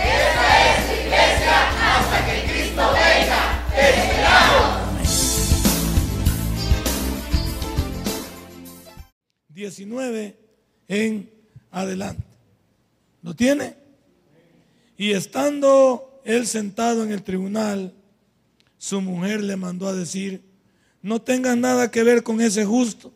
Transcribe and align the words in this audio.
Esta 0.00 0.46
es 0.66 0.80
iglesia 1.00 1.54
hasta 1.80 2.26
que 2.26 2.34
Cristo 2.50 2.82
venga. 2.92 3.40
¡Te 3.74 3.84
esperamos! 3.90 4.80
19 9.48 10.36
en 10.88 11.30
adelante. 11.70 12.24
¿Lo 13.22 13.34
tiene? 13.34 13.74
Y 14.96 15.12
estando 15.12 16.20
él 16.24 16.46
sentado 16.46 17.04
en 17.04 17.12
el 17.12 17.22
tribunal, 17.22 17.94
su 18.78 19.00
mujer 19.00 19.42
le 19.42 19.56
mandó 19.56 19.88
a 19.88 19.92
decir, 19.92 20.42
no 21.02 21.20
tengas 21.20 21.56
nada 21.56 21.90
que 21.90 22.02
ver 22.02 22.22
con 22.22 22.40
ese 22.40 22.64
justo, 22.64 23.12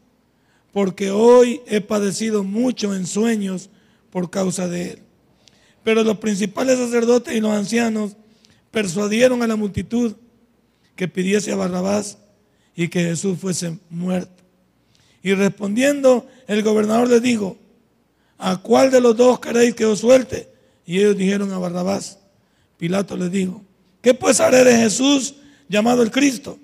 porque 0.73 1.11
hoy 1.11 1.61
he 1.67 1.81
padecido 1.81 2.43
mucho 2.43 2.95
en 2.95 3.07
sueños 3.07 3.71
por 4.11 4.31
causa 4.31 4.69
de 4.69 4.93
él. 4.93 5.04
Pero 5.85 6.03
los 6.03 6.19
principales 6.19 6.79
sacerdotes 6.79 7.37
y 7.37 7.41
los 7.41 7.53
ancianos 7.53 8.17
persuadieron 8.71 9.43
a 9.43 9.47
la 9.47 9.55
multitud 9.55 10.15
que 10.97 11.07
pidiese 11.07 11.53
a 11.53 11.57
Barrabás 11.57 12.19
y 12.75 12.89
que 12.89 13.05
Jesús 13.05 13.39
fuese 13.39 13.79
muerto. 13.91 14.43
Y 15.23 15.35
respondiendo, 15.35 16.27
el 16.49 16.63
gobernador 16.63 17.09
les 17.09 17.23
dijo, 17.23 17.59
¿a 18.39 18.57
cuál 18.57 18.91
de 18.91 19.01
los 19.01 19.17
dos 19.17 19.39
queréis 19.39 19.75
que 19.75 19.85
os 19.85 20.01
suelte? 20.01 20.49
Y 20.87 20.99
ellos 20.99 21.17
dijeron 21.17 21.53
a 21.53 21.59
Barrabás. 21.59 22.19
Pilato 22.79 23.17
les 23.17 23.31
dijo, 23.31 23.63
¿qué 24.01 24.15
pues 24.15 24.41
haré 24.41 24.65
de 24.65 24.77
Jesús 24.77 25.35
llamado 25.69 26.03
el 26.03 26.11
Cristo? 26.11 26.59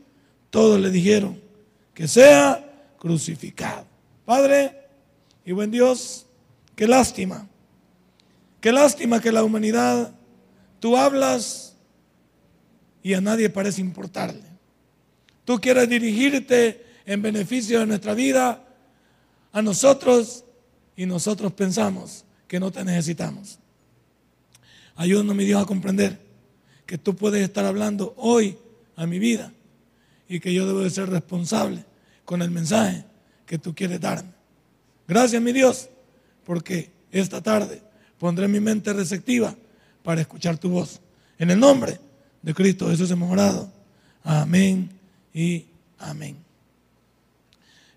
Todos 0.49 0.81
le 0.81 0.91
dijeron, 0.91 1.41
que 1.95 2.09
sea 2.09 2.95
crucificado. 2.99 3.87
Padre 4.25 4.77
y 5.45 5.53
buen 5.53 5.71
Dios, 5.71 6.27
qué 6.75 6.89
lástima 6.89 7.50
Qué 8.61 8.73
lástima 8.73 9.21
que 9.21 9.33
la 9.33 9.43
humanidad, 9.43 10.13
tú 10.81 10.97
hablas 10.97 11.77
y 13.03 13.15
a 13.15 13.21
nadie 13.21 13.49
parece 13.49 13.81
importarle. 13.81 14.45
Tú 15.45 15.59
quieres 15.61 15.89
dirigirte 15.89 16.85
en 17.07 17.23
beneficio 17.23 17.81
de 17.81 17.87
nuestra 17.87 18.15
vida 18.15 18.63
a 19.53 19.63
nosotros 19.63 20.45
y 20.95 21.07
nosotros 21.07 21.53
pensamos 21.55 22.25
que 22.47 22.61
no 22.61 22.71
te 22.71 22.85
necesitamos. 22.85 23.59
Ayúdanos, 24.95 25.35
mi 25.35 25.45
Dios, 25.45 25.63
a 25.63 25.67
comprender 25.67 26.21
que 26.85 26.99
tú 26.99 27.17
puedes 27.17 27.43
estar 27.43 27.65
hablando 27.65 28.15
hoy 28.19 28.59
a 28.97 29.07
mi 29.07 29.19
vida 29.19 29.53
y 30.29 30.41
que 30.41 30.53
yo 30.53 30.67
debo 30.67 30.81
de 30.81 30.91
ser 30.91 31.09
responsable 31.09 31.85
con 32.27 32.43
el 32.43 32.51
mensaje 32.51 33.05
que 33.47 33.59
tú 33.59 33.75
quieres 33.75 34.01
darme. 34.01 34.33
Gracias, 35.09 35.41
mi 35.41 35.53
Dios, 35.53 35.89
porque 36.45 36.91
esta 37.11 37.41
tarde 37.41 37.83
pondré 38.21 38.47
mi 38.49 38.61
mente 38.61 38.93
receptiva 38.93 39.57
para 40.03 40.21
escuchar 40.21 40.59
tu 40.59 40.69
voz. 40.69 41.01
En 41.39 41.51
el 41.51 41.59
nombre 41.59 41.99
de 42.43 42.53
Cristo 42.53 42.91
Jesús 42.91 43.11
hemos 43.11 43.33
orado. 43.33 43.73
Amén 44.23 44.91
y 45.33 45.65
amén. 45.99 46.37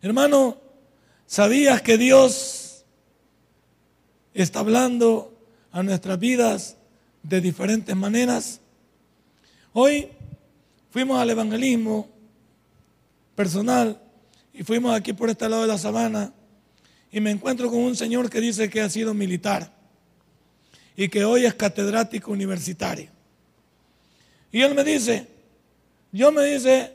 Hermano, 0.02 0.58
¿sabías 1.28 1.82
que 1.82 1.98
Dios 1.98 2.86
está 4.34 4.62
hablando 4.62 5.38
a 5.74 5.84
nuestras 5.84 6.18
vidas 6.18 6.78
de 7.22 7.42
diferentes 7.42 7.94
maneras? 7.94 8.62
Hoy 9.74 10.08
fuimos 10.90 11.20
al 11.20 11.32
evangelismo 11.32 12.08
personal 13.36 14.02
y 14.54 14.64
fuimos 14.64 14.96
aquí 14.96 15.12
por 15.12 15.30
este 15.30 15.50
lado 15.50 15.64
de 15.64 15.68
la 15.68 15.78
sabana 15.78 16.32
y 17.12 17.20
me 17.20 17.32
encuentro 17.32 17.70
con 17.70 17.80
un 17.80 17.98
señor 17.98 18.30
que 18.30 18.40
dice 18.40 18.70
que 18.70 18.80
ha 18.80 18.90
sido 18.90 19.14
militar 19.14 19.73
y 20.96 21.10
que 21.10 21.26
hoy 21.26 21.46
es 21.46 21.54
catedrático 21.54 22.32
universitario. 22.32 23.10
Y 24.52 24.62
él 24.62 24.76
me 24.76 24.84
dice, 24.84 25.28
yo 26.12 26.32
me 26.32 26.44
dice, 26.46 26.94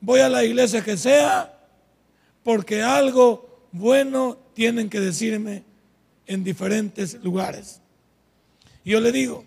voy 0.00 0.20
a 0.20 0.28
la 0.28 0.44
iglesia 0.44 0.82
que 0.82 0.96
sea 0.96 1.58
porque 2.42 2.82
algo 2.82 3.68
bueno 3.72 4.38
tienen 4.54 4.88
que 4.88 5.00
decirme 5.00 5.64
en 6.26 6.44
diferentes 6.44 7.14
lugares. 7.22 7.80
Y 8.84 8.90
yo 8.90 9.00
le 9.00 9.12
digo, 9.12 9.44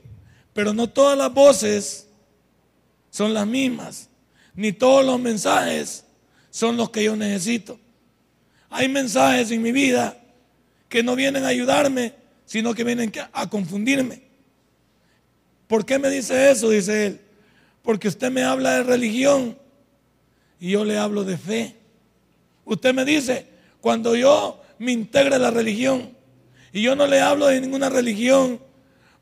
pero 0.54 0.74
no 0.74 0.90
todas 0.90 1.18
las 1.18 1.34
voces 1.34 2.08
son 3.10 3.34
las 3.34 3.48
mismas, 3.48 4.10
ni 4.56 4.72
todos 4.72 5.06
los 5.06 5.20
mensajes 5.20 6.06
son 6.50 6.78
los 6.78 6.90
que 6.90 7.04
yo 7.04 7.16
necesito. 7.16 7.80
Hay 8.70 8.90
mensajes 8.90 9.52
en 9.52 9.62
mi 9.62 9.72
vida 9.72 10.18
que 10.90 11.04
no 11.04 11.16
vienen 11.16 11.44
a 11.44 11.48
ayudarme, 11.48 12.14
sino 12.46 12.74
que 12.74 12.84
vienen 12.84 13.12
a 13.32 13.50
confundirme. 13.50 14.24
¿Por 15.68 15.86
qué 15.86 16.00
me 16.00 16.10
dice 16.10 16.52
eso? 16.52 16.70
Dice 16.70 17.08
él. 17.08 17.22
Porque 17.82 18.08
usted 18.08 18.32
me 18.32 18.44
habla 18.44 18.76
de 18.76 18.84
religión 18.84 19.58
y 20.60 20.72
yo 20.72 20.86
le 20.86 20.98
hablo 20.98 21.24
de 21.24 21.38
fe. 21.38 21.76
Usted 22.66 22.94
me 22.94 23.06
dice, 23.06 23.48
cuando 23.82 24.16
yo 24.16 24.62
me 24.80 24.92
integre 24.92 25.36
a 25.36 25.40
la 25.40 25.52
religión, 25.52 26.14
y 26.72 26.82
yo 26.82 26.96
no 26.96 27.06
le 27.06 27.22
hablo 27.22 27.48
de 27.48 27.62
ninguna 27.62 27.90
religión, 27.90 28.60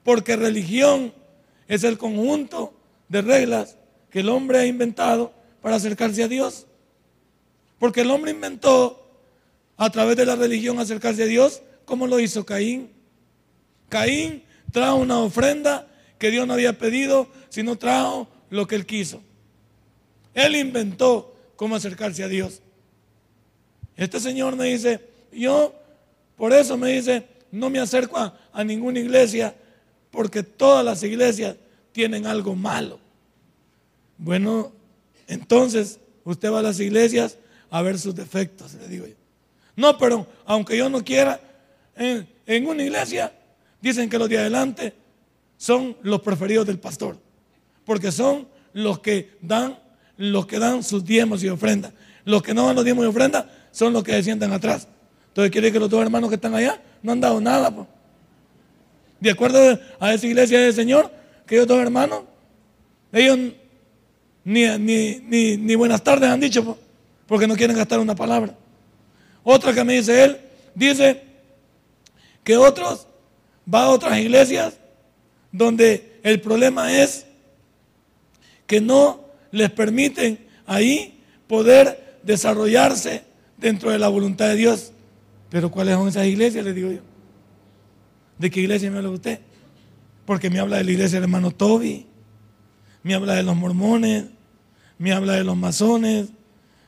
porque 0.03 0.35
religión 0.35 1.13
es 1.67 1.83
el 1.83 1.97
conjunto 1.97 2.73
de 3.09 3.21
reglas 3.21 3.75
que 4.09 4.21
el 4.21 4.29
hombre 4.29 4.59
ha 4.59 4.65
inventado 4.65 5.33
para 5.61 5.75
acercarse 5.75 6.23
a 6.23 6.27
Dios. 6.27 6.65
Porque 7.77 8.01
el 8.01 8.11
hombre 8.11 8.31
inventó 8.31 9.05
a 9.77 9.89
través 9.89 10.15
de 10.15 10.25
la 10.25 10.35
religión 10.35 10.79
acercarse 10.79 11.23
a 11.23 11.27
Dios, 11.27 11.61
como 11.85 12.07
lo 12.07 12.19
hizo 12.19 12.45
Caín. 12.45 12.89
Caín 13.91 14.43
trajo 14.71 14.95
una 14.95 15.19
ofrenda 15.19 15.85
que 16.17 16.31
Dios 16.31 16.47
no 16.47 16.53
había 16.53 16.77
pedido, 16.77 17.27
sino 17.49 17.75
trajo 17.75 18.27
lo 18.49 18.65
que 18.65 18.75
él 18.75 18.85
quiso. 18.85 19.21
Él 20.33 20.55
inventó 20.55 21.35
cómo 21.57 21.75
acercarse 21.75 22.23
a 22.23 22.29
Dios. 22.29 22.61
Este 23.97 24.19
señor 24.21 24.55
me 24.55 24.65
dice, 24.65 25.01
yo 25.33 25.75
por 26.37 26.53
eso 26.53 26.77
me 26.77 26.93
dice, 26.93 27.27
no 27.51 27.69
me 27.69 27.79
acerco 27.79 28.17
a, 28.17 28.63
ninguna 28.63 28.99
iglesia 28.99 29.53
porque 30.09 30.41
todas 30.41 30.85
las 30.85 31.03
iglesias 31.03 31.57
tienen 31.91 32.25
algo 32.25 32.55
malo. 32.55 32.97
Bueno, 34.17 34.71
entonces 35.27 35.99
usted 36.23 36.49
va 36.49 36.59
a 36.59 36.63
las 36.63 36.79
iglesias 36.79 37.37
a 37.69 37.81
ver 37.81 37.99
sus 37.99 38.15
defectos, 38.15 38.73
le 38.75 38.87
digo 38.87 39.05
yo. 39.05 39.15
No, 39.75 39.97
pero 39.97 40.25
aunque 40.45 40.77
yo 40.77 40.89
no 40.89 41.03
quiera, 41.03 41.41
en 41.97 42.67
una 42.67 42.83
iglesia 42.83 43.33
dicen 43.81 44.09
que 44.09 44.17
los 44.17 44.29
de 44.29 44.37
adelante 44.37 44.93
son 45.57 45.97
los 46.01 46.21
preferidos 46.21 46.65
del 46.65 46.79
pastor, 46.79 47.17
porque 47.85 48.11
son 48.11 48.47
los 48.73 48.99
que 48.99 49.37
dan, 49.41 49.77
los 50.17 50.45
que 50.45 50.59
dan 50.59 50.83
sus 50.83 51.03
diezmos 51.03 51.43
y 51.43 51.49
ofrendas. 51.49 51.93
Los 52.23 52.43
que 52.43 52.53
no 52.53 52.67
dan 52.67 52.75
los 52.75 52.85
diezmos 52.85 53.05
y 53.05 53.07
ofrendas 53.07 53.45
son 53.71 53.93
los 53.93 54.03
que 54.03 54.11
se 54.13 54.23
sientan 54.23 54.51
atrás. 54.53 54.87
Entonces 55.29 55.51
quiere 55.51 55.71
que 55.71 55.79
los 55.79 55.89
dos 55.89 56.01
hermanos 56.01 56.29
que 56.29 56.35
están 56.35 56.53
allá 56.53 56.81
no 57.01 57.11
han 57.11 57.21
dado 57.21 57.39
nada. 57.41 57.87
De 59.19 59.31
acuerdo 59.31 59.79
a 59.99 60.13
esa 60.13 60.27
iglesia 60.27 60.59
del 60.59 60.73
Señor, 60.73 61.11
que 61.45 61.55
ellos 61.55 61.67
dos 61.67 61.81
hermanos, 61.81 62.23
ellos 63.11 63.37
ni, 64.43 64.65
ni, 64.77 65.57
ni, 65.57 65.75
buenas 65.75 66.03
tardes 66.03 66.29
han 66.29 66.39
dicho, 66.39 66.77
porque 67.27 67.47
no 67.47 67.55
quieren 67.55 67.77
gastar 67.77 67.99
una 67.99 68.15
palabra. 68.15 68.55
Otra 69.43 69.73
que 69.73 69.83
me 69.83 69.93
dice 69.93 70.23
él, 70.23 70.37
dice 70.75 71.23
que 72.43 72.57
otros 72.57 73.07
va 73.71 73.83
a 73.83 73.89
otras 73.89 74.17
iglesias 74.19 74.73
donde 75.51 76.19
el 76.23 76.39
problema 76.41 76.93
es 76.93 77.25
que 78.67 78.79
no 78.79 79.21
les 79.51 79.69
permiten 79.71 80.39
ahí 80.65 81.21
poder 81.47 82.19
desarrollarse 82.23 83.23
dentro 83.57 83.91
de 83.91 83.99
la 83.99 84.07
voluntad 84.07 84.47
de 84.47 84.55
Dios. 84.55 84.93
Pero 85.49 85.69
¿cuáles 85.69 85.95
son 85.95 86.07
esas 86.07 86.25
iglesias? 86.25 86.63
Les 86.63 86.73
digo 86.73 86.91
yo. 86.91 87.01
¿De 88.37 88.49
qué 88.49 88.61
iglesia 88.61 88.89
me 88.89 88.97
habla 88.97 89.09
usted? 89.09 89.39
Porque 90.25 90.49
me 90.49 90.59
habla 90.59 90.77
de 90.77 90.85
la 90.85 90.91
iglesia 90.91 91.17
del 91.17 91.23
hermano 91.23 91.51
Toby, 91.51 92.05
me 93.03 93.13
habla 93.13 93.35
de 93.35 93.43
los 93.43 93.55
mormones, 93.55 94.25
me 94.97 95.11
habla 95.11 95.33
de 95.33 95.43
los 95.43 95.57
masones, 95.57 96.29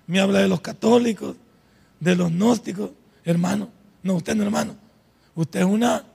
me 0.07 0.19
habla 0.19 0.39
de 0.39 0.47
los 0.47 0.61
católicos, 0.61 1.35
de 1.99 2.15
los 2.15 2.31
gnósticos. 2.31 2.91
Hermano, 3.25 3.69
no, 4.01 4.15
usted 4.15 4.35
no 4.35 4.43
hermano. 4.43 4.75
Usted 5.35 5.61
es 5.61 5.65
una 5.65 6.05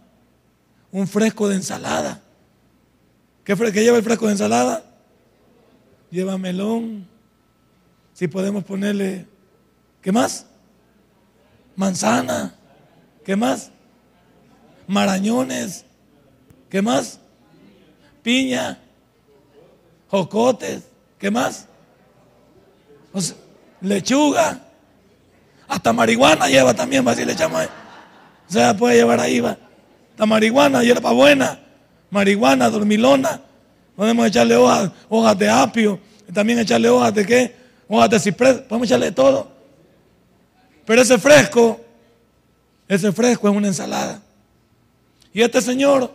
un 0.93 1.07
fresco 1.07 1.49
de 1.49 1.57
ensalada. 1.57 2.23
¿Qué, 3.45 3.57
qué 3.57 3.83
lleva 3.83 3.97
el 3.97 4.03
frasco 4.03 4.27
de 4.27 4.33
ensalada? 4.33 4.85
Lleva 6.11 6.39
melón. 6.39 7.07
Si 8.15 8.29
podemos 8.29 8.65
ponerle, 8.65 9.27
¿qué 10.03 10.13
más? 10.13 10.47
Manzana. 11.77 12.55
¿Qué 13.25 13.37
más? 13.37 13.71
Marañones. 14.87 15.85
¿Qué 16.69 16.83
más? 16.83 17.21
Piña. 18.23 18.79
Jocotes. 20.09 20.83
¿Qué 21.19 21.31
más? 21.31 21.67
lechuga. 23.81 24.61
Hasta 25.69 25.93
marihuana 25.93 26.49
lleva 26.49 26.75
también, 26.75 27.07
va, 27.07 27.15
si 27.15 27.25
le 27.25 27.33
echamos. 27.33 27.65
O 28.49 28.53
sea, 28.53 28.77
puede 28.77 28.97
llevar 28.97 29.21
ahí, 29.21 29.41
va. 29.41 29.57
La 30.19 30.27
marihuana, 30.27 30.83
hierba 30.83 31.13
buena, 31.13 31.61
marihuana, 32.11 32.69
dormilona. 32.69 33.41
Podemos 33.95 34.27
echarle 34.27 34.57
hojas, 34.57 34.91
hojas 35.09 35.39
de 35.39 35.49
apio, 35.49 36.01
también 36.33 36.59
echarle 36.59 36.89
hojas 36.89 37.15
de 37.15 37.25
qué? 37.25 37.55
Hojas 37.89 38.11
de 38.11 38.21
ciprés, 38.21 38.55
podemos 38.59 38.89
echarle 38.89 39.13
todo. 39.13 39.51
Pero 40.85 41.03
ese 41.03 41.19
fresco, 41.19 41.81
ese 42.89 43.13
fresco 43.13 43.49
es 43.49 43.55
una 43.55 43.69
ensalada. 43.69 44.21
Y 45.33 45.43
este 45.43 45.63
señor, 45.63 46.13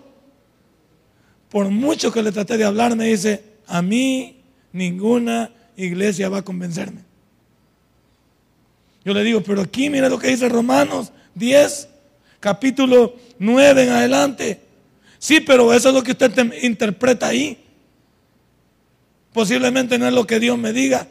por 1.50 1.70
mucho 1.70 2.12
que 2.12 2.22
le 2.22 2.32
traté 2.32 2.58
de 2.58 2.66
hablar, 2.66 2.96
me 2.96 3.06
dice, 3.06 3.44
a 3.68 3.82
mí 3.82 4.42
ninguna 4.72 5.52
iglesia 5.78 6.28
va 6.28 6.40
a 6.40 6.42
convencerme. 6.42 7.02
Yo 9.06 9.14
le 9.14 9.24
digo, 9.24 9.42
pero 9.42 9.62
aquí 9.62 9.90
mira 9.90 10.10
lo 10.10 10.18
que 10.20 10.28
dice 10.28 10.50
Romanos 10.50 11.12
10, 11.36 11.88
capítulo 12.40 13.16
9 13.40 13.84
en 13.84 13.90
adelante. 13.90 14.62
Sí, 15.20 15.40
pero 15.40 15.74
eso 15.74 15.90
es 15.90 15.96
lo 15.96 16.04
que 16.04 16.12
usted 16.12 16.54
interpreta 16.62 17.28
ahí. 17.28 17.58
Posiblemente 19.32 19.98
no 19.98 20.08
es 20.08 20.14
lo 20.14 20.28
que 20.28 20.40
Dios 20.40 20.58
me 20.58 20.74
diga. 20.74 21.08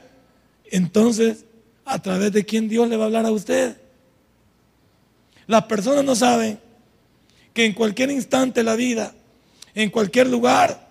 Entonces, 0.71 1.45
¿a 1.85 2.01
través 2.01 2.33
de 2.33 2.45
quién 2.45 2.69
Dios 2.69 2.89
le 2.89 2.97
va 2.97 3.05
a 3.05 3.07
hablar 3.07 3.27
a 3.27 3.31
usted? 3.31 3.77
Las 5.47 5.65
personas 5.65 6.05
no 6.05 6.15
saben 6.15 6.59
que 7.53 7.65
en 7.65 7.73
cualquier 7.73 8.11
instante 8.11 8.61
de 8.61 8.65
la 8.65 8.77
vida, 8.77 9.13
en 9.75 9.91
cualquier 9.91 10.29
lugar, 10.29 10.89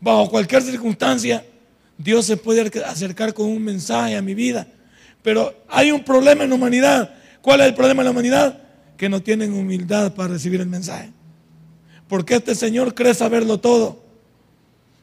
bajo 0.00 0.30
cualquier 0.30 0.62
circunstancia, 0.62 1.44
Dios 1.98 2.26
se 2.26 2.36
puede 2.36 2.70
acercar 2.84 3.34
con 3.34 3.46
un 3.46 3.62
mensaje 3.62 4.16
a 4.16 4.22
mi 4.22 4.34
vida. 4.34 4.66
Pero 5.22 5.54
hay 5.68 5.92
un 5.92 6.02
problema 6.02 6.44
en 6.44 6.50
la 6.50 6.56
humanidad. 6.56 7.14
¿Cuál 7.40 7.60
es 7.60 7.66
el 7.66 7.74
problema 7.74 8.02
en 8.02 8.04
la 8.06 8.10
humanidad? 8.10 8.61
Que 9.02 9.08
no 9.08 9.20
tienen 9.20 9.52
humildad 9.52 10.14
para 10.14 10.28
recibir 10.28 10.60
el 10.60 10.68
mensaje. 10.68 11.10
Porque 12.06 12.36
este 12.36 12.54
Señor 12.54 12.94
cree 12.94 13.14
saberlo 13.14 13.58
todo. 13.58 14.00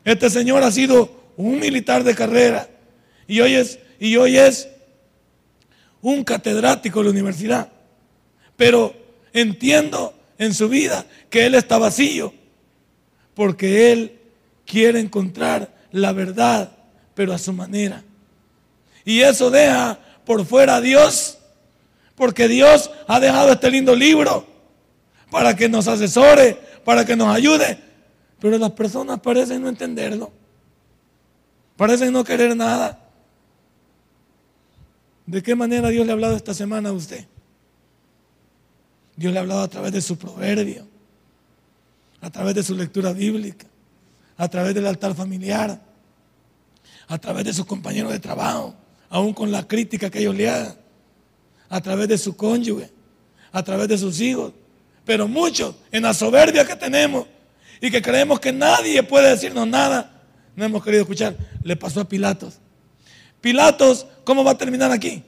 Este 0.05 0.29
Señor 0.29 0.63
ha 0.63 0.71
sido 0.71 1.33
un 1.35 1.59
militar 1.59 2.05
de 2.05 2.15
carrera 2.15 2.69
y 3.27 3.41
hoy 3.41 3.55
es, 3.55 3.77
y 3.99 4.15
hoy 4.15 4.37
es 4.37 4.69
un 6.01 6.23
catedrático 6.23 6.99
de 6.99 7.03
la 7.03 7.11
universidad. 7.11 7.73
Pero 8.55 8.95
entiendo 9.33 10.13
en 10.37 10.53
su 10.53 10.69
vida 10.69 11.05
que 11.29 11.45
Él 11.45 11.55
está 11.55 11.77
vacío 11.77 12.33
porque 13.33 13.91
Él 13.91 14.17
quiere 14.65 15.01
encontrar 15.01 15.75
la 15.91 16.13
verdad 16.13 16.71
pero 17.15 17.33
a 17.33 17.37
su 17.37 17.51
manera. 17.51 18.01
Y 19.03 19.19
eso 19.19 19.51
deja 19.51 19.99
por 20.23 20.45
fuera 20.45 20.77
a 20.77 20.81
Dios, 20.81 21.38
porque 22.19 22.49
Dios 22.49 22.91
ha 23.07 23.17
dejado 23.21 23.53
este 23.53 23.71
lindo 23.71 23.95
libro 23.95 24.45
para 25.31 25.55
que 25.55 25.69
nos 25.69 25.87
asesore, 25.87 26.59
para 26.83 27.05
que 27.05 27.15
nos 27.15 27.33
ayude. 27.33 27.79
Pero 28.41 28.57
las 28.57 28.71
personas 28.71 29.21
parecen 29.21 29.61
no 29.61 29.69
entenderlo, 29.69 30.29
parecen 31.77 32.11
no 32.11 32.25
querer 32.25 32.57
nada. 32.57 32.99
¿De 35.25 35.41
qué 35.41 35.55
manera 35.55 35.87
Dios 35.87 36.05
le 36.05 36.11
ha 36.11 36.15
hablado 36.15 36.35
esta 36.35 36.53
semana 36.53 36.89
a 36.89 36.91
usted? 36.91 37.25
Dios 39.15 39.31
le 39.31 39.39
ha 39.39 39.41
hablado 39.41 39.61
a 39.61 39.69
través 39.69 39.93
de 39.93 40.01
su 40.01 40.17
proverbio, 40.17 40.85
a 42.19 42.29
través 42.29 42.53
de 42.53 42.63
su 42.63 42.75
lectura 42.75 43.13
bíblica, 43.13 43.65
a 44.35 44.49
través 44.49 44.75
del 44.75 44.87
altar 44.87 45.15
familiar, 45.15 45.79
a 47.07 47.17
través 47.17 47.45
de 47.45 47.53
sus 47.53 47.65
compañeros 47.65 48.11
de 48.11 48.19
trabajo, 48.19 48.75
aún 49.09 49.33
con 49.33 49.53
la 49.53 49.65
crítica 49.65 50.09
que 50.09 50.19
ellos 50.19 50.35
le 50.35 50.49
hagan, 50.49 50.88
a 51.69 51.81
través 51.81 52.07
de 52.07 52.17
su 52.17 52.35
cónyuge, 52.35 52.89
a 53.51 53.63
través 53.63 53.87
de 53.87 53.97
sus 53.97 54.19
hijos. 54.19 54.53
Pero 55.05 55.27
muchos, 55.27 55.75
en 55.91 56.03
la 56.03 56.13
soberbia 56.13 56.65
que 56.65 56.75
tenemos 56.75 57.27
y 57.79 57.89
que 57.91 58.01
creemos 58.01 58.39
que 58.39 58.51
nadie 58.51 59.01
puede 59.03 59.29
decirnos 59.29 59.67
nada, 59.67 60.21
no 60.55 60.65
hemos 60.65 60.83
querido 60.83 61.03
escuchar. 61.03 61.35
Le 61.63 61.75
pasó 61.75 62.01
a 62.01 62.05
Pilatos. 62.05 62.59
Pilatos, 63.41 64.05
¿cómo 64.23 64.43
va 64.43 64.51
a 64.51 64.57
terminar 64.57 64.91
aquí? 64.91 65.23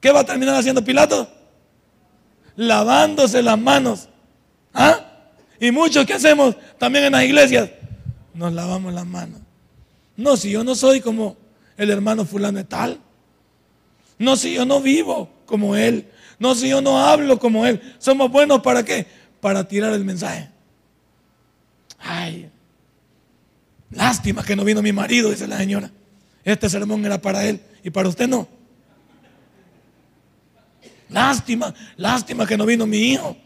¿Qué 0.00 0.10
va 0.10 0.20
a 0.20 0.24
terminar 0.24 0.54
haciendo 0.56 0.84
Pilatos? 0.84 1.28
Lavándose 2.56 3.42
las 3.42 3.58
manos. 3.58 4.08
¿Ah? 4.74 5.00
Y 5.60 5.70
muchos 5.70 6.04
que 6.04 6.14
hacemos 6.14 6.54
también 6.76 7.06
en 7.06 7.12
las 7.12 7.24
iglesias, 7.24 7.70
nos 8.34 8.52
lavamos 8.52 8.92
las 8.92 9.06
manos. 9.06 9.40
No, 10.16 10.36
si 10.36 10.50
yo 10.50 10.62
no 10.62 10.74
soy 10.74 11.00
como 11.00 11.36
el 11.76 11.90
hermano 11.90 12.24
fulano 12.24 12.58
de 12.58 12.64
tal. 12.64 13.00
No, 14.18 14.36
si 14.36 14.54
yo 14.54 14.64
no 14.64 14.80
vivo 14.80 15.30
como 15.48 15.74
él. 15.74 16.06
No, 16.38 16.54
si 16.54 16.68
yo 16.68 16.80
no 16.80 17.00
hablo 17.00 17.38
como 17.40 17.66
él. 17.66 17.80
Somos 17.98 18.30
buenos 18.30 18.60
para 18.60 18.84
qué? 18.84 19.06
Para 19.40 19.66
tirar 19.66 19.92
el 19.94 20.04
mensaje. 20.04 20.50
Ay, 21.98 22.48
lástima 23.90 24.44
que 24.44 24.54
no 24.54 24.62
vino 24.62 24.82
mi 24.82 24.92
marido, 24.92 25.30
dice 25.30 25.48
la 25.48 25.58
señora. 25.58 25.90
Este 26.44 26.68
sermón 26.68 27.04
era 27.04 27.20
para 27.20 27.44
él 27.44 27.60
y 27.82 27.90
para 27.90 28.08
usted 28.08 28.28
no. 28.28 28.46
Lástima, 31.08 31.74
lástima 31.96 32.46
que 32.46 32.56
no 32.56 32.66
vino 32.66 32.86
mi 32.86 32.98
hijo. 32.98 33.36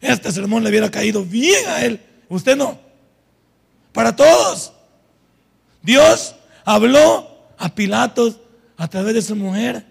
Este 0.00 0.30
sermón 0.30 0.62
le 0.62 0.70
hubiera 0.70 0.90
caído 0.90 1.24
bien 1.24 1.66
a 1.68 1.82
él. 1.82 2.00
Usted 2.28 2.56
no. 2.56 2.78
Para 3.92 4.14
todos. 4.14 4.72
Dios 5.82 6.36
habló 6.64 7.48
a 7.58 7.74
Pilatos 7.74 8.38
a 8.76 8.86
través 8.88 9.14
de 9.14 9.22
su 9.22 9.34
mujer. 9.34 9.89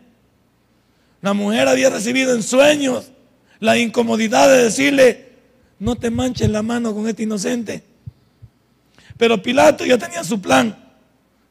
La 1.21 1.33
mujer 1.33 1.68
había 1.68 1.89
recibido 1.89 2.33
en 2.33 2.44
sueños 2.44 3.12
la 3.60 3.77
incomodidad 3.77 4.50
de 4.50 4.63
decirle, 4.63 5.30
no 5.80 5.95
te 5.95 6.10
manches 6.10 6.50
la 6.50 6.62
mano 6.62 6.94
con 6.94 7.07
este 7.07 7.24
inocente. 7.24 7.83
Pero 9.18 9.42
Pilato 9.42 9.86
ya 9.86 9.98
tenía 9.98 10.24
su 10.24 10.39
plan. 10.39 10.78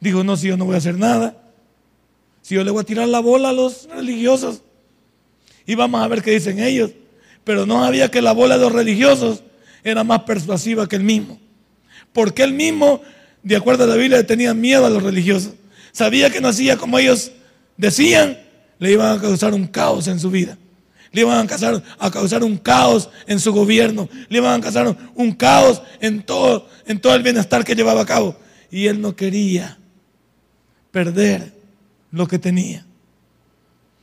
Dijo, 0.00 0.24
no, 0.24 0.36
si 0.36 0.48
yo 0.48 0.56
no 0.56 0.64
voy 0.64 0.74
a 0.74 0.78
hacer 0.78 0.96
nada. 0.98 1.36
Si 2.40 2.54
yo 2.54 2.64
le 2.64 2.70
voy 2.70 2.80
a 2.80 2.84
tirar 2.84 3.08
la 3.08 3.20
bola 3.20 3.50
a 3.50 3.52
los 3.52 3.88
religiosos. 3.94 4.62
Y 5.66 5.74
vamos 5.74 6.02
a 6.02 6.08
ver 6.08 6.22
qué 6.22 6.30
dicen 6.30 6.60
ellos. 6.60 6.92
Pero 7.44 7.66
no 7.66 7.84
sabía 7.84 8.10
que 8.10 8.22
la 8.22 8.32
bola 8.32 8.56
de 8.56 8.64
los 8.64 8.72
religiosos 8.72 9.42
era 9.84 10.02
más 10.02 10.22
persuasiva 10.22 10.88
que 10.88 10.96
el 10.96 11.02
mismo. 11.02 11.38
Porque 12.14 12.42
el 12.42 12.54
mismo 12.54 13.02
de 13.42 13.56
acuerdo 13.56 13.84
a 13.84 13.86
la 13.86 13.96
Biblia, 13.96 14.26
tenía 14.26 14.54
miedo 14.54 14.84
a 14.84 14.90
los 14.90 15.02
religiosos. 15.02 15.54
Sabía 15.92 16.30
que 16.30 16.40
no 16.40 16.48
hacía 16.48 16.76
como 16.76 16.98
ellos 16.98 17.32
decían, 17.76 18.38
le 18.78 18.92
iban 18.92 19.18
a 19.18 19.20
causar 19.20 19.54
un 19.54 19.66
caos 19.66 20.06
en 20.06 20.20
su 20.20 20.30
vida. 20.30 20.56
Le 21.10 21.22
iban 21.22 21.38
a 21.38 21.46
causar, 21.46 21.82
a 21.98 22.10
causar 22.10 22.44
un 22.44 22.56
caos 22.56 23.08
en 23.26 23.40
su 23.40 23.52
gobierno. 23.52 24.08
Le 24.28 24.38
iban 24.38 24.60
a 24.60 24.62
causar 24.62 24.96
un 25.14 25.32
caos 25.32 25.82
en 26.00 26.22
todo, 26.22 26.68
en 26.86 27.00
todo 27.00 27.14
el 27.14 27.22
bienestar 27.22 27.64
que 27.64 27.74
llevaba 27.74 28.02
a 28.02 28.06
cabo. 28.06 28.36
Y 28.70 28.86
él 28.86 29.00
no 29.00 29.16
quería 29.16 29.78
perder 30.90 31.52
lo 32.10 32.26
que 32.26 32.38
tenía. 32.38 32.84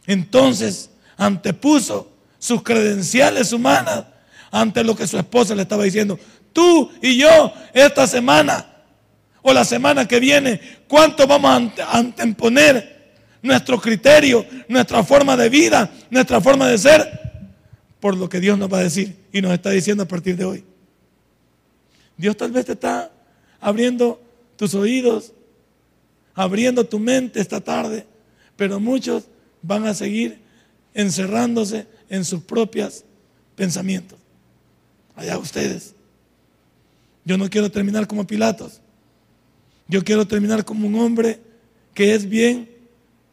Entonces 0.07 0.89
antepuso 1.17 2.11
sus 2.39 2.61
credenciales 2.63 3.53
humanas 3.53 4.05
ante 4.51 4.83
lo 4.83 4.95
que 4.95 5.07
su 5.07 5.17
esposa 5.17 5.55
le 5.55 5.63
estaba 5.63 5.83
diciendo. 5.83 6.19
Tú 6.53 6.91
y 7.01 7.17
yo 7.17 7.53
esta 7.73 8.07
semana 8.07 8.65
o 9.41 9.53
la 9.53 9.63
semana 9.63 10.07
que 10.07 10.19
viene, 10.19 10.59
cuánto 10.87 11.27
vamos 11.27 11.71
a 11.79 11.97
anteponer 11.97 12.94
nuestro 13.45 13.79
criterio, 13.79 14.43
nuestra 14.67 15.03
forma 15.03 15.37
de 15.37 15.49
vida, 15.49 15.93
nuestra 16.09 16.41
forma 16.41 16.67
de 16.67 16.77
ser, 16.79 17.21
por 17.99 18.17
lo 18.17 18.27
que 18.27 18.39
Dios 18.39 18.57
nos 18.57 18.71
va 18.71 18.79
a 18.79 18.83
decir 18.83 19.15
y 19.31 19.39
nos 19.39 19.53
está 19.53 19.69
diciendo 19.69 20.03
a 20.03 20.07
partir 20.07 20.35
de 20.35 20.45
hoy. 20.45 20.63
Dios 22.17 22.35
tal 22.35 22.51
vez 22.51 22.65
te 22.65 22.71
está 22.71 23.11
abriendo 23.59 24.19
tus 24.55 24.73
oídos, 24.73 25.31
abriendo 26.33 26.85
tu 26.85 26.97
mente 26.97 27.39
esta 27.39 27.61
tarde, 27.61 28.07
pero 28.55 28.79
muchos 28.79 29.25
van 29.61 29.85
a 29.85 29.93
seguir 29.93 30.39
encerrándose 30.95 31.85
en 32.09 32.25
sus 32.25 32.41
propios 32.41 33.03
pensamientos. 33.55 34.17
Allá 35.15 35.37
ustedes. 35.37 35.93
Yo 37.23 37.37
no 37.37 37.49
quiero 37.49 37.69
terminar 37.69 38.07
como 38.07 38.25
Pilatos. 38.25 38.81
Yo 39.87 40.03
quiero 40.03 40.27
terminar 40.27 40.65
como 40.65 40.87
un 40.87 40.95
hombre 40.95 41.39
que 41.93 42.15
es 42.15 42.27
bien, 42.27 42.74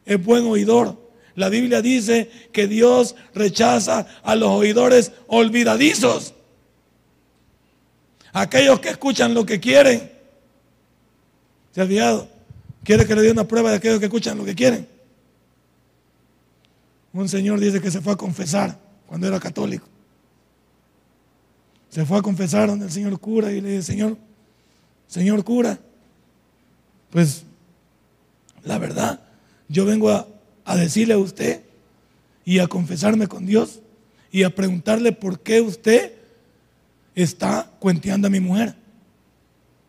es 0.05 0.25
buen 0.25 0.45
oidor. 0.47 1.01
La 1.35 1.49
Biblia 1.49 1.81
dice 1.81 2.31
que 2.53 2.67
Dios 2.67 3.17
rechaza 3.35 4.07
a 4.23 4.35
los 4.37 4.51
oidores 4.51 5.13
olvidadizos. 5.29 6.35
Aquellos 8.33 8.81
que 8.81 8.91
escuchan 8.91 9.35
lo 9.35 9.45
que 9.45 9.61
quieren 9.61 10.13
¿Se 11.73 11.81
ha 11.81 11.87
fijado? 11.87 12.29
¿Quiere 12.85 13.07
que 13.07 13.15
le 13.15 13.23
dé 13.23 13.31
una 13.31 13.49
prueba 13.49 13.71
de 13.71 13.77
aquellos 13.77 13.99
que 13.99 14.07
escuchan 14.07 14.37
lo 14.37 14.45
que 14.45 14.55
quieren? 14.55 14.87
Un 17.13 17.29
señor 17.29 17.61
dice 17.61 17.81
que 17.81 17.91
se 17.91 18.01
fue 18.01 18.13
a 18.13 18.17
confesar 18.17 18.79
cuando 19.07 19.27
era 19.27 19.41
católico. 19.41 19.87
Se 21.91 22.05
fue 22.05 22.19
a 22.19 22.23
confesar 22.23 22.69
donde 22.69 22.87
el 22.87 22.93
señor 22.93 23.19
cura 23.19 23.53
y 23.53 23.61
le 23.61 23.71
dice, 23.71 23.93
Señor, 23.93 24.17
señor 25.07 25.45
cura, 25.45 25.79
pues 27.11 27.45
la 28.65 28.79
verdad, 28.79 29.21
yo 29.73 29.87
vengo 29.87 30.11
a, 30.11 30.29
a 30.65 30.77
decirle 30.77 31.15
a 31.15 31.19
usted 31.19 31.63
y 32.45 32.59
a 32.59 32.67
confesarme 32.67 33.27
con 33.27 33.47
Dios 33.47 33.81
y 34.31 34.43
a 34.43 34.55
preguntarle 34.55 35.13
por 35.13 35.41
qué 35.41 35.61
usted 35.63 36.13
está 37.15 37.71
cuenteando 37.81 38.27
a 38.27 38.31
mi 38.31 38.39
mujer. 38.39 38.75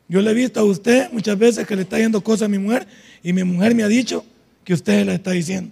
Yo 0.08 0.22
le 0.22 0.32
he 0.32 0.34
visto 0.34 0.60
a 0.60 0.64
usted 0.64 1.12
muchas 1.12 1.38
veces 1.38 1.68
que 1.68 1.76
le 1.76 1.82
está 1.82 1.98
yendo 1.98 2.24
cosas 2.24 2.44
a 2.44 2.48
mi 2.48 2.58
mujer 2.58 2.88
y 3.22 3.34
mi 3.34 3.44
mujer 3.44 3.76
me 3.76 3.84
ha 3.84 3.88
dicho 3.88 4.26
que 4.64 4.74
usted 4.74 5.06
le 5.06 5.16
está 5.16 5.32
diciendo. 5.32 5.72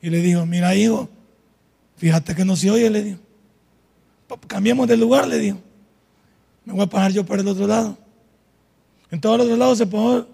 Y 0.00 0.08
le 0.08 0.20
dijo, 0.20 0.46
mira 0.46 0.74
hijo, 0.74 1.08
fíjate 1.96 2.34
que 2.34 2.44
no 2.44 2.56
se 2.56 2.70
oye, 2.70 2.88
le 2.88 3.02
dijo. 3.02 3.18
Cambiemos 4.46 4.88
de 4.88 4.96
lugar, 4.96 5.28
le 5.28 5.38
dijo. 5.38 5.58
Me 6.64 6.72
voy 6.72 6.82
a 6.82 6.86
pasar 6.86 7.12
yo 7.12 7.24
por 7.24 7.40
el 7.40 7.48
otro 7.48 7.66
lado. 7.66 7.98
En 9.10 9.20
todos 9.20 9.38
los 9.38 9.46
otros 9.46 9.58
lados 9.58 9.78
se 9.78 9.86
puso 9.86 10.28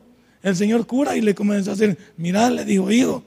el 0.44 0.54
señor 0.54 0.86
cura 0.86 1.16
y 1.16 1.22
le 1.22 1.34
comenzó 1.34 1.72
a 1.72 1.74
decir, 1.74 1.96
mira, 2.18 2.50
le 2.50 2.66
dijo, 2.66 2.92
hijo, 2.92 3.24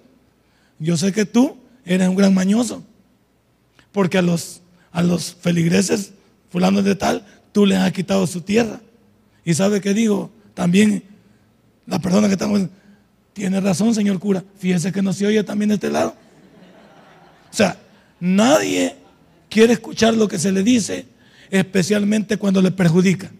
yo 0.77 0.95
sé 0.95 1.11
que 1.11 1.25
tú 1.25 1.57
eres 1.83 2.07
un 2.07 2.15
gran 2.15 2.31
mañoso. 2.31 2.83
Porque 3.91 4.19
a 4.19 4.21
los, 4.21 4.61
a 4.91 5.01
los 5.01 5.33
feligreses, 5.33 6.13
fulanos 6.51 6.83
de 6.83 6.93
tal, 6.93 7.25
tú 7.51 7.65
les 7.65 7.79
has 7.79 7.91
quitado 7.91 8.27
su 8.27 8.41
tierra. 8.41 8.79
Y 9.43 9.55
sabe 9.55 9.81
que 9.81 9.95
digo, 9.95 10.29
también 10.53 11.03
la 11.87 11.97
persona 11.97 12.27
que 12.27 12.33
estamos, 12.33 12.61
tiene 13.33 13.59
razón, 13.61 13.95
señor 13.95 14.19
cura, 14.19 14.43
fíjese 14.59 14.91
que 14.91 15.01
no 15.01 15.11
se 15.11 15.25
oye 15.25 15.43
también 15.43 15.69
de 15.69 15.75
este 15.75 15.89
lado. 15.89 16.13
O 17.51 17.55
sea, 17.55 17.79
nadie 18.19 18.95
quiere 19.49 19.73
escuchar 19.73 20.13
lo 20.13 20.27
que 20.27 20.37
se 20.37 20.51
le 20.51 20.61
dice, 20.61 21.07
especialmente 21.49 22.37
cuando 22.37 22.61
le 22.61 22.69
perjudica. 22.69 23.31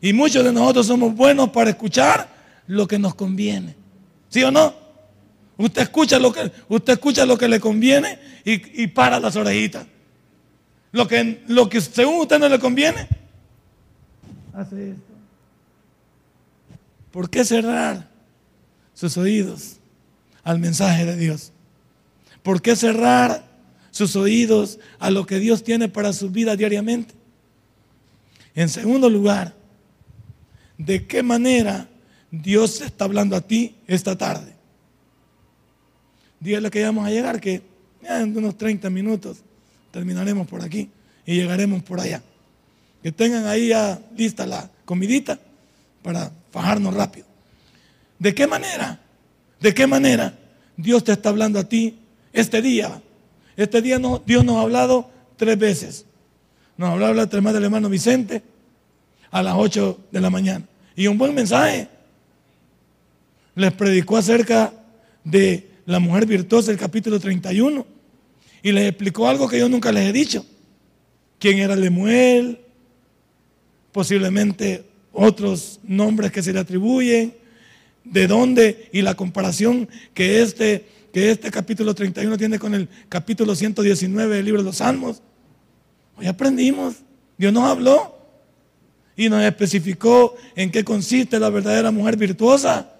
Y 0.00 0.14
muchos 0.14 0.42
de 0.42 0.50
nosotros 0.50 0.86
somos 0.86 1.14
buenos 1.14 1.50
para 1.50 1.68
escuchar 1.68 2.37
lo 2.68 2.86
que 2.86 2.98
nos 2.98 3.14
conviene. 3.16 3.74
¿Sí 4.28 4.44
o 4.44 4.52
no? 4.52 4.74
Usted 5.56 5.82
escucha 5.82 6.20
lo 6.20 6.32
que, 6.32 6.52
usted 6.68 6.92
escucha 6.92 7.26
lo 7.26 7.36
que 7.36 7.48
le 7.48 7.58
conviene 7.58 8.18
y, 8.44 8.86
para 8.86 9.18
las 9.18 9.34
orejitas. 9.34 9.86
Lo 10.92 11.08
que, 11.08 11.42
lo 11.48 11.68
que 11.68 11.80
según 11.80 12.20
usted 12.20 12.38
no 12.38 12.48
le 12.48 12.60
conviene, 12.60 13.08
hace 14.54 14.90
esto. 14.90 15.02
¿Por 17.10 17.28
qué 17.28 17.44
cerrar 17.44 18.08
sus 18.94 19.16
oídos 19.16 19.76
al 20.44 20.58
mensaje 20.58 21.04
de 21.04 21.16
Dios? 21.16 21.52
¿Por 22.42 22.62
qué 22.62 22.76
cerrar 22.76 23.44
sus 23.90 24.14
oídos 24.14 24.78
a 24.98 25.10
lo 25.10 25.26
que 25.26 25.38
Dios 25.38 25.64
tiene 25.64 25.88
para 25.88 26.12
su 26.12 26.30
vida 26.30 26.54
diariamente? 26.54 27.14
En 28.54 28.68
segundo 28.68 29.10
lugar, 29.10 29.54
¿de 30.76 31.06
qué 31.06 31.22
manera 31.22 31.88
Dios 32.30 32.80
está 32.80 33.04
hablando 33.04 33.36
a 33.36 33.40
ti 33.40 33.76
esta 33.86 34.16
tarde? 34.16 34.54
Dígale 36.40 36.70
que 36.70 36.80
ya 36.80 36.86
vamos 36.86 37.06
a 37.06 37.10
llegar, 37.10 37.40
que 37.40 37.62
en 38.02 38.36
unos 38.36 38.56
30 38.56 38.90
minutos 38.90 39.38
terminaremos 39.90 40.46
por 40.46 40.62
aquí 40.62 40.90
y 41.26 41.34
llegaremos 41.34 41.82
por 41.82 42.00
allá. 42.00 42.22
Que 43.02 43.12
tengan 43.12 43.46
ahí 43.46 43.68
ya 43.68 44.00
lista 44.16 44.46
la 44.46 44.70
comidita 44.84 45.38
para 46.02 46.32
fajarnos 46.50 46.94
rápido. 46.94 47.26
¿De 48.18 48.34
qué 48.34 48.46
manera? 48.46 49.00
¿De 49.60 49.74
qué 49.74 49.86
manera 49.86 50.38
Dios 50.76 51.04
te 51.04 51.12
está 51.12 51.28
hablando 51.28 51.58
a 51.58 51.64
ti 51.64 51.98
este 52.32 52.62
día? 52.62 53.02
Este 53.56 53.82
día 53.82 53.98
no, 53.98 54.22
Dios 54.24 54.44
nos 54.44 54.56
ha 54.56 54.62
hablado 54.62 55.10
tres 55.36 55.58
veces. 55.58 56.06
Nos 56.76 56.90
habló 56.90 57.12
la 57.12 57.40
más 57.40 57.54
del 57.54 57.64
hermano 57.64 57.88
Vicente 57.88 58.42
a 59.30 59.42
las 59.42 59.54
8 59.56 59.98
de 60.12 60.20
la 60.20 60.30
mañana. 60.30 60.64
Y 60.94 61.08
un 61.08 61.18
buen 61.18 61.34
mensaje. 61.34 61.88
Les 63.58 63.72
predicó 63.72 64.16
acerca 64.16 64.72
de 65.24 65.68
la 65.84 65.98
mujer 65.98 66.26
virtuosa, 66.26 66.70
el 66.70 66.78
capítulo 66.78 67.18
31. 67.18 67.84
Y 68.62 68.70
les 68.70 68.88
explicó 68.88 69.26
algo 69.26 69.48
que 69.48 69.58
yo 69.58 69.68
nunca 69.68 69.90
les 69.90 70.08
he 70.08 70.12
dicho. 70.12 70.46
¿Quién 71.40 71.58
era 71.58 71.74
Lemuel? 71.74 72.60
Posiblemente 73.90 74.84
otros 75.12 75.80
nombres 75.82 76.30
que 76.30 76.40
se 76.40 76.52
le 76.52 76.60
atribuyen. 76.60 77.34
¿De 78.04 78.28
dónde? 78.28 78.90
Y 78.92 79.02
la 79.02 79.16
comparación 79.16 79.88
que 80.14 80.40
este, 80.40 80.86
que 81.12 81.32
este 81.32 81.50
capítulo 81.50 81.96
31 81.96 82.38
tiene 82.38 82.60
con 82.60 82.76
el 82.76 82.88
capítulo 83.08 83.56
119 83.56 84.36
del 84.36 84.44
libro 84.44 84.60
de 84.60 84.66
los 84.66 84.76
Salmos. 84.76 85.20
Hoy 86.16 86.28
aprendimos. 86.28 86.94
Dios 87.36 87.52
nos 87.52 87.64
habló 87.64 88.20
y 89.16 89.28
nos 89.28 89.42
especificó 89.42 90.36
en 90.54 90.70
qué 90.70 90.84
consiste 90.84 91.40
la 91.40 91.50
verdadera 91.50 91.90
mujer 91.90 92.16
virtuosa. 92.16 92.94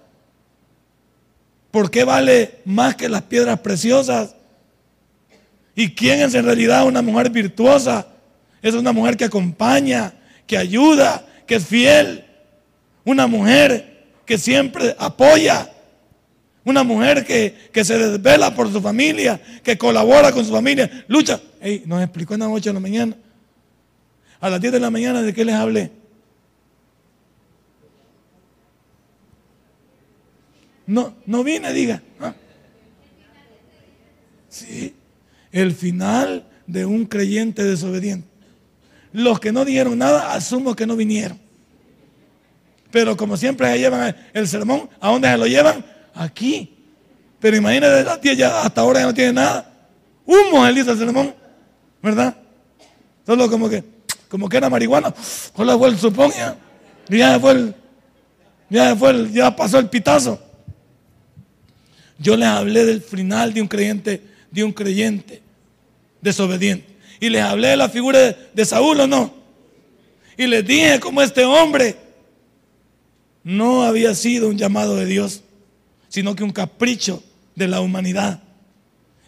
¿Por 1.71 1.91
qué 1.91 2.03
vale 2.03 2.59
más 2.65 2.95
que 2.95 3.09
las 3.09 3.23
piedras 3.23 3.59
preciosas? 3.59 4.35
¿Y 5.75 5.93
quién 5.93 6.21
es 6.21 6.33
en 6.33 6.45
realidad 6.45 6.85
una 6.85 7.01
mujer 7.01 7.29
virtuosa? 7.29 8.07
Es 8.61 8.73
una 8.73 8.91
mujer 8.91 9.15
que 9.15 9.25
acompaña, 9.25 10.13
que 10.47 10.57
ayuda, 10.57 11.25
que 11.45 11.55
es 11.55 11.65
fiel. 11.65 12.25
Una 13.05 13.27
mujer 13.27 14.07
que 14.25 14.37
siempre 14.37 14.95
apoya. 14.97 15.71
Una 16.65 16.83
mujer 16.83 17.25
que, 17.25 17.83
se 17.83 17.97
desvela 17.97 18.53
por 18.53 18.71
su 18.71 18.81
familia, 18.81 19.39
que 19.63 19.77
colabora 19.77 20.31
con 20.31 20.43
su 20.45 20.51
familia, 20.51 21.05
lucha. 21.07 21.39
nos 21.85 22.03
explicó 22.03 22.33
en 22.33 22.41
las 22.41 22.49
8 22.49 22.69
de 22.69 22.73
la 22.73 22.79
mañana. 22.79 23.15
A 24.41 24.49
las 24.49 24.59
10 24.59 24.73
de 24.73 24.79
la 24.79 24.89
mañana, 24.89 25.21
¿de 25.21 25.33
qué 25.33 25.45
les 25.45 25.55
hablé? 25.55 25.91
No, 30.89 31.13
no 31.27 31.43
vine, 31.43 31.71
diga. 31.71 32.01
¿Ah? 32.19 32.33
Sí, 34.49 34.95
el 35.51 35.73
final 35.75 36.47
de 36.65 36.83
un 36.83 37.05
creyente 37.05 37.63
desobediente. 37.63 38.27
Los 39.13 39.39
que 39.39 39.51
no 39.51 39.65
dijeron 39.65 39.99
nada, 39.99 40.33
asumo 40.33 40.75
que 40.75 40.87
no 40.87 40.95
vinieron. 40.95 41.39
Pero 42.89 43.15
como 43.15 43.37
siempre 43.37 43.71
se 43.71 43.77
llevan 43.77 44.15
el 44.33 44.47
sermón, 44.47 44.89
¿a 44.99 45.11
dónde 45.11 45.29
se 45.29 45.37
lo 45.37 45.45
llevan? 45.45 45.85
Aquí. 46.15 46.75
Pero 47.39 47.55
imagínate, 47.55 48.35
ya 48.35 48.63
hasta 48.63 48.81
ahora 48.81 49.01
ya 49.01 49.05
no 49.05 49.13
tiene 49.13 49.33
nada. 49.33 49.71
Humo 50.25 50.65
dice 50.73 50.89
el 50.89 50.97
sermón, 50.97 51.35
¿verdad? 52.01 52.35
Solo 53.27 53.47
como 53.47 53.69
que, 53.69 53.83
como 54.27 54.49
que 54.49 54.57
era 54.57 54.71
marihuana. 54.71 55.13
Hola 55.53 55.77
fue 55.77 55.89
el 55.89 55.99
supón 55.99 56.31
ya. 56.31 56.57
Ya 57.07 57.39
fue 57.39 57.51
el, 57.51 57.75
ya 58.71 58.95
fue 58.95 59.11
el, 59.11 59.31
ya 59.31 59.55
pasó 59.55 59.77
el 59.77 59.87
pitazo. 59.87 60.48
Yo 62.19 62.35
les 62.35 62.47
hablé 62.47 62.85
del 62.85 63.01
final 63.01 63.53
de 63.53 63.61
un 63.61 63.67
creyente, 63.67 64.21
de 64.51 64.63
un 64.63 64.73
creyente 64.73 65.41
desobediente. 66.21 66.85
Y 67.21 67.29
les 67.29 67.41
hablé 67.41 67.69
de 67.69 67.77
la 67.77 67.89
figura 67.89 68.35
de, 68.53 68.65
Saúl 68.65 68.99
o 68.99 69.07
no. 69.07 69.33
Y 70.37 70.47
les 70.47 70.65
dije 70.65 70.99
cómo 70.99 71.21
este 71.21 71.45
hombre 71.45 71.95
no 73.43 73.83
había 73.83 74.13
sido 74.15 74.49
un 74.49 74.57
llamado 74.57 74.95
de 74.95 75.05
Dios, 75.05 75.43
sino 76.09 76.35
que 76.35 76.43
un 76.43 76.51
capricho 76.51 77.23
de 77.55 77.67
la 77.67 77.81
humanidad. 77.81 78.41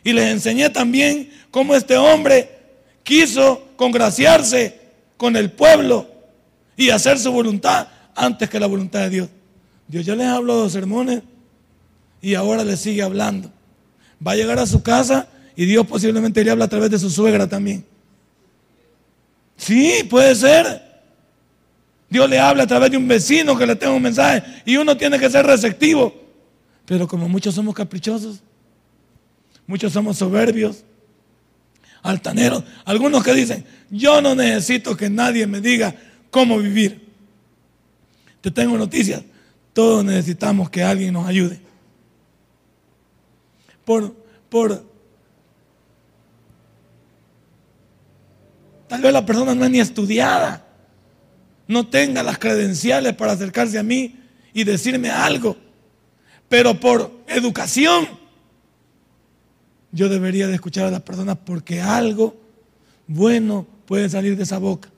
Y 0.04 0.14
les 0.14 0.30
enseñé 0.30 0.70
también 0.70 1.30
cómo 1.50 1.76
este 1.76 1.98
hombre 1.98 2.50
quiso 3.04 3.70
congraciarse 3.76 4.80
con 5.18 5.36
el 5.36 5.52
pueblo 5.52 6.10
y 6.76 6.90
hacer 6.90 7.20
su 7.20 7.32
voluntad 7.32 7.88
antes 8.16 8.50
que 8.50 8.60
la 8.60 8.68
voluntad 8.68 9.02
de 9.02 9.10
Dios. 9.10 9.30
Dios 9.88 10.06
ya 10.06 10.16
les 10.16 10.28
habló 10.28 10.64
de 10.64 10.70
sermones 10.70 11.22
y 12.22 12.36
ahora 12.36 12.64
les 12.64 12.80
sigue 12.80 13.02
hablando. 13.02 13.52
Va 14.26 14.34
a 14.34 14.36
llegar 14.36 14.60
a 14.60 14.66
su 14.66 14.84
casa 14.84 15.28
y 15.56 15.66
Dios 15.66 15.86
posiblemente 15.88 16.44
le 16.44 16.52
habla 16.52 16.66
a 16.66 16.70
través 16.70 16.92
de 16.92 17.00
su 17.00 17.10
suegra 17.10 17.48
también. 17.48 17.86
Sí, 19.58 20.06
puede 20.10 20.36
ser. 20.36 20.82
Dios 22.10 22.30
le 22.30 22.40
habla 22.40 22.64
a 22.64 22.68
través 22.68 22.92
de 22.92 22.98
un 22.98 23.08
vecino 23.08 23.58
que 23.58 23.66
le 23.66 23.76
tenga 23.76 23.94
un 23.94 24.02
mensaje 24.02 24.44
y 24.66 24.78
uno 24.78 24.98
tiene 24.98 25.18
que 25.18 25.30
ser 25.30 25.46
receptivo. 25.46 26.14
Pero 26.86 27.08
como 27.08 27.30
muchos 27.30 27.56
somos 27.56 27.74
caprichosos, 27.74 28.42
muchos 29.66 29.94
somos 29.94 30.18
soberbios, 30.18 30.84
altaneros, 32.02 32.64
algunos 32.86 33.24
que 33.24 33.34
dicen, 33.34 33.66
yo 33.90 34.22
no 34.22 34.36
necesito 34.36 34.98
que 34.98 35.10
nadie 35.10 35.48
me 35.48 35.62
diga 35.62 35.96
cómo 36.30 36.58
vivir. 36.58 37.08
Te 38.42 38.52
tengo 38.52 38.78
noticias, 38.78 39.22
todos 39.72 40.04
necesitamos 40.04 40.70
que 40.70 40.84
alguien 40.84 41.14
nos 41.14 41.28
ayude. 41.28 41.62
Por, 43.86 44.16
por 44.50 44.92
Tal 48.92 49.02
vez 49.02 49.14
la 49.14 49.26
persona 49.26 49.56
no 49.56 49.64
es 49.64 49.72
ni 49.72 49.80
estudiada, 49.80 50.68
no 51.66 51.88
tenga 51.88 52.24
las 52.24 52.38
credenciales 52.38 53.16
para 53.16 53.32
acercarse 53.32 53.80
a 53.80 53.84
mí 53.84 54.20
y 54.52 54.66
decirme 54.66 55.10
algo. 55.10 55.56
Pero 56.50 56.78
por 56.78 57.10
educación, 57.28 58.06
yo 59.94 60.10
debería 60.10 60.50
de 60.50 60.56
escuchar 60.56 60.88
a 60.88 60.92
la 60.92 61.00
persona 61.00 61.36
porque 61.36 61.80
algo 61.80 62.36
bueno 63.08 63.66
puede 63.86 64.10
salir 64.10 64.36
de 64.36 64.44
esa 64.44 64.58
boca. 64.58 64.90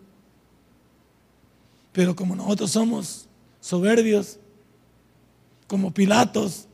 Pero 1.91 2.15
como 2.15 2.35
nosotros 2.35 2.71
somos 2.71 3.27
soberbios, 3.61 4.39
como 5.67 5.93
Pilatos, 5.93 6.67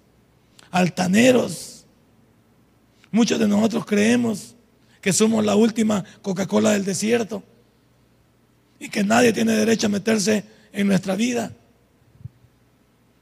altaneros, 0.71 1.78
muchos 3.11 3.39
de 3.39 3.47
nosotros 3.47 3.85
creemos 3.85 4.55
que 5.01 5.13
somos 5.13 5.43
la 5.45 5.55
última 5.55 6.03
Coca-Cola 6.21 6.71
del 6.71 6.85
desierto 6.85 7.43
y 8.79 8.89
que 8.89 9.03
nadie 9.03 9.33
tiene 9.33 9.53
derecho 9.53 9.87
a 9.87 9.89
meterse 9.89 10.43
en 10.71 10.87
nuestra 10.87 11.15
vida. 11.15 11.51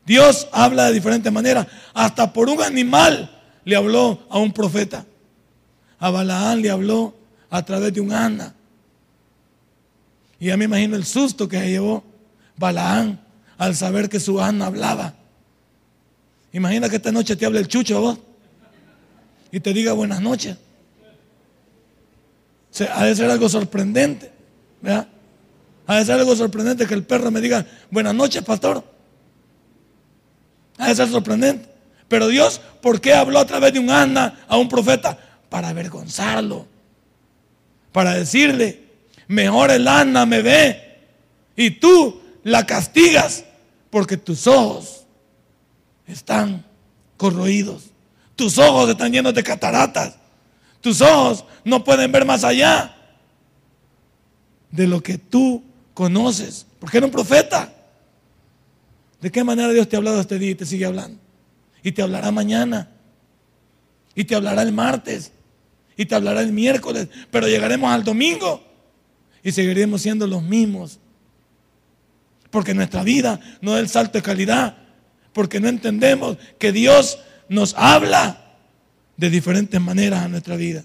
Dios 0.06 0.48
habla 0.52 0.86
de 0.86 0.94
diferentes 0.94 1.32
maneras. 1.32 1.68
Hasta 1.94 2.32
por 2.32 2.50
un 2.50 2.62
animal 2.62 3.30
le 3.66 3.76
habló 3.76 4.26
a 4.30 4.40
un 4.40 4.54
profeta. 4.54 5.06
A 6.00 6.10
Balaán 6.10 6.62
le 6.62 6.70
habló 6.70 7.14
a 7.50 7.64
través 7.66 7.94
de 7.94 8.02
un 8.02 8.14
ana. 8.14 8.54
Y 10.40 10.48
ya 10.48 10.58
me 10.58 10.66
imagino 10.66 10.96
el 10.96 11.06
susto 11.06 11.48
que 11.48 11.60
se 11.60 11.70
llevó 11.70 12.04
Balaán 12.56 13.20
al 13.58 13.76
saber 13.76 14.08
que 14.08 14.20
su 14.20 14.40
ana 14.40 14.68
hablaba. 14.68 15.14
Imagina 16.54 16.90
que 16.90 16.96
esta 16.96 17.12
noche 17.12 17.36
te 17.36 17.46
hable 17.46 17.60
el 17.60 17.68
chucho 17.68 17.98
a 17.98 18.00
vos 18.00 18.20
y 19.52 19.60
te 19.60 19.74
diga 19.74 19.94
buenas 19.94 20.22
noches. 20.22 20.58
ha 22.94 23.06
de 23.06 23.16
ser 23.16 23.30
algo 23.30 23.50
sorprendente. 23.50 24.32
¿verdad? 24.82 25.08
Ha 25.88 25.98
de 25.98 26.06
ser 26.06 26.20
algo 26.20 26.36
sorprendente 26.36 26.86
que 26.86 26.94
el 26.94 27.04
perro 27.04 27.32
me 27.32 27.42
diga 27.42 27.66
buenas 27.90 28.14
noches, 28.14 28.44
pastor. 28.44 28.84
Ha 30.78 30.90
de 30.90 30.96
ser 30.96 31.08
sorprendente. 31.08 31.70
Pero 32.08 32.28
Dios, 32.28 32.62
¿por 32.82 33.02
qué 33.02 33.14
habló 33.14 33.40
a 33.40 33.46
través 33.46 33.74
de 33.74 33.80
un 33.80 33.90
Ana 33.90 34.46
a 34.48 34.58
un 34.58 34.70
profeta? 34.70 35.18
Para 35.50 35.70
avergonzarlo. 35.70 36.68
Para 37.92 38.14
decirle, 38.14 38.84
mejor 39.28 39.72
el 39.72 39.88
Ana 39.88 40.26
me 40.26 40.42
ve 40.42 40.88
y 41.56 41.72
tú 41.72 42.22
la 42.44 42.66
castigas 42.66 43.44
porque 43.90 44.18
tus 44.18 44.46
ojos 44.48 45.06
están 46.06 46.64
corroídos. 47.18 47.92
Tus 48.38 48.60
ojos 48.60 48.88
están 48.92 49.12
llenos 49.12 49.34
de 49.34 49.44
cataratas. 49.44 50.16
Tus 50.80 51.02
ojos 51.02 51.44
no 51.66 51.84
pueden 51.84 52.12
ver 52.12 52.24
más 52.24 52.44
allá 52.44 52.96
de 54.70 54.86
lo 54.86 55.02
que 55.02 55.18
tú 55.18 55.64
conoces. 55.96 56.68
Porque 56.80 56.98
era 56.98 57.08
un 57.08 57.12
profeta. 57.12 57.74
¿De 59.20 59.32
qué 59.32 59.44
manera 59.44 59.74
Dios 59.74 59.90
te 59.90 59.96
ha 59.96 59.98
hablado 59.98 60.22
este 60.22 60.38
día 60.38 60.52
y 60.52 60.56
te 60.56 60.68
sigue 60.68 60.86
hablando? 60.86 61.20
Y 61.82 61.92
te 61.92 62.04
hablará 62.04 62.32
mañana. 62.32 62.92
Y 64.14 64.24
te 64.26 64.36
hablará 64.36 64.62
el 64.62 64.72
martes. 64.72 65.32
Y 65.98 66.06
te 66.06 66.14
hablará 66.14 66.42
el 66.42 66.54
miércoles. 66.54 67.10
Pero 67.32 67.48
llegaremos 67.48 67.92
al 67.92 68.04
domingo. 68.04 68.64
Y 69.42 69.52
seguiremos 69.52 70.04
siendo 70.04 70.28
los 70.28 70.44
mismos. 70.44 71.00
Porque 72.52 72.76
nuestra 72.76 73.02
vida 73.02 73.40
no 73.62 73.76
es 73.76 73.82
el 73.82 73.90
salto 73.90 74.20
de 74.20 74.22
calidad. 74.22 74.78
Porque 75.34 75.60
no 75.60 75.70
entendemos 75.70 76.38
que 76.60 76.72
Dios 76.72 77.18
nos 77.50 77.74
habla 77.76 78.44
de 79.16 79.30
diferentes 79.30 79.80
maneras 79.82 80.24
a 80.24 80.28
nuestra 80.28 80.56
vida. 80.56 80.84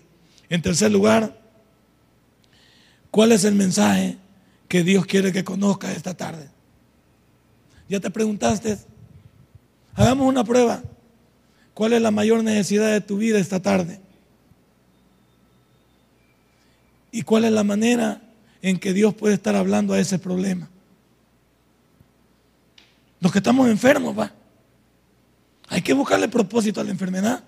En 0.48 0.62
tercer 0.62 0.90
lugar, 0.90 1.38
¿cuál 3.10 3.32
es 3.32 3.44
el 3.44 3.54
mensaje 3.54 4.18
que 4.68 4.82
Dios 4.82 5.06
quiere 5.06 5.32
que 5.32 5.44
conozca 5.44 5.92
esta 5.92 6.14
tarde? 6.14 6.48
¿Ya 7.88 8.00
te 8.00 8.10
preguntaste? 8.10 8.78
Hagamos 9.94 10.26
una 10.26 10.44
prueba. 10.44 10.82
¿Cuál 11.74 11.94
es 11.94 12.02
la 12.02 12.10
mayor 12.10 12.42
necesidad 12.42 12.90
de 12.90 13.00
tu 13.00 13.18
vida 13.18 13.38
esta 13.38 13.60
tarde? 13.60 14.00
¿Y 17.10 17.22
cuál 17.22 17.44
es 17.44 17.52
la 17.52 17.64
manera 17.64 18.22
en 18.62 18.78
que 18.78 18.92
Dios 18.92 19.14
puede 19.14 19.34
estar 19.34 19.54
hablando 19.54 19.92
a 19.92 19.98
ese 20.00 20.18
problema? 20.18 20.68
Los 23.20 23.30
que 23.30 23.38
estamos 23.38 23.68
enfermos, 23.68 24.18
va. 24.18 24.32
Hay 25.82 25.84
que 25.84 25.94
buscarle 25.94 26.28
propósito 26.28 26.80
a 26.80 26.84
la 26.84 26.92
enfermedad. 26.92 27.42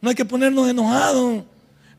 No 0.00 0.08
hay 0.08 0.14
que 0.14 0.24
ponernos 0.24 0.68
enojados. 0.68 1.42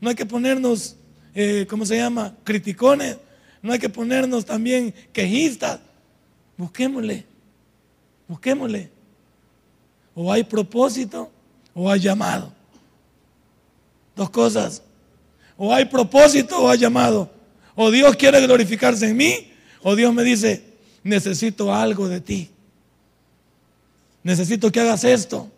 No 0.00 0.08
hay 0.08 0.14
que 0.14 0.24
ponernos, 0.24 0.96
eh, 1.34 1.66
¿cómo 1.68 1.84
se 1.84 1.98
llama? 1.98 2.34
Criticones. 2.42 3.18
No 3.60 3.70
hay 3.70 3.78
que 3.78 3.90
ponernos 3.90 4.46
también 4.46 4.94
quejistas. 5.12 5.80
Busquémosle 6.56 7.26
Busquémosle. 8.26 8.88
O 10.14 10.32
hay 10.32 10.42
propósito 10.44 11.30
o 11.74 11.90
hay 11.90 12.00
llamado. 12.00 12.50
Dos 14.16 14.30
cosas. 14.30 14.80
O 15.54 15.70
hay 15.70 15.84
propósito 15.84 16.62
o 16.62 16.70
hay 16.70 16.78
llamado. 16.78 17.30
O 17.74 17.90
Dios 17.90 18.16
quiere 18.16 18.40
glorificarse 18.40 19.10
en 19.10 19.18
mí. 19.18 19.52
O 19.82 19.94
Dios 19.94 20.14
me 20.14 20.22
dice, 20.22 20.64
necesito 21.02 21.74
algo 21.74 22.08
de 22.08 22.22
ti. 22.22 22.50
Necesito 24.22 24.72
que 24.72 24.80
hagas 24.80 25.04
esto. 25.04 25.50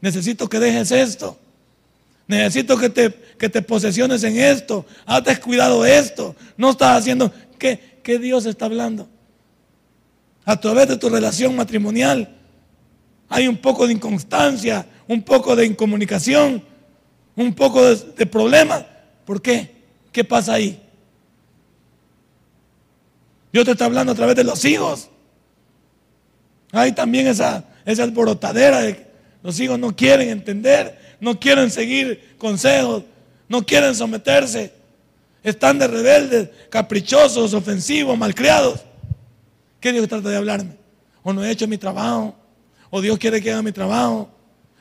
Necesito 0.00 0.48
que 0.48 0.58
dejes 0.58 0.90
esto. 0.92 1.38
Necesito 2.26 2.76
que 2.76 2.90
te, 2.90 3.10
que 3.38 3.48
te 3.48 3.62
posesiones 3.62 4.22
en 4.24 4.38
esto. 4.38 4.84
Has 5.04 5.24
descuidado 5.24 5.84
esto. 5.84 6.34
No 6.56 6.70
estás 6.70 6.98
haciendo. 6.98 7.32
¿Qué, 7.58 8.00
¿Qué 8.02 8.18
Dios 8.18 8.46
está 8.46 8.66
hablando? 8.66 9.08
a 10.46 10.58
través 10.58 10.88
de 10.88 10.96
tu 10.96 11.10
relación 11.10 11.54
matrimonial. 11.54 12.32
Hay 13.28 13.48
un 13.48 13.56
poco 13.56 13.86
de 13.86 13.92
inconstancia, 13.92 14.86
un 15.08 15.22
poco 15.22 15.56
de 15.56 15.66
incomunicación, 15.66 16.62
un 17.34 17.52
poco 17.52 17.84
de, 17.84 18.26
problema. 18.26 18.86
¿Por 19.26 19.42
qué? 19.42 19.74
¿Qué 20.12 20.22
pasa 20.22 20.54
ahí? 20.54 20.80
Dios 23.52 23.64
te 23.64 23.72
está 23.72 23.86
hablando 23.86 24.12
a 24.12 24.14
través 24.14 24.36
de 24.36 24.44
los 24.44 24.64
hijos. 24.64 25.10
Hay 26.70 26.92
también 26.92 27.26
esa, 27.26 27.64
esa 27.84 28.04
alborotadera 28.04 28.82
de 28.82 29.05
los 29.46 29.60
hijos 29.60 29.78
no 29.78 29.94
quieren 29.94 30.28
entender, 30.28 30.98
no 31.20 31.38
quieren 31.38 31.70
seguir 31.70 32.34
consejos, 32.36 33.04
no 33.48 33.64
quieren 33.64 33.94
someterse. 33.94 34.72
Están 35.44 35.78
de 35.78 35.86
rebeldes, 35.86 36.48
caprichosos, 36.68 37.54
ofensivos, 37.54 38.18
malcriados. 38.18 38.80
¿Qué 39.78 39.92
Dios 39.92 40.08
trata 40.08 40.30
de 40.30 40.36
hablarme? 40.36 40.72
O 41.22 41.32
no 41.32 41.44
he 41.44 41.50
hecho 41.52 41.68
mi 41.68 41.78
trabajo. 41.78 42.34
O 42.90 43.00
Dios 43.00 43.18
quiere 43.18 43.40
que 43.40 43.52
haga 43.52 43.62
mi 43.62 43.70
trabajo. 43.70 44.28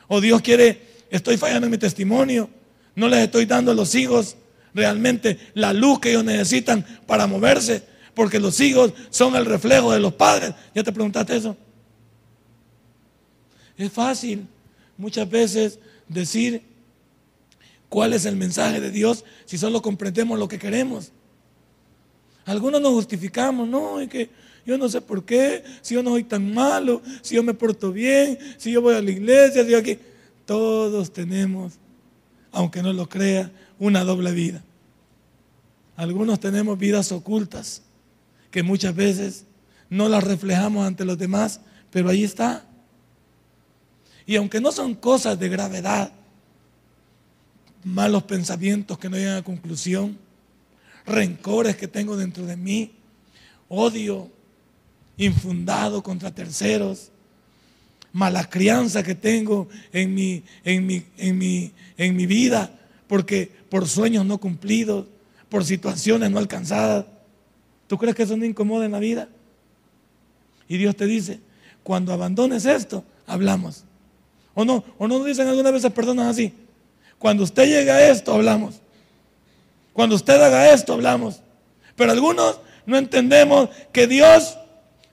O 0.08 0.20
Dios 0.20 0.42
quiere, 0.42 0.82
estoy 1.12 1.38
fallando 1.38 1.68
en 1.68 1.72
mi 1.72 1.78
testimonio. 1.78 2.50
No 2.96 3.08
les 3.08 3.20
estoy 3.20 3.46
dando 3.46 3.70
a 3.70 3.76
los 3.76 3.94
hijos 3.94 4.36
realmente 4.74 5.38
la 5.54 5.74
luz 5.74 6.00
que 6.00 6.10
ellos 6.10 6.24
necesitan 6.24 6.84
para 7.06 7.28
moverse. 7.28 7.84
Porque 8.16 8.40
los 8.40 8.60
hijos 8.60 8.94
son 9.12 9.36
el 9.36 9.46
reflejo 9.46 9.94
de 9.94 10.00
los 10.00 10.16
padres. 10.16 10.56
¿Ya 10.74 10.82
te 10.82 10.92
preguntaste 10.92 11.36
eso? 11.36 11.56
Es 13.78 13.92
fácil 13.92 14.48
muchas 14.98 15.30
veces 15.30 15.80
decir 16.08 16.64
cuál 17.90 18.14
es 18.14 18.26
el 18.26 18.36
mensaje 18.36 18.80
de 18.80 18.92
Dios 18.92 19.26
si 19.46 19.58
solo 19.58 19.82
comprendemos 19.82 20.40
lo 20.40 20.48
que 20.48 20.60
queremos. 20.60 21.12
Algunos 22.46 22.80
nos 22.80 22.94
justificamos, 22.94 23.68
no, 23.68 24.00
es 24.00 24.08
que 24.08 24.30
yo 24.66 24.78
no 24.78 24.90
sé 24.90 25.02
por 25.02 25.26
qué, 25.26 25.64
si 25.82 25.96
yo 25.96 26.04
no 26.04 26.12
soy 26.12 26.24
tan 26.24 26.54
malo, 26.54 27.02
si 27.22 27.36
yo 27.36 27.44
me 27.44 27.54
porto 27.54 27.92
bien, 27.92 28.38
si 28.58 28.72
yo 28.72 28.82
voy 28.82 28.96
a 28.96 29.02
la 29.02 29.12
iglesia, 29.12 29.64
si 29.64 29.72
yo 29.72 29.78
aquí. 29.78 29.98
Todos 30.46 31.12
tenemos, 31.12 31.74
aunque 32.52 32.84
no 32.84 32.94
lo 32.94 33.10
crea, 33.10 33.52
una 33.80 34.04
doble 34.04 34.32
vida. 34.32 34.64
Algunos 35.96 36.40
tenemos 36.40 36.78
vidas 36.78 37.12
ocultas 37.12 37.82
que 38.52 38.64
muchas 38.64 38.96
veces 38.96 39.46
no 39.90 40.10
las 40.10 40.24
reflejamos 40.24 40.86
ante 40.86 41.06
los 41.06 41.18
demás, 41.18 41.62
pero 41.92 42.10
ahí 42.10 42.24
está. 42.24 42.66
Y 44.26 44.36
aunque 44.36 44.60
no 44.60 44.72
son 44.72 44.96
cosas 44.96 45.40
de 45.40 45.50
gravedad, 45.50 46.12
malos 47.84 48.24
pensamientos 48.24 48.98
que 48.98 49.10
no 49.10 49.18
llegan 49.18 49.38
a 49.38 49.44
conclusión, 49.44 50.18
rencores 51.06 51.76
que 51.76 51.88
tengo 51.88 52.18
dentro 52.18 52.46
de 52.46 52.58
mí, 52.58 52.92
odio, 53.70 54.32
infundado 55.18 56.04
contra 56.04 56.34
terceros, 56.34 57.12
mala 58.12 58.50
crianza 58.50 59.04
que 59.04 59.16
tengo 59.16 59.68
en 59.94 60.14
mi, 60.14 60.44
en 60.64 60.86
mi, 60.86 61.06
en 61.18 61.38
mi, 61.38 61.72
en 61.98 62.16
mi 62.16 62.26
vida, 62.26 62.72
porque 63.08 63.52
por 63.70 63.88
sueños 63.88 64.26
no 64.26 64.40
cumplidos, 64.40 65.08
por 65.50 65.64
situaciones 65.64 66.32
no 66.32 66.40
alcanzadas. 66.40 67.06
¿Tú 67.88 67.98
crees 67.98 68.16
que 68.16 68.24
eso 68.24 68.36
no 68.36 68.46
incomoda 68.46 68.86
en 68.86 68.94
la 68.94 69.00
vida? 69.00 69.30
Y 70.68 70.78
Dios 70.78 70.96
te 70.96 71.06
dice, 71.06 71.40
cuando 71.84 72.12
abandones 72.14 72.66
esto, 72.66 73.04
hablamos. 73.28 73.85
¿O 74.56 74.66
no? 74.66 74.84
¿O 74.98 75.08
no 75.08 75.24
dicen 75.24 75.48
algunas 75.48 75.72
veces 75.72 75.92
personas 75.92 76.28
así? 76.28 76.52
Cuando 77.20 77.44
usted 77.44 77.66
llegue 77.66 77.92
a 77.92 78.10
esto, 78.10 78.34
hablamos. 78.34 78.82
Cuando 79.94 80.16
usted 80.16 80.42
haga 80.42 80.74
esto, 80.74 80.94
hablamos. 80.94 81.42
Pero 81.96 82.12
algunos 82.12 82.60
no 82.86 82.98
entendemos 82.98 83.70
que 83.92 84.08
Dios 84.08 84.58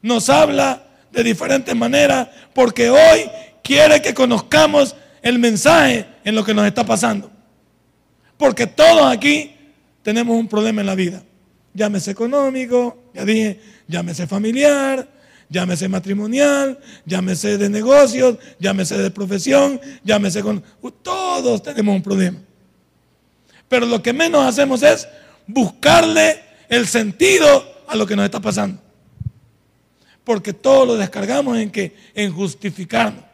nos 0.00 0.28
habla 0.30 0.84
de 1.10 1.22
diferentes 1.22 1.74
maneras 1.74 2.28
porque 2.54 2.90
hoy 2.90 3.30
quiere 3.62 4.00
que 4.00 4.14
conozcamos 4.14 4.96
el 5.22 5.38
mensaje 5.38 6.06
en 6.24 6.34
lo 6.34 6.44
que 6.44 6.54
nos 6.54 6.66
está 6.66 6.84
pasando. 6.84 7.30
Porque 8.36 8.66
todos 8.66 9.10
aquí 9.12 9.54
tenemos 10.02 10.36
un 10.36 10.48
problema 10.48 10.80
en 10.80 10.86
la 10.86 10.94
vida. 10.94 11.22
Llámese 11.74 12.10
económico, 12.10 13.10
ya 13.14 13.24
dije, 13.24 13.60
llámese 13.86 14.26
familiar, 14.26 15.08
llámese 15.52 15.88
matrimonial, 15.88 16.80
llámese 17.04 17.58
de 17.58 17.68
negocios, 17.68 18.38
llámese 18.58 18.96
de 18.96 19.10
profesión, 19.10 19.80
llámese 20.02 20.42
con... 20.42 20.64
Todos 21.02 21.62
tenemos 21.62 21.94
un 21.94 22.02
problema. 22.02 22.38
Pero 23.68 23.86
lo 23.86 24.02
que 24.02 24.12
menos 24.12 24.44
hacemos 24.44 24.82
es 24.82 25.06
buscarle 25.46 26.42
el 26.68 26.86
sentido 26.86 27.64
a 27.86 27.94
lo 27.96 28.06
que 28.06 28.16
nos 28.16 28.24
está 28.24 28.40
pasando. 28.40 28.80
Porque 30.24 30.52
todo 30.52 30.86
lo 30.86 30.96
descargamos 30.96 31.58
en 31.58 31.70
que 31.70 31.94
en 32.14 32.32
justificarnos. 32.32 33.24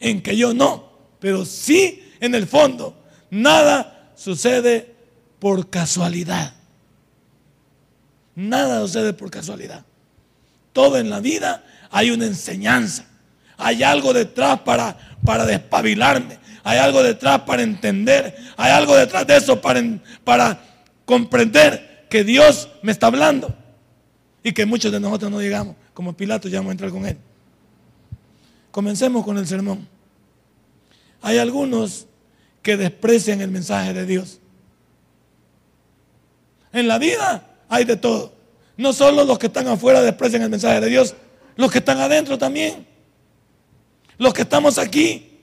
En 0.00 0.20
que 0.20 0.36
yo 0.36 0.52
no, 0.52 0.90
pero 1.20 1.44
sí 1.44 2.12
en 2.20 2.34
el 2.34 2.46
fondo 2.46 2.96
nada 3.30 4.12
sucede 4.16 4.94
por 5.38 5.70
casualidad. 5.70 6.54
Nada 8.34 8.80
sucede 8.82 9.12
por 9.12 9.30
casualidad. 9.30 9.85
Todo 10.76 10.98
en 10.98 11.08
la 11.08 11.20
vida 11.20 11.64
hay 11.90 12.10
una 12.10 12.26
enseñanza. 12.26 13.06
Hay 13.56 13.82
algo 13.82 14.12
detrás 14.12 14.60
para, 14.60 14.94
para 15.24 15.46
despabilarme. 15.46 16.38
Hay 16.64 16.76
algo 16.76 17.02
detrás 17.02 17.40
para 17.46 17.62
entender. 17.62 18.36
Hay 18.58 18.72
algo 18.72 18.94
detrás 18.94 19.26
de 19.26 19.38
eso 19.38 19.58
para, 19.58 19.82
para 20.22 20.60
comprender 21.06 22.06
que 22.10 22.24
Dios 22.24 22.68
me 22.82 22.92
está 22.92 23.06
hablando. 23.06 23.56
Y 24.42 24.52
que 24.52 24.66
muchos 24.66 24.92
de 24.92 25.00
nosotros 25.00 25.30
no 25.30 25.40
llegamos. 25.40 25.76
Como 25.94 26.14
Pilato 26.14 26.46
ya 26.46 26.58
vamos 26.58 26.68
a 26.68 26.72
entrar 26.72 26.90
con 26.90 27.06
él. 27.06 27.16
Comencemos 28.70 29.24
con 29.24 29.38
el 29.38 29.46
sermón. 29.46 29.88
Hay 31.22 31.38
algunos 31.38 32.06
que 32.60 32.76
desprecian 32.76 33.40
el 33.40 33.50
mensaje 33.50 33.94
de 33.94 34.04
Dios. 34.04 34.40
En 36.70 36.86
la 36.86 36.98
vida 36.98 37.46
hay 37.66 37.86
de 37.86 37.96
todo. 37.96 38.35
No 38.76 38.92
solo 38.92 39.24
los 39.24 39.38
que 39.38 39.46
están 39.46 39.68
afuera 39.68 40.02
desprecian 40.02 40.42
el 40.42 40.50
mensaje 40.50 40.80
de 40.80 40.88
Dios, 40.88 41.14
los 41.56 41.70
que 41.70 41.78
están 41.78 41.98
adentro 41.98 42.36
también. 42.36 42.86
Los 44.18 44.34
que 44.34 44.42
estamos 44.42 44.78
aquí. 44.78 45.40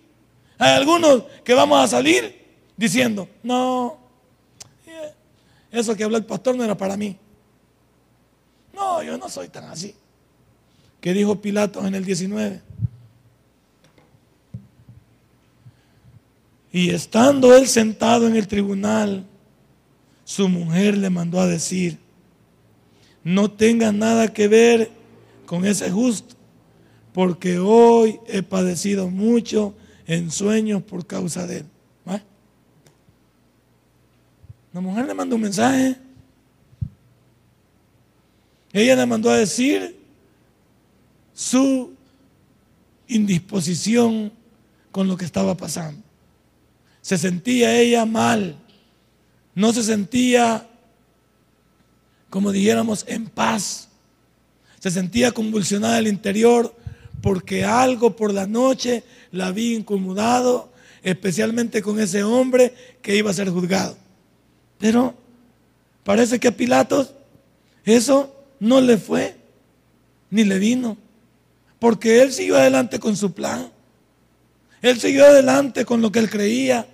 Hay 0.58 0.72
algunos 0.76 1.24
que 1.44 1.54
vamos 1.54 1.84
a 1.84 1.88
salir 1.88 2.44
diciendo, 2.78 3.28
no, 3.42 3.98
eso 5.74 5.96
que 5.96 6.04
habló 6.04 6.18
el 6.18 6.26
pastor 6.26 6.56
no 6.56 6.64
era 6.64 6.78
para 6.78 6.96
mí. 6.96 7.18
No, 8.74 9.02
yo 9.02 9.18
no 9.18 9.28
soy 9.28 9.50
tan 9.50 9.66
así. 9.66 9.96
¿Qué 11.02 11.14
dijo 11.14 11.42
Pilato 11.42 11.86
en 11.86 11.96
el 11.96 12.06
19? 12.06 12.62
Y 16.72 16.92
estando 16.92 17.56
él 17.56 17.68
sentado 17.68 18.28
en 18.28 18.36
el 18.36 18.48
tribunal, 18.48 19.26
su 20.26 20.48
mujer 20.48 20.98
le 20.98 21.10
mandó 21.10 21.40
a 21.40 21.48
decir, 21.48 22.00
no 23.24 23.52
tengas 23.52 23.94
nada 23.94 24.34
que 24.34 24.48
ver 24.48 24.92
con 25.46 25.66
ese 25.66 25.92
justo, 25.92 26.36
porque 27.14 27.60
hoy 27.60 28.20
he 28.28 28.44
padecido 28.44 29.10
mucho 29.10 29.76
en 30.08 30.32
sueños 30.32 30.84
por 30.84 31.06
causa 31.06 31.48
de 31.48 31.58
él. 31.58 31.66
La 34.74 34.82
mujer 34.82 35.06
le 35.06 35.14
mandó 35.14 35.36
un 35.36 35.44
mensaje. 35.44 35.96
Ella 38.74 38.96
le 38.96 39.06
mandó 39.06 39.30
a 39.30 39.38
decir 39.38 39.96
su 41.32 41.94
indisposición 43.08 44.32
con 44.92 45.08
lo 45.08 45.16
que 45.16 45.26
estaba 45.26 45.56
pasando. 45.56 46.02
Se 47.02 47.20
sentía 47.20 47.80
ella 47.80 48.06
mal. 48.06 48.58
No 49.54 49.72
se 49.74 49.84
sentía 49.84 50.68
como 52.34 52.52
dijéramos, 52.52 53.06
en 53.08 53.28
paz. 53.28 53.90
Se 54.80 54.90
sentía 54.90 55.32
convulsionada 55.32 56.00
el 56.00 56.08
interior 56.08 56.76
porque 57.22 57.64
algo 57.64 58.16
por 58.16 58.34
la 58.34 58.48
noche 58.48 59.04
la 59.32 59.46
había 59.46 59.78
incomodado, 59.78 60.72
especialmente 61.04 61.84
con 61.84 62.00
ese 62.00 62.24
hombre 62.24 62.74
que 63.04 63.16
iba 63.16 63.30
a 63.30 63.36
ser 63.36 63.52
juzgado. 63.52 63.96
Pero 64.80 65.14
parece 66.04 66.40
que 66.40 66.48
a 66.48 66.58
Pilatos 66.58 67.14
eso 67.86 68.36
no 68.60 68.82
le 68.82 68.98
fue, 68.98 69.36
ni 70.32 70.44
le 70.44 70.58
vino, 70.58 70.98
porque 71.78 72.24
él 72.24 72.34
siguió 72.34 72.58
adelante 72.58 72.98
con 72.98 73.16
su 73.16 73.32
plan. 73.32 73.72
Él 74.82 75.00
siguió 75.00 75.26
adelante 75.26 75.86
con 75.86 76.02
lo 76.02 76.12
que 76.12 76.18
él 76.18 76.32
creía. 76.32 76.88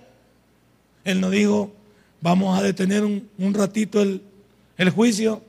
Él 1.02 1.18
no 1.18 1.30
dijo, 1.30 1.72
vamos 2.20 2.58
a 2.58 2.62
detener 2.62 3.04
un, 3.04 3.26
un 3.38 3.54
ratito 3.54 4.02
el, 4.02 4.20
el 4.80 4.88
juicio. 4.88 5.42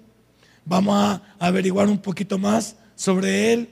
Vamos 0.65 0.93
a 0.97 1.21
averiguar 1.39 1.87
un 1.87 1.97
poquito 1.97 2.37
más 2.37 2.75
sobre 2.95 3.53
él. 3.53 3.69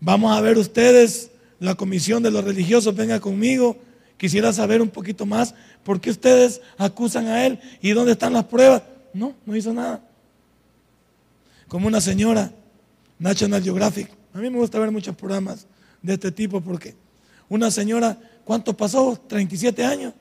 Vamos 0.00 0.34
a 0.34 0.40
ver 0.40 0.56
ustedes, 0.56 1.30
la 1.58 1.74
comisión 1.74 2.22
de 2.22 2.30
los 2.30 2.42
religiosos, 2.42 2.96
venga 2.96 3.20
conmigo. 3.20 3.76
Quisiera 4.16 4.54
saber 4.54 4.80
un 4.80 4.88
poquito 4.88 5.26
más 5.26 5.54
por 5.84 6.00
qué 6.00 6.08
ustedes 6.08 6.62
acusan 6.78 7.26
a 7.26 7.44
él 7.44 7.60
y 7.82 7.90
dónde 7.90 8.12
están 8.12 8.32
las 8.32 8.46
pruebas. 8.46 8.82
No, 9.12 9.34
no 9.44 9.54
hizo 9.54 9.74
nada. 9.74 10.02
Como 11.68 11.86
una 11.86 12.00
señora, 12.00 12.50
National 13.18 13.62
Geographic. 13.62 14.10
A 14.32 14.38
mí 14.38 14.48
me 14.48 14.56
gusta 14.56 14.78
ver 14.78 14.90
muchos 14.90 15.14
programas 15.14 15.66
de 16.00 16.14
este 16.14 16.32
tipo 16.32 16.62
porque 16.62 16.94
una 17.50 17.70
señora, 17.70 18.18
¿cuánto 18.46 18.74
pasó? 18.74 19.22
37 19.28 19.84
años. 19.84 20.14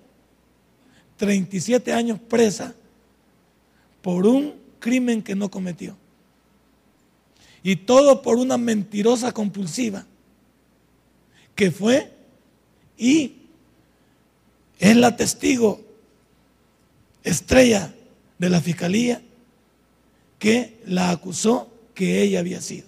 37 1.16 1.94
años 1.94 2.20
presa 2.20 2.76
por 4.02 4.26
un 4.26 4.56
crimen 4.80 5.22
que 5.22 5.36
no 5.36 5.50
cometió. 5.50 5.98
Y 7.62 7.76
todo 7.76 8.22
por 8.22 8.38
una 8.38 8.58
mentirosa 8.58 9.32
compulsiva 9.32 10.06
que 11.56 11.72
fue 11.72 12.12
y 12.98 13.34
es 14.80 14.96
la 14.96 15.16
testigo 15.18 15.82
estrella 17.24 17.94
de 18.38 18.50
la 18.50 18.62
fiscalía 18.62 19.22
que 20.38 20.80
la 20.86 21.10
acusó 21.12 21.70
que 21.94 22.22
ella 22.22 22.40
había 22.40 22.62
sido. 22.62 22.88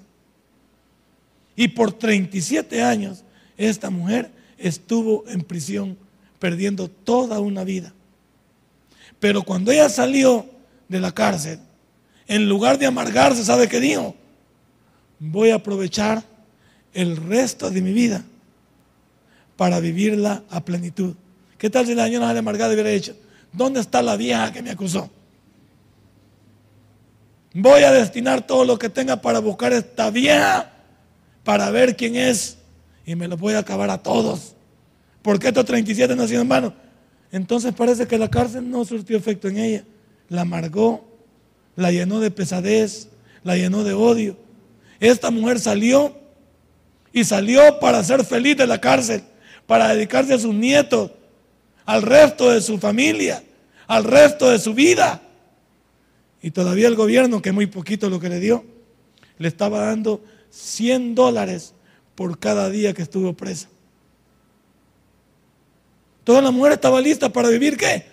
Y 1.56 1.68
por 1.70 1.92
37 1.92 2.82
años 2.82 3.24
esta 3.58 3.90
mujer 3.90 4.32
estuvo 4.58 5.28
en 5.28 5.42
prisión 5.42 5.98
perdiendo 6.40 6.88
toda 6.88 7.40
una 7.40 7.64
vida. 7.64 7.94
Pero 9.20 9.44
cuando 9.44 9.72
ella 9.72 9.90
salió 9.90 10.46
de 10.92 11.00
la 11.00 11.14
cárcel, 11.14 11.58
en 12.28 12.50
lugar 12.50 12.78
de 12.78 12.86
amargarse, 12.86 13.44
¿sabe 13.46 13.70
qué 13.70 13.80
dijo? 13.80 14.14
Voy 15.20 15.50
a 15.50 15.56
aprovechar 15.56 16.22
el 16.94 17.16
resto 17.16 17.70
de 17.70 17.82
mi 17.82 17.94
vida 17.94 18.24
para 19.56 19.80
vivirla 19.80 20.44
a 20.50 20.64
plenitud. 20.66 21.16
¿Qué 21.58 21.70
tal 21.70 21.86
si 21.86 21.96
la 21.96 22.06
señora 22.06 22.34
de 22.34 22.40
amargada 22.40 22.74
hubiera 22.74 22.90
dicho, 22.90 23.16
¿dónde 23.54 23.80
está 23.80 24.02
la 24.02 24.18
vieja 24.18 24.52
que 24.52 24.62
me 24.62 24.72
acusó? 24.72 25.10
Voy 27.54 27.84
a 27.84 27.92
destinar 27.92 28.46
todo 28.46 28.66
lo 28.66 28.78
que 28.78 28.90
tenga 28.90 29.22
para 29.22 29.40
buscar 29.40 29.72
esta 29.72 30.10
vieja, 30.10 30.72
para 31.44 31.70
ver 31.72 31.96
quién 31.96 32.18
es, 32.18 32.58
y 33.06 33.16
me 33.16 33.30
lo 33.30 33.38
voy 33.38 33.54
a 33.54 33.60
acabar 33.60 33.90
a 33.90 33.98
todos. 33.98 34.56
Porque 35.22 35.50
estos 35.50 35.66
37 35.66 36.16
nacieron 36.16 36.44
en 36.44 36.50
vano. 36.50 36.74
Entonces 37.32 37.74
parece 37.74 38.08
que 38.08 38.18
la 38.18 38.30
cárcel 38.30 38.70
no 38.70 38.84
surtió 38.84 39.16
efecto 39.16 39.48
en 39.48 39.58
ella 39.58 39.84
la 40.32 40.44
amargó, 40.44 41.04
la 41.76 41.92
llenó 41.92 42.22
de 42.22 42.32
pesadez, 42.32 43.10
la 43.44 43.58
llenó 43.58 43.84
de 43.84 43.92
odio. 43.92 44.38
Esta 45.02 45.30
mujer 45.30 45.60
salió 45.60 46.16
y 47.12 47.26
salió 47.26 47.80
para 47.82 48.02
ser 48.02 48.24
feliz 48.24 48.56
de 48.56 48.66
la 48.66 48.80
cárcel, 48.80 49.24
para 49.68 49.94
dedicarse 49.94 50.34
a 50.34 50.40
sus 50.40 50.56
nietos, 50.56 51.12
al 51.86 52.02
resto 52.02 52.50
de 52.50 52.62
su 52.62 52.80
familia, 52.80 53.44
al 53.88 54.06
resto 54.06 54.50
de 54.50 54.58
su 54.58 54.74
vida. 54.74 55.22
Y 56.42 56.52
todavía 56.52 56.88
el 56.88 56.96
gobierno, 56.96 57.42
que 57.42 57.52
muy 57.52 57.66
poquito 57.66 58.10
lo 58.10 58.22
que 58.22 58.30
le 58.30 58.40
dio, 58.40 58.64
le 59.38 59.50
estaba 59.50 59.82
dando 59.82 60.24
100 60.50 61.14
dólares 61.14 61.74
por 62.16 62.40
cada 62.40 62.70
día 62.70 62.94
que 62.94 63.02
estuvo 63.02 63.34
presa. 63.34 63.68
Toda 66.24 66.42
la 66.42 66.52
mujer 66.52 66.72
estaba 66.72 67.02
lista 67.02 67.28
para 67.28 67.50
vivir 67.50 67.76
qué? 67.76 68.11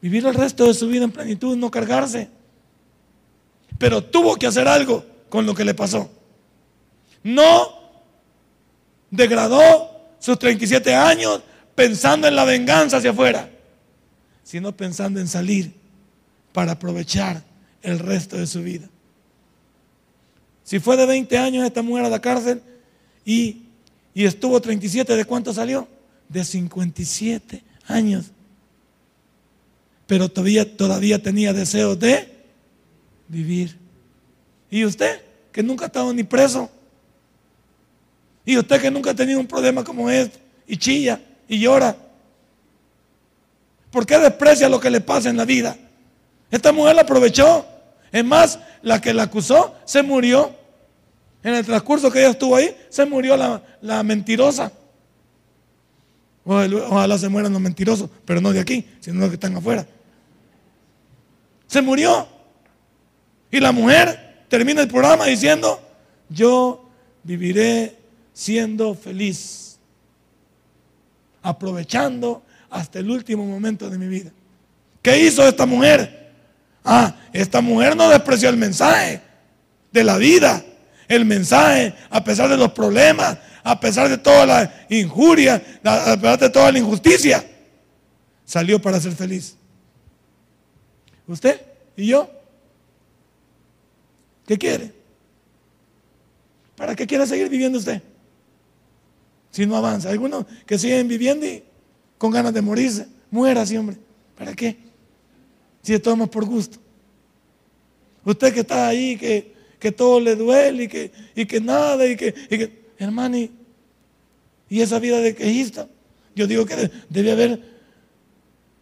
Vivir 0.00 0.26
el 0.26 0.34
resto 0.34 0.66
de 0.66 0.74
su 0.74 0.88
vida 0.88 1.04
en 1.04 1.12
plenitud, 1.12 1.56
no 1.56 1.70
cargarse. 1.70 2.28
Pero 3.78 4.02
tuvo 4.02 4.36
que 4.36 4.46
hacer 4.46 4.66
algo 4.66 5.04
con 5.28 5.46
lo 5.46 5.54
que 5.54 5.64
le 5.64 5.74
pasó. 5.74 6.10
No 7.22 7.80
degradó 9.10 9.90
sus 10.18 10.38
37 10.38 10.94
años 10.94 11.42
pensando 11.74 12.28
en 12.28 12.36
la 12.36 12.44
venganza 12.44 12.98
hacia 12.98 13.10
afuera, 13.10 13.50
sino 14.42 14.76
pensando 14.76 15.20
en 15.20 15.28
salir 15.28 15.72
para 16.52 16.72
aprovechar 16.72 17.42
el 17.82 17.98
resto 17.98 18.36
de 18.36 18.46
su 18.46 18.62
vida. 18.62 18.88
Si 20.64 20.78
fue 20.78 20.96
de 20.96 21.06
20 21.06 21.36
años 21.38 21.64
esta 21.64 21.82
mujer 21.82 22.04
a 22.04 22.10
la 22.10 22.20
cárcel 22.20 22.62
y, 23.24 23.62
y 24.14 24.24
estuvo 24.24 24.60
37, 24.60 25.16
¿de 25.16 25.24
cuánto 25.24 25.52
salió? 25.52 25.88
De 26.28 26.44
57 26.44 27.62
años. 27.86 28.30
Pero 30.10 30.28
todavía, 30.28 30.76
todavía 30.76 31.22
tenía 31.22 31.52
deseos 31.52 31.96
de 31.96 32.28
vivir. 33.28 33.76
¿Y 34.68 34.84
usted? 34.84 35.22
Que 35.52 35.62
nunca 35.62 35.84
ha 35.84 35.86
estado 35.86 36.12
ni 36.12 36.24
preso. 36.24 36.68
¿Y 38.44 38.58
usted 38.58 38.80
que 38.80 38.90
nunca 38.90 39.12
ha 39.12 39.14
tenido 39.14 39.38
un 39.38 39.46
problema 39.46 39.84
como 39.84 40.10
este? 40.10 40.36
Y 40.66 40.76
chilla 40.78 41.20
y 41.46 41.60
llora. 41.60 41.96
¿Por 43.92 44.04
qué 44.04 44.18
desprecia 44.18 44.68
lo 44.68 44.80
que 44.80 44.90
le 44.90 45.00
pasa 45.00 45.30
en 45.30 45.36
la 45.36 45.44
vida? 45.44 45.76
Esta 46.50 46.72
mujer 46.72 46.96
la 46.96 47.02
aprovechó. 47.02 47.64
Es 48.10 48.24
más, 48.24 48.58
la 48.82 49.00
que 49.00 49.14
la 49.14 49.22
acusó 49.22 49.76
se 49.84 50.02
murió. 50.02 50.52
En 51.44 51.54
el 51.54 51.64
transcurso 51.64 52.10
que 52.10 52.18
ella 52.18 52.30
estuvo 52.30 52.56
ahí, 52.56 52.76
se 52.88 53.06
murió 53.06 53.36
la, 53.36 54.02
mentirosa. 54.02 54.72
Ojalá 56.44 57.16
se 57.16 57.28
mueran 57.28 57.52
los 57.52 57.62
mentirosos, 57.62 58.10
pero 58.24 58.40
no 58.40 58.52
de 58.52 58.58
aquí, 58.58 58.84
sino 58.98 59.20
los 59.20 59.28
que 59.28 59.34
están 59.34 59.56
afuera. 59.56 59.86
Se 61.70 61.80
murió. 61.80 62.26
Y 63.50 63.60
la 63.60 63.72
mujer 63.72 64.44
termina 64.48 64.82
el 64.82 64.88
programa 64.88 65.26
diciendo, 65.26 65.80
yo 66.28 66.90
viviré 67.22 67.96
siendo 68.32 68.94
feliz, 68.94 69.78
aprovechando 71.42 72.42
hasta 72.68 72.98
el 72.98 73.10
último 73.10 73.44
momento 73.44 73.88
de 73.88 73.98
mi 73.98 74.08
vida. 74.08 74.30
¿Qué 75.02 75.18
hizo 75.18 75.46
esta 75.46 75.66
mujer? 75.66 76.32
Ah, 76.84 77.14
esta 77.32 77.60
mujer 77.60 77.96
no 77.96 78.08
despreció 78.08 78.48
el 78.48 78.56
mensaje 78.56 79.20
de 79.92 80.04
la 80.04 80.18
vida 80.18 80.64
el 81.10 81.24
mensaje, 81.24 81.92
a 82.08 82.22
pesar 82.22 82.48
de 82.48 82.56
los 82.56 82.70
problemas, 82.70 83.36
a 83.64 83.78
pesar 83.80 84.08
de 84.08 84.16
toda 84.16 84.46
la 84.46 84.86
injuria, 84.88 85.60
a 85.82 86.16
pesar 86.16 86.38
de 86.38 86.50
toda 86.50 86.70
la 86.70 86.78
injusticia, 86.78 87.44
salió 88.44 88.80
para 88.80 89.00
ser 89.00 89.12
feliz. 89.12 89.56
¿Usted 91.32 91.60
y 91.96 92.08
yo? 92.08 92.28
¿Qué 94.46 94.58
quiere? 94.58 94.92
¿Para 96.76 96.94
qué 96.94 97.06
quiere 97.06 97.26
seguir 97.26 97.48
viviendo 97.48 97.78
usted? 97.78 98.02
Si 99.50 99.64
no 99.64 99.76
avanza. 99.76 100.10
Algunos 100.10 100.44
que 100.66 100.78
siguen 100.78 101.08
viviendo 101.08 101.46
y 101.46 101.62
con 102.18 102.30
ganas 102.30 102.52
de 102.52 102.60
morirse. 102.60 103.06
Muera, 103.30 103.64
sí, 103.64 103.76
hombre. 103.76 103.96
¿Para 104.36 104.54
qué? 104.54 104.76
Si 105.82 105.94
es 105.94 106.02
todo 106.02 106.26
por 106.26 106.44
gusto. 106.44 106.78
Usted 108.24 108.52
que 108.52 108.60
está 108.60 108.88
ahí, 108.88 109.16
que 109.16 109.60
que 109.80 109.90
todo 109.90 110.20
le 110.20 110.36
duele 110.36 110.84
y 110.84 110.88
que, 110.88 111.10
y 111.34 111.46
que 111.46 111.60
nada, 111.60 112.06
y 112.06 112.14
que, 112.14 112.34
y 112.50 113.02
hermano, 113.02 113.38
y, 113.38 113.50
esa 114.68 115.00
vida 115.00 115.18
de 115.18 115.34
quejista. 115.34 115.88
Yo 116.36 116.46
digo 116.46 116.64
que 116.66 116.90
debe 117.08 117.32
haber, 117.32 117.60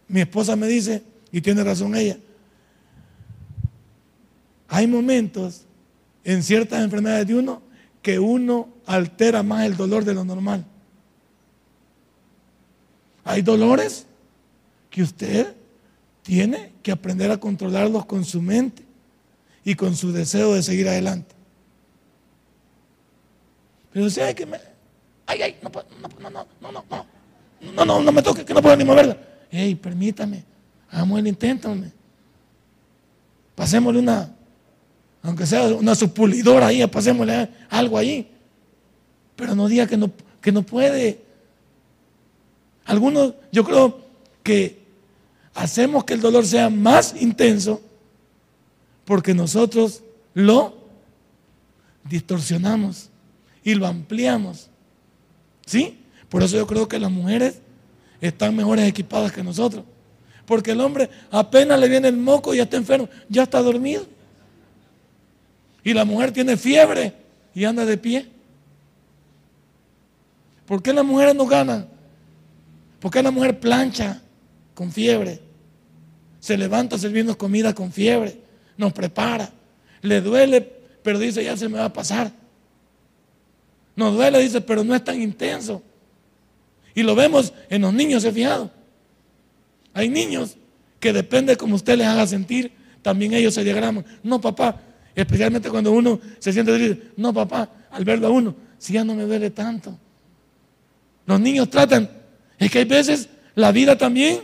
mi 0.08 0.20
esposa 0.20 0.56
me 0.56 0.66
dice, 0.66 1.02
y 1.32 1.40
tiene 1.40 1.62
razón 1.62 1.94
ella, 1.94 2.18
hay 4.68 4.86
momentos 4.86 5.62
en 6.24 6.42
ciertas 6.42 6.84
enfermedades 6.84 7.26
de 7.26 7.34
uno 7.34 7.62
que 8.02 8.18
uno 8.18 8.68
altera 8.86 9.42
más 9.42 9.64
el 9.64 9.76
dolor 9.76 10.04
de 10.04 10.14
lo 10.14 10.24
normal. 10.24 10.64
Hay 13.24 13.42
dolores 13.42 14.06
que 14.90 15.02
usted 15.02 15.54
tiene 16.22 16.72
que 16.82 16.92
aprender 16.92 17.30
a 17.30 17.38
controlarlos 17.38 18.04
con 18.06 18.24
su 18.24 18.40
mente 18.42 18.84
y 19.64 19.74
con 19.74 19.96
su 19.96 20.12
deseo 20.12 20.54
de 20.54 20.62
seguir 20.62 20.88
adelante. 20.88 21.34
Pero 23.92 24.08
si 24.10 24.20
hay 24.20 24.34
que 24.34 24.46
me... 24.46 24.58
Ay, 25.26 25.42
ay, 25.42 25.56
no, 25.62 25.70
no, 25.70 26.30
no, 26.30 26.30
no, 26.30 26.46
no, 26.60 26.72
no, 26.72 27.06
no, 27.74 27.84
no, 27.84 28.02
no 28.02 28.12
me 28.12 28.22
toque, 28.22 28.44
que 28.44 28.54
no 28.54 28.62
puedo 28.62 28.76
ni 28.76 28.84
moverla. 28.84 29.16
Ey, 29.50 29.74
permítame, 29.74 30.44
hagamos 30.90 31.18
el 31.18 31.26
intento, 31.26 31.74
Pasémosle 33.54 34.00
una, 34.00 34.37
aunque 35.28 35.44
sea 35.44 35.66
una 35.74 35.94
supulidora 35.94 36.68
ahí, 36.68 36.84
pasémosle 36.86 37.50
algo 37.68 37.98
ahí. 37.98 38.30
Pero 39.36 39.54
no 39.54 39.68
diga 39.68 39.86
que 39.86 39.98
no, 39.98 40.10
que 40.40 40.50
no 40.50 40.62
puede. 40.62 41.20
Algunos, 42.86 43.34
yo 43.52 43.62
creo 43.62 44.00
que 44.42 44.78
hacemos 45.54 46.04
que 46.04 46.14
el 46.14 46.22
dolor 46.22 46.46
sea 46.46 46.70
más 46.70 47.14
intenso 47.20 47.82
porque 49.04 49.34
nosotros 49.34 50.02
lo 50.32 50.78
distorsionamos 52.04 53.10
y 53.62 53.74
lo 53.74 53.86
ampliamos. 53.86 54.70
¿Sí? 55.66 55.98
Por 56.30 56.42
eso 56.42 56.56
yo 56.56 56.66
creo 56.66 56.88
que 56.88 56.98
las 56.98 57.10
mujeres 57.10 57.58
están 58.22 58.56
mejores 58.56 58.88
equipadas 58.88 59.30
que 59.30 59.44
nosotros. 59.44 59.84
Porque 60.46 60.70
el 60.70 60.80
hombre 60.80 61.10
apenas 61.30 61.78
le 61.78 61.86
viene 61.86 62.08
el 62.08 62.16
moco 62.16 62.54
y 62.54 62.56
ya 62.56 62.62
está 62.62 62.78
enfermo, 62.78 63.10
ya 63.28 63.42
está 63.42 63.60
dormido. 63.60 64.06
Y 65.84 65.94
la 65.94 66.04
mujer 66.04 66.32
tiene 66.32 66.56
fiebre 66.56 67.12
y 67.54 67.64
anda 67.64 67.84
de 67.84 67.96
pie. 67.96 68.28
¿Por 70.66 70.82
qué 70.82 70.92
las 70.92 71.04
mujeres 71.04 71.34
no 71.34 71.46
ganan? 71.46 71.88
¿Por 73.00 73.10
qué 73.10 73.22
la 73.22 73.30
mujer 73.30 73.58
plancha 73.58 74.20
con 74.74 74.92
fiebre? 74.92 75.40
Se 76.40 76.56
levanta 76.56 76.98
sirviendo 76.98 77.36
comida 77.38 77.74
con 77.74 77.92
fiebre 77.92 78.48
nos 78.78 78.92
prepara. 78.94 79.50
Le 80.00 80.22
duele, 80.22 80.62
pero 81.02 81.18
dice, 81.18 81.44
ya 81.44 81.54
se 81.56 81.68
me 81.68 81.78
va 81.78 81.86
a 81.86 81.92
pasar. 81.92 82.32
Nos 83.94 84.14
duele, 84.14 84.38
dice, 84.38 84.62
pero 84.62 84.82
no 84.84 84.94
es 84.94 85.04
tan 85.04 85.20
intenso. 85.20 85.82
Y 86.94 87.02
lo 87.02 87.14
vemos 87.14 87.52
en 87.68 87.82
los 87.82 87.92
niños, 87.92 88.22
¿se 88.22 88.32
fijado? 88.32 88.70
Hay 89.92 90.08
niños 90.08 90.56
que 91.00 91.12
depende 91.12 91.56
como 91.56 91.74
usted 91.74 91.98
les 91.98 92.06
haga 92.06 92.26
sentir, 92.26 92.72
también 93.02 93.34
ellos 93.34 93.54
se 93.54 93.64
diagraman. 93.64 94.04
No, 94.22 94.40
papá, 94.40 94.80
especialmente 95.20 95.68
cuando 95.68 95.90
uno 95.92 96.20
se 96.38 96.52
siente 96.52 96.72
triste. 96.74 97.10
No, 97.16 97.32
papá, 97.34 97.68
al 97.90 98.04
verlo 98.04 98.28
a 98.28 98.30
uno, 98.30 98.54
si 98.78 98.92
ya 98.92 99.04
no 99.04 99.14
me 99.14 99.24
duele 99.24 99.50
tanto. 99.50 99.98
Los 101.26 101.40
niños 101.40 101.68
tratan, 101.68 102.08
es 102.58 102.70
que 102.70 102.78
hay 102.78 102.84
veces 102.84 103.28
la 103.54 103.72
vida 103.72 103.98
también 103.98 104.42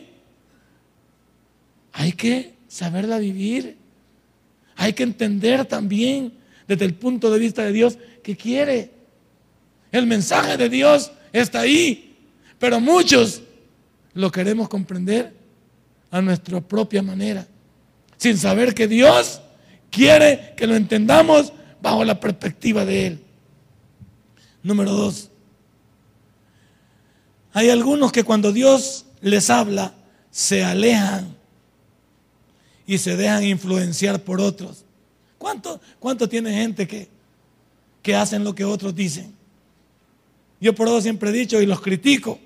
hay 1.92 2.12
que 2.12 2.54
saberla 2.66 3.18
vivir. 3.18 3.76
Hay 4.76 4.92
que 4.92 5.04
entender 5.04 5.64
también 5.64 6.34
desde 6.66 6.84
el 6.84 6.94
punto 6.94 7.30
de 7.30 7.38
vista 7.38 7.62
de 7.62 7.72
Dios 7.72 7.96
que 8.22 8.37
quiere. 8.37 8.90
El 9.92 10.08
mensaje 10.08 10.56
de 10.56 10.68
Dios 10.68 11.12
está 11.32 11.60
ahí, 11.60 12.16
pero 12.58 12.80
muchos 12.80 13.42
lo 14.14 14.32
queremos 14.32 14.68
comprender 14.68 15.32
a 16.10 16.20
nuestra 16.20 16.60
propia 16.60 17.00
manera, 17.02 17.46
sin 18.16 18.37
saber 18.37 18.74
que 18.74 18.88
Dios 18.88 19.40
quiere 19.94 20.54
que 20.57 20.66
lo 20.66 20.74
entendamos 20.74 21.52
bajo 21.80 22.04
la 22.04 22.18
perspectiva 22.18 22.85
de 22.85 23.07
Él. 23.07 23.20
Número 24.62 24.92
dos, 24.92 25.30
hay 27.52 27.70
algunos 27.70 28.11
que 28.11 28.24
cuando 28.24 28.52
Dios 28.52 29.07
les 29.20 29.48
habla 29.50 29.94
se 30.30 30.64
alejan 30.64 31.37
y 32.87 32.98
se 32.98 33.16
dejan 33.16 33.44
influenciar 33.44 34.22
por 34.22 34.40
otros. 34.40 34.85
¿Cuánto, 35.38 36.28
tiene 36.28 36.52
gente 36.54 36.88
que, 36.88 37.09
que 38.02 38.16
hacen 38.16 38.42
lo 38.42 38.54
que 38.54 38.64
otros 38.64 38.94
dicen? 38.94 39.35
Yo 40.61 40.74
por 40.74 40.88
eso 40.88 41.02
siempre 41.02 41.30
he 41.30 41.33
dicho 41.33 41.61
y 41.61 41.66
los 41.66 41.80
critico, 41.80 42.38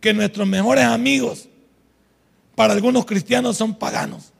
que 0.00 0.12
nuestros 0.12 0.46
mejores 0.46 0.84
amigos 0.84 1.48
para 2.54 2.72
algunos 2.72 3.06
cristianos 3.06 3.56
son 3.56 3.74
paganos. 3.74 4.32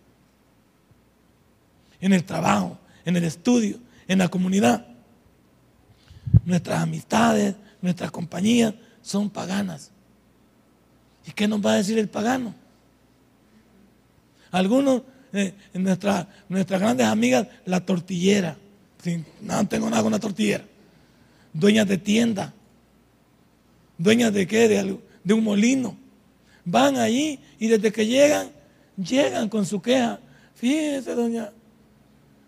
En 2.00 2.12
el 2.12 2.24
trabajo, 2.24 2.78
en 3.04 3.16
el 3.16 3.24
estudio, 3.24 3.78
en 4.06 4.18
la 4.18 4.28
comunidad. 4.28 4.86
Nuestras 6.44 6.82
amistades, 6.82 7.54
nuestras 7.80 8.10
compañías 8.10 8.74
son 9.02 9.30
paganas. 9.30 9.90
¿Y 11.26 11.32
qué 11.32 11.46
nos 11.46 11.64
va 11.64 11.72
a 11.72 11.76
decir 11.76 11.98
el 11.98 12.08
pagano? 12.08 12.54
Algunos, 14.50 15.02
eh, 15.32 15.52
nuestras 15.74 16.26
grandes 16.80 17.06
amigas, 17.06 17.46
la 17.66 17.84
tortillera. 17.84 18.56
no 19.42 19.68
tengo 19.68 19.90
nada 19.90 20.02
con 20.02 20.12
la 20.12 20.18
tortillera. 20.18 20.64
Dueñas 21.52 21.86
de 21.86 21.98
tienda. 21.98 22.54
Dueñas 23.98 24.32
de 24.32 24.46
qué? 24.46 24.68
De, 24.68 24.98
de 25.24 25.34
un 25.34 25.44
molino. 25.44 25.96
Van 26.64 26.96
allí 26.96 27.40
y 27.58 27.68
desde 27.68 27.92
que 27.92 28.06
llegan, 28.06 28.50
llegan 28.96 29.48
con 29.48 29.66
su 29.66 29.82
queja. 29.82 30.20
Fíjese, 30.54 31.14
doña, 31.14 31.52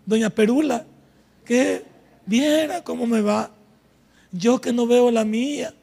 doña 0.05 0.29
Perula, 0.29 0.85
que 1.45 1.83
viera 2.25 2.83
cómo 2.83 3.05
me 3.05 3.21
va. 3.21 3.51
Yo 4.31 4.61
que 4.61 4.71
no 4.71 4.87
veo 4.87 5.11
la 5.11 5.25
mía. 5.25 5.73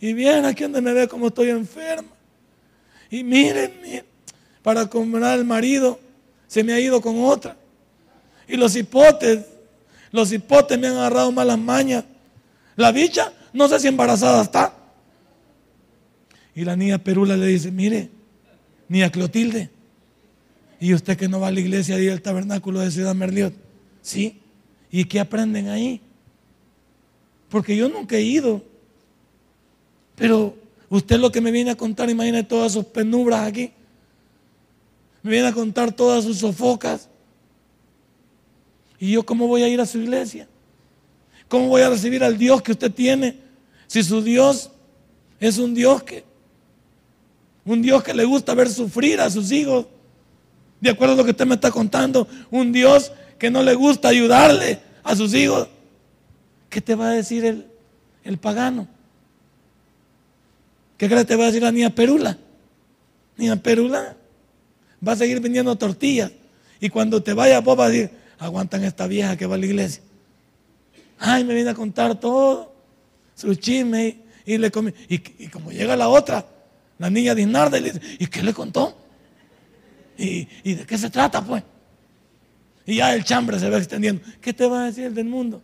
Y 0.00 0.12
viera 0.12 0.48
aquí 0.48 0.62
donde 0.62 0.80
me 0.80 0.92
ve 0.92 1.08
como 1.08 1.28
estoy 1.28 1.50
enferma. 1.50 2.08
Y 3.10 3.22
miren, 3.22 3.72
miren 3.82 4.16
para 4.66 4.90
comprar 4.90 5.22
al 5.38 5.44
marido, 5.44 6.00
se 6.48 6.64
me 6.64 6.72
ha 6.72 6.80
ido 6.80 7.00
con 7.00 7.22
otra. 7.22 7.56
Y 8.48 8.56
los 8.56 8.74
hipotes 8.74 9.46
Los 10.10 10.32
hipotes 10.32 10.76
me 10.76 10.88
han 10.88 10.94
agarrado 10.94 11.30
malas 11.30 11.56
mañas. 11.56 12.02
La 12.74 12.90
bicha, 12.90 13.32
no 13.52 13.68
sé 13.68 13.78
si 13.78 13.86
embarazada 13.86 14.42
está. 14.42 14.74
Y 16.52 16.64
la 16.64 16.74
niña 16.74 16.98
Perula 16.98 17.36
le 17.36 17.46
dice, 17.46 17.70
mire, 17.70 18.10
niña 18.88 19.08
Clotilde, 19.08 19.70
¿y 20.80 20.94
usted 20.94 21.16
que 21.16 21.28
no 21.28 21.40
va 21.40 21.48
a 21.48 21.52
la 21.52 21.60
iglesia 21.60 22.00
y 22.00 22.08
al 22.08 22.22
tabernáculo 22.22 22.80
de 22.80 22.90
Ciudad 22.90 23.14
Merliot? 23.14 23.54
Sí. 24.02 24.40
¿Y 24.90 25.04
qué 25.04 25.20
aprenden 25.20 25.68
ahí? 25.68 26.00
Porque 27.48 27.76
yo 27.76 27.88
nunca 27.88 28.16
he 28.16 28.22
ido. 28.22 28.62
Pero 30.14 30.56
usted 30.88 31.18
lo 31.18 31.30
que 31.30 31.40
me 31.40 31.50
viene 31.50 31.70
a 31.70 31.76
contar, 31.76 32.08
imagina 32.10 32.46
todas 32.46 32.72
sus 32.72 32.84
penumbras 32.84 33.46
aquí. 33.46 33.72
Me 35.22 35.30
viene 35.32 35.48
a 35.48 35.52
contar 35.52 35.92
todas 35.92 36.24
sus 36.24 36.38
sofocas. 36.38 37.08
¿Y 38.98 39.12
yo 39.12 39.24
cómo 39.24 39.46
voy 39.46 39.62
a 39.62 39.68
ir 39.68 39.80
a 39.80 39.86
su 39.86 39.98
iglesia? 39.98 40.48
¿Cómo 41.48 41.68
voy 41.68 41.82
a 41.82 41.90
recibir 41.90 42.24
al 42.24 42.38
Dios 42.38 42.62
que 42.62 42.72
usted 42.72 42.92
tiene? 42.92 43.38
Si 43.86 44.02
su 44.02 44.22
Dios 44.22 44.70
es 45.38 45.58
un 45.58 45.74
Dios 45.74 46.02
que, 46.02 46.24
un 47.64 47.82
Dios 47.82 48.02
que 48.02 48.14
le 48.14 48.24
gusta 48.24 48.54
ver 48.54 48.68
sufrir 48.68 49.20
a 49.20 49.30
sus 49.30 49.52
hijos, 49.52 49.86
de 50.80 50.90
acuerdo 50.90 51.14
a 51.14 51.16
lo 51.16 51.24
que 51.24 51.30
usted 51.30 51.46
me 51.46 51.54
está 51.54 51.70
contando, 51.70 52.28
un 52.50 52.72
Dios 52.72 53.12
que 53.38 53.50
no 53.50 53.62
le 53.62 53.74
gusta 53.74 54.08
ayudarle 54.08 54.80
a 55.02 55.16
sus 55.16 55.34
hijos. 55.34 55.68
¿Qué 56.68 56.80
te 56.80 56.94
va 56.94 57.08
a 57.08 57.12
decir 57.12 57.44
el, 57.44 57.66
el 58.24 58.38
pagano? 58.38 58.88
¿Qué 60.96 61.06
crees 61.08 61.22
que 61.22 61.28
te 61.28 61.36
va 61.36 61.44
a 61.44 61.46
decir 61.46 61.62
la 61.62 61.72
niña 61.72 61.90
Perula? 61.90 62.38
Niña 63.36 63.56
Perula 63.56 64.16
va 65.06 65.12
a 65.12 65.16
seguir 65.16 65.40
vendiendo 65.40 65.76
tortillas. 65.76 66.32
Y 66.80 66.88
cuando 66.88 67.22
te 67.22 67.32
vaya, 67.32 67.60
vos 67.60 67.76
vas 67.76 67.88
a 67.88 67.90
decir, 67.90 68.10
aguantan 68.38 68.84
esta 68.84 69.06
vieja 69.06 69.36
que 69.36 69.46
va 69.46 69.54
a 69.54 69.58
la 69.58 69.66
iglesia. 69.66 70.02
Ay, 71.18 71.44
me 71.44 71.54
viene 71.54 71.70
a 71.70 71.74
contar 71.74 72.18
todo, 72.20 72.72
su 73.34 73.54
chisme, 73.54 74.18
y, 74.44 74.58
le 74.58 74.70
y, 75.08 75.48
como 75.48 75.72
llega 75.72 75.96
la 75.96 76.08
otra, 76.08 76.46
la 76.98 77.10
niña 77.10 77.34
de 77.34 77.42
Inarda, 77.42 77.78
y 77.78 77.82
le 77.82 77.92
dice, 77.92 78.16
¿y 78.18 78.26
qué 78.26 78.42
le 78.42 78.52
contó? 78.52 78.96
¿Y, 80.18 80.48
¿Y 80.64 80.74
de 80.74 80.86
qué 80.86 80.96
se 80.98 81.10
trata, 81.10 81.44
pues? 81.44 81.62
Y 82.86 82.96
ya 82.96 83.14
el 83.14 83.24
chambre 83.24 83.58
se 83.58 83.68
va 83.68 83.78
extendiendo. 83.78 84.22
¿Qué 84.40 84.52
te 84.52 84.66
va 84.66 84.82
a 84.82 84.86
decir 84.86 85.04
el 85.04 85.14
del 85.14 85.26
mundo? 85.26 85.62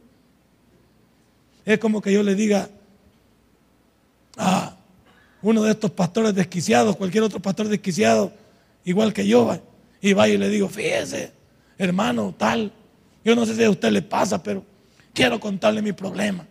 Es 1.64 1.78
como 1.78 2.02
que 2.02 2.12
yo 2.12 2.22
le 2.22 2.34
diga 2.34 2.68
a 4.36 4.76
uno 5.42 5.62
de 5.62 5.72
estos 5.72 5.90
pastores 5.90 6.34
desquiciados, 6.34 6.96
cualquier 6.96 7.22
otro 7.22 7.40
pastor 7.40 7.68
desquiciado, 7.68 8.32
igual 8.84 9.12
que 9.12 9.26
yo, 9.26 9.60
y 10.00 10.12
vaya 10.12 10.34
y 10.34 10.38
le 10.38 10.48
digo, 10.48 10.68
fíjese, 10.68 11.32
hermano, 11.78 12.34
tal, 12.36 12.72
yo 13.24 13.36
no 13.36 13.46
sé 13.46 13.54
si 13.54 13.64
a 13.64 13.70
usted 13.70 13.90
le 13.90 14.02
pasa, 14.02 14.42
pero 14.42 14.64
quiero 15.12 15.38
contarle 15.38 15.82
mi 15.82 15.92
problema. 15.92 16.46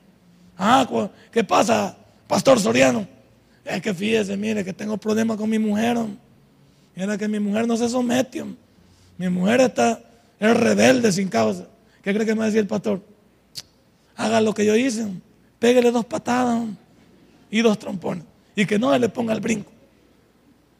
Ah, 0.57 0.87
¿qué 1.31 1.43
pasa, 1.43 1.97
pastor 2.27 2.59
Soriano? 2.59 3.07
Es 3.65 3.81
que 3.81 3.93
fíjese, 3.93 4.37
mire, 4.37 4.63
que 4.63 4.73
tengo 4.73 4.97
problemas 4.97 5.37
con 5.37 5.49
mi 5.49 5.59
mujer. 5.59 5.97
Era 6.95 7.17
que 7.17 7.27
mi 7.27 7.39
mujer 7.39 7.67
no 7.67 7.77
se 7.77 7.89
somete. 7.89 8.43
Mi 9.17 9.29
mujer 9.29 9.61
está, 9.61 10.01
es 10.39 10.57
rebelde 10.57 11.11
sin 11.11 11.29
causa. 11.29 11.67
¿Qué 12.01 12.13
cree 12.13 12.25
que 12.25 12.33
me 12.33 12.39
va 12.39 12.43
a 12.45 12.47
decir 12.47 12.61
el 12.61 12.67
pastor? 12.67 13.01
Haga 14.15 14.41
lo 14.41 14.53
que 14.53 14.65
yo 14.65 14.75
hice. 14.75 15.07
Pégale 15.59 15.91
dos 15.91 16.05
patadas 16.05 16.67
y 17.49 17.61
dos 17.61 17.77
trompones. 17.77 18.25
Y 18.55 18.65
que 18.65 18.79
no 18.79 18.97
le 18.97 19.09
ponga 19.09 19.33
el 19.33 19.39
brinco. 19.39 19.71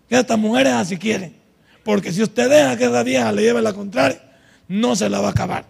Que 0.09 0.19
estas 0.19 0.37
mujeres 0.37 0.73
así 0.73 0.97
quieren. 0.97 1.35
Porque 1.83 2.11
si 2.11 2.21
usted 2.21 2.49
deja 2.49 2.77
que 2.77 2.85
esa 2.85 3.03
vieja 3.03 3.31
le 3.31 3.43
lleve 3.43 3.61
la 3.61 3.73
contraria, 3.73 4.21
no 4.67 4.95
se 4.95 5.09
la 5.09 5.21
va 5.21 5.29
a 5.29 5.31
acabar. 5.31 5.65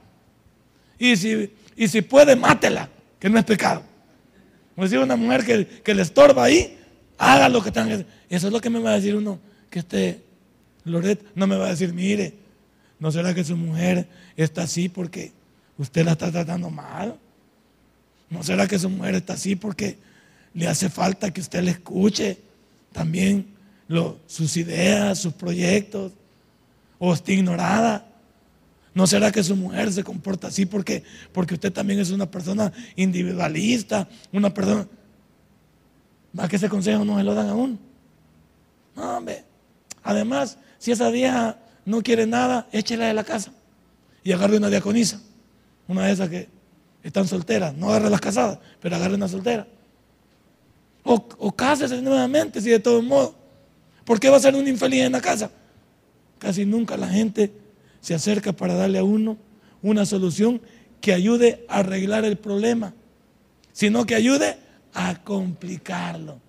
Y 0.97 1.15
si, 1.15 1.51
y 1.75 1.87
si 1.87 2.01
puede, 2.01 2.35
mátela, 2.35 2.89
que 3.19 3.29
no 3.29 3.39
es 3.39 3.45
pecado. 3.45 3.83
Como 4.75 4.87
si 4.87 4.97
una 4.97 5.15
mujer 5.15 5.45
que, 5.83 5.93
le 5.93 6.01
estorba 6.01 6.45
ahí, 6.45 6.77
haga 7.17 7.49
lo 7.49 7.63
que 7.63 7.71
tenga 7.71 7.87
que 7.87 7.93
hacer. 7.93 8.05
Eso 8.29 8.47
es 8.47 8.53
lo 8.53 8.59
que 8.59 8.69
me 8.69 8.79
va 8.79 8.91
a 8.91 8.95
decir 8.95 9.15
uno, 9.15 9.39
que 9.69 9.79
este 9.79 10.23
Loret 10.83 11.23
no 11.35 11.47
me 11.47 11.55
va 11.55 11.67
a 11.67 11.69
decir, 11.69 11.93
mire, 11.93 12.33
¿no 12.99 13.11
será 13.11 13.33
que 13.33 13.43
su 13.43 13.55
mujer 13.55 14.07
está 14.35 14.63
así 14.63 14.89
porque 14.89 15.31
usted 15.77 16.05
la 16.05 16.13
está 16.13 16.31
tratando 16.31 16.69
mal? 16.69 17.17
¿No 18.29 18.43
será 18.43 18.67
que 18.67 18.79
su 18.79 18.89
mujer 18.89 19.15
está 19.15 19.33
así 19.33 19.55
porque 19.55 19.97
le 20.53 20.67
hace 20.67 20.89
falta 20.89 21.31
que 21.31 21.41
usted 21.41 21.63
le 21.63 21.71
escuche 21.71 22.39
también 22.91 23.47
sus 24.27 24.57
ideas, 24.57 25.19
sus 25.19 25.33
proyectos? 25.33 26.13
¿O 26.97 27.13
está 27.13 27.31
ignorada? 27.31 28.07
¿No 28.93 29.07
será 29.07 29.31
que 29.31 29.43
su 29.43 29.55
mujer 29.55 29.91
se 29.91 30.03
comporta 30.03 30.47
así 30.47 30.65
porque, 30.65 31.03
porque 31.31 31.53
usted 31.53 31.71
también 31.71 31.99
es 31.99 32.11
una 32.11 32.29
persona 32.29 32.71
individualista? 32.95 34.07
Una 34.31 34.53
persona... 34.53 34.87
¿Va 36.37 36.47
que 36.47 36.55
ese 36.57 36.69
consejo 36.69 37.03
no 37.03 37.17
se 37.17 37.23
lo 37.23 37.33
dan 37.33 37.49
aún? 37.49 37.79
No, 38.95 39.17
hombre. 39.17 39.43
Además, 40.03 40.57
si 40.81 40.91
esa 40.91 41.11
vieja 41.11 41.59
no 41.85 42.01
quiere 42.01 42.25
nada, 42.25 42.67
échela 42.71 43.05
de 43.05 43.13
la 43.13 43.23
casa 43.23 43.51
y 44.23 44.31
agarre 44.31 44.57
una 44.57 44.67
diaconisa. 44.67 45.21
Una 45.87 46.07
de 46.07 46.13
esas 46.13 46.27
que 46.27 46.49
están 47.03 47.27
solteras. 47.27 47.75
No 47.75 47.91
agarre 47.91 48.09
las 48.09 48.19
casadas, 48.19 48.57
pero 48.79 48.95
agarre 48.95 49.13
una 49.13 49.27
soltera. 49.27 49.67
O, 51.03 51.23
o 51.37 51.51
cásese 51.51 52.01
nuevamente, 52.01 52.59
si 52.61 52.71
de 52.71 52.79
todos 52.79 53.03
modos. 53.03 53.35
¿Por 54.05 54.19
qué 54.19 54.31
va 54.31 54.37
a 54.37 54.39
ser 54.39 54.55
un 54.55 54.67
infeliz 54.67 55.03
en 55.03 55.11
la 55.11 55.21
casa? 55.21 55.51
Casi 56.39 56.65
nunca 56.65 56.97
la 56.97 57.09
gente 57.09 57.53
se 57.99 58.15
acerca 58.15 58.51
para 58.51 58.73
darle 58.73 58.97
a 58.97 59.03
uno 59.03 59.37
una 59.83 60.03
solución 60.07 60.63
que 60.99 61.13
ayude 61.13 61.63
a 61.69 61.77
arreglar 61.77 62.25
el 62.25 62.39
problema, 62.39 62.95
sino 63.71 64.07
que 64.07 64.15
ayude 64.15 64.57
a 64.95 65.21
complicarlo. 65.23 66.39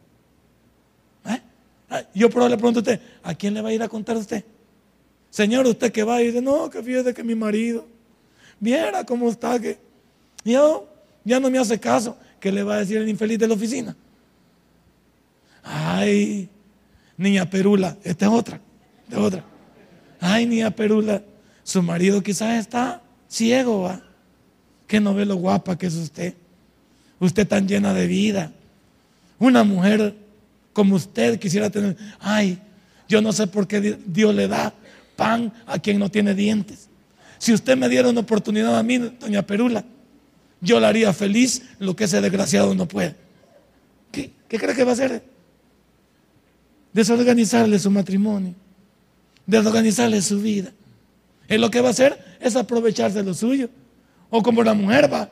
Ah, 1.92 2.04
yo 2.14 2.30
pero 2.30 2.48
le 2.48 2.56
pregunto 2.56 2.78
a 2.78 2.82
usted, 2.82 3.00
¿a 3.22 3.34
quién 3.34 3.52
le 3.52 3.60
va 3.60 3.68
a 3.68 3.72
ir 3.74 3.82
a 3.82 3.88
contar 3.88 4.16
usted? 4.16 4.42
Señor, 5.28 5.66
usted 5.66 5.92
que 5.92 6.02
va 6.02 6.22
y 6.22 6.28
dice, 6.28 6.40
no, 6.40 6.70
que 6.70 6.82
fíjese 6.82 7.12
que 7.12 7.22
mi 7.22 7.34
marido, 7.34 7.86
viera 8.58 9.04
cómo 9.04 9.28
está, 9.28 9.60
que 9.60 9.78
yo, 10.42 10.88
ya 11.22 11.38
no 11.38 11.50
me 11.50 11.58
hace 11.58 11.78
caso, 11.78 12.16
que 12.40 12.50
le 12.50 12.62
va 12.62 12.76
a 12.76 12.78
decir 12.78 12.96
el 12.96 13.10
infeliz 13.10 13.38
de 13.38 13.46
la 13.46 13.52
oficina. 13.52 13.94
Ay, 15.62 16.48
niña 17.18 17.44
Perula, 17.50 17.98
esta 18.04 18.24
es 18.24 18.32
otra, 18.32 18.58
de 19.06 19.16
otra. 19.18 19.44
Ay, 20.18 20.46
niña 20.46 20.70
Perula, 20.70 21.22
su 21.62 21.82
marido 21.82 22.22
quizás 22.22 22.58
está 22.58 23.02
ciego, 23.28 23.82
¿va? 23.82 24.02
Que 24.86 24.98
no 24.98 25.12
ve 25.12 25.26
lo 25.26 25.36
guapa 25.36 25.76
que 25.76 25.88
es 25.88 25.94
usted. 25.94 26.32
Usted 27.20 27.46
tan 27.46 27.68
llena 27.68 27.92
de 27.92 28.06
vida. 28.06 28.50
Una 29.38 29.62
mujer 29.62 30.21
como 30.72 30.96
usted 30.96 31.38
quisiera 31.38 31.70
tener, 31.70 31.96
ay, 32.20 32.58
yo 33.08 33.20
no 33.20 33.32
sé 33.32 33.46
por 33.46 33.66
qué 33.66 33.98
Dios 34.06 34.34
le 34.34 34.48
da 34.48 34.72
pan 35.16 35.52
a 35.66 35.78
quien 35.78 35.98
no 35.98 36.10
tiene 36.10 36.34
dientes. 36.34 36.88
Si 37.38 37.52
usted 37.52 37.76
me 37.76 37.88
diera 37.88 38.08
una 38.08 38.20
oportunidad 38.20 38.78
a 38.78 38.82
mí, 38.82 38.98
doña 38.98 39.42
Perula, 39.42 39.84
yo 40.60 40.78
la 40.80 40.88
haría 40.88 41.12
feliz 41.12 41.62
lo 41.78 41.96
que 41.96 42.04
ese 42.04 42.20
desgraciado 42.20 42.74
no 42.74 42.86
puede. 42.86 43.16
¿Qué, 44.10 44.30
qué 44.48 44.58
cree 44.58 44.74
que 44.74 44.84
va 44.84 44.90
a 44.90 44.94
hacer? 44.94 45.22
Desorganizarle 46.92 47.78
su 47.78 47.90
matrimonio, 47.90 48.54
desorganizarle 49.46 50.22
su 50.22 50.40
vida. 50.40 50.72
Él 51.48 51.60
lo 51.60 51.70
que 51.70 51.80
va 51.80 51.88
a 51.88 51.90
hacer 51.90 52.36
es 52.40 52.56
aprovecharse 52.56 53.18
de 53.18 53.24
lo 53.24 53.34
suyo. 53.34 53.68
O 54.30 54.42
como 54.42 54.62
la 54.62 54.72
mujer 54.72 55.12
va, 55.12 55.28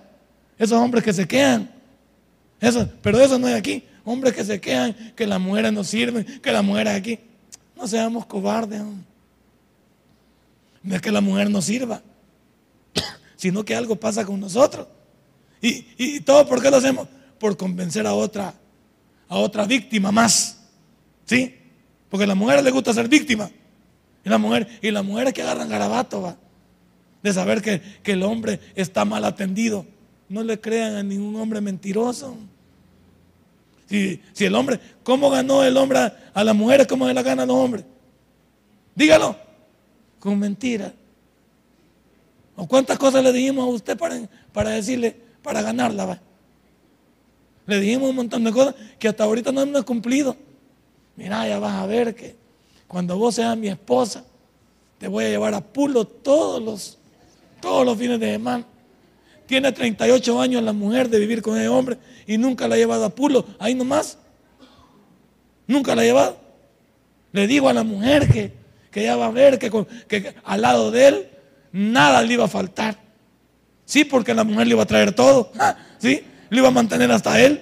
esos 0.59 0.79
hombres 0.79 1.03
que 1.03 1.13
se 1.13 1.27
quedan. 1.27 1.71
Eso, 2.61 2.87
pero 3.01 3.19
eso 3.21 3.39
no 3.39 3.49
es 3.49 3.55
aquí. 3.55 3.85
Hombres 4.11 4.35
que 4.35 4.45
se 4.45 4.61
quedan, 4.61 4.95
que 5.15 5.27
las 5.27 5.41
mujeres 5.41 5.73
no 5.73 5.85
sirven, 5.85 6.25
que 6.41 6.53
las 6.53 6.65
mujeres 6.65 6.95
aquí. 6.95 7.19
No 7.77 7.87
seamos 7.87 8.27
cobardes. 8.27 8.83
No 10.83 10.95
es 10.95 11.01
que 11.01 11.13
la 11.13 11.21
mujer 11.21 11.51
no 11.51 11.61
sirva, 11.61 12.03
sino 13.37 13.65
que 13.65 13.75
algo 13.75 13.97
pasa 13.97 14.25
con 14.25 14.41
nosotros. 14.41 14.87
Y, 15.61 15.87
y 15.99 16.21
todo, 16.21 16.47
¿por 16.47 16.63
qué 16.63 16.71
lo 16.71 16.79
hacemos? 16.79 17.07
Por 17.39 17.57
convencer 17.57 18.07
a 18.07 18.15
otra, 18.15 18.55
a 19.29 19.37
otra 19.37 19.65
víctima 19.67 20.11
más. 20.11 20.59
¿Sí? 21.27 21.55
Porque 22.09 22.25
a 22.25 22.27
la 22.27 22.35
mujer 22.35 22.63
le 22.65 22.71
gusta 22.71 22.93
ser 22.93 23.09
víctima. 23.09 23.51
Y 24.25 24.29
la 24.29 24.39
mujer, 24.39 24.67
y 24.83 24.91
la 24.91 25.03
mujer 25.03 25.33
que 25.33 25.43
agarran 25.43 25.69
garabato, 25.69 26.23
va. 26.23 26.37
De 27.23 27.33
saber 27.33 27.63
que, 27.63 27.81
el 28.05 28.23
hombre 28.23 28.61
está 28.75 29.05
mal 29.05 29.25
atendido. 29.25 29.87
No 30.29 30.43
le 30.43 30.61
crean 30.61 30.97
a 30.97 31.03
ningún 31.03 31.37
hombre 31.37 31.61
mentiroso. 31.61 32.37
Si, 33.91 34.21
el 34.39 34.55
hombre, 34.55 34.79
¿cómo 35.03 35.31
ganó 35.31 35.65
el 35.65 35.77
hombre 35.77 36.13
a, 36.33 36.45
las 36.45 36.55
mujeres? 36.55 36.87
¿Cómo 36.87 37.09
se 37.09 37.13
la 37.13 37.25
gana 37.25 37.45
los 37.45 37.57
hombres? 37.57 37.85
Dígalo. 38.95 39.37
Con 40.21 40.39
mentira. 40.39 40.95
¿O 42.55 42.69
cuántas 42.69 42.97
cosas 42.99 43.25
le 43.25 43.33
dijimos 43.33 43.65
a 43.65 43.69
usted 43.69 43.99
para, 43.99 44.17
para 44.53 44.71
decirle, 44.71 45.17
para 45.43 45.61
ganarla? 45.61 46.07
Va? 46.07 46.21
Le 47.67 47.81
dijimos 47.81 48.11
un 48.11 48.17
montón 48.17 48.45
de 48.45 48.53
cosas 48.53 48.77
que 48.97 49.09
hasta 49.09 49.25
ahorita 49.25 49.51
no 49.51 49.63
hemos 49.63 49.83
cumplido. 49.83 50.37
Mira, 51.17 51.49
ya 51.49 51.59
vas 51.59 51.75
a 51.75 51.87
ver 51.87 52.15
que 52.15 52.37
cuando 52.87 53.19
vos 53.19 53.35
seas 53.35 53.57
mi 53.57 53.67
esposa, 53.67 54.25
te 54.99 55.09
voy 55.09 55.25
a 55.25 55.31
llevar 55.31 55.53
a 55.55 55.61
Pulo 55.61 56.05
todos 56.05 56.63
los, 56.63 56.99
todos 57.61 57.85
los 57.85 57.99
fines 57.99 58.21
de 58.21 58.35
semana. 58.35 58.65
Tiene 59.51 59.73
38 59.73 60.41
años 60.41 60.63
la 60.63 60.73
mujer 60.73 61.09
de 61.09 61.19
vivir 61.19 61.43
con 61.43 61.59
ese 61.59 61.67
hombre 61.67 61.99
y 62.25 62.39
nunca 62.39 62.69
la 62.69 62.77
ha 62.77 62.79
llevado 62.79 63.05
a 63.05 63.13
pulo, 63.13 63.45
ahí 63.59 63.75
nomás. 63.75 64.17
Nunca 65.67 65.97
la 65.97 66.03
ha 66.03 66.05
llevado. 66.05 66.37
Le 67.33 67.49
digo 67.49 67.69
a 67.69 67.73
la 67.73 67.83
mujer 67.83 68.29
que, 68.29 68.53
que 68.93 69.03
ya 69.03 69.17
va 69.17 69.27
a 69.27 69.31
ver 69.33 69.59
que, 69.59 69.69
que 70.07 70.37
al 70.45 70.63
lado 70.63 70.93
de 70.93 71.09
él 71.09 71.31
nada 71.73 72.23
le 72.23 72.35
iba 72.35 72.45
a 72.45 72.49
faltar. 72.49 72.97
Sí, 73.87 74.05
porque 74.05 74.35
la 74.35 74.45
mujer 74.45 74.69
le 74.69 74.75
iba 74.75 74.85
a 74.85 74.87
traer 74.87 75.13
todo. 75.13 75.53
Sí, 75.99 76.25
le 76.49 76.59
iba 76.59 76.69
a 76.69 76.71
mantener 76.71 77.13
hasta 77.13 77.39
él. 77.39 77.61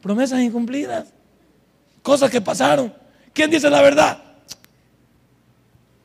Promesas 0.00 0.40
incumplidas. 0.40 1.08
Cosas 2.00 2.30
que 2.30 2.40
pasaron. 2.40 2.94
¿Quién 3.34 3.50
dice 3.50 3.68
la 3.68 3.82
verdad? 3.82 4.22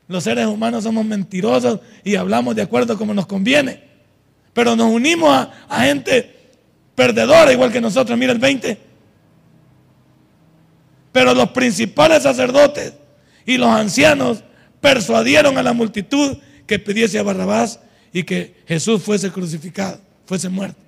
Los 0.09 0.25
seres 0.25 0.47
humanos 0.47 0.83
somos 0.83 1.05
mentirosos 1.05 1.79
y 2.03 2.15
hablamos 2.15 2.53
de 2.53 2.63
acuerdo 2.63 2.97
como 2.97 3.13
nos 3.13 3.27
conviene. 3.27 3.90
Pero 4.53 4.75
nos 4.75 4.91
unimos 4.91 5.47
a, 5.69 5.83
gente 5.83 6.35
perdedora 6.95 7.51
igual 7.53 7.71
que 7.71 7.81
nosotros. 7.81 8.17
Mira 8.17 8.33
el 8.33 8.39
20. 8.39 8.77
Pero 11.11 11.33
los 11.33 11.49
principales 11.51 12.23
sacerdotes 12.23 12.93
y 13.45 13.57
los 13.57 13.69
ancianos 13.69 14.43
persuadieron 14.79 15.57
a 15.57 15.63
la 15.63 15.73
multitud 15.73 16.37
que 16.65 16.79
pidiese 16.79 17.19
a 17.19 17.23
Barrabás 17.23 17.79
y 18.13 18.23
que 18.23 18.61
Jesús 18.67 19.01
fuese 19.03 19.31
crucificado, 19.31 19.99
fuese 20.25 20.49
muerto. 20.49 20.81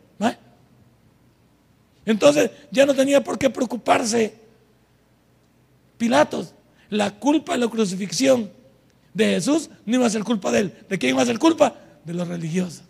Entonces 2.05 2.51
ya 2.69 2.85
no 2.85 2.93
tenía 2.93 3.23
por 3.23 3.37
qué 3.37 3.49
preocuparse 3.49 4.33
Pilatos. 5.97 6.53
La 6.89 7.11
culpa 7.11 7.53
de 7.53 7.59
la 7.59 7.67
crucifixión 7.69 8.51
de 9.13 9.25
Jesús 9.25 9.69
no 9.85 9.95
iba 9.95 10.05
a 10.05 10.09
ser 10.09 10.23
culpa 10.23 10.51
de 10.51 10.59
él. 10.59 10.73
¿De 10.89 10.97
quién 10.97 11.11
iba 11.15 11.21
a 11.21 11.25
ser 11.25 11.39
culpa? 11.39 11.75
De 12.03 12.13
los 12.13 12.27
religiosos. 12.27 12.83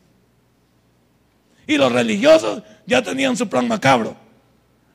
Y 1.67 1.77
los 1.77 1.91
religiosos 1.91 2.63
ya 2.85 3.01
tenían 3.01 3.37
su 3.37 3.47
plan 3.47 3.67
macabro. 3.67 4.15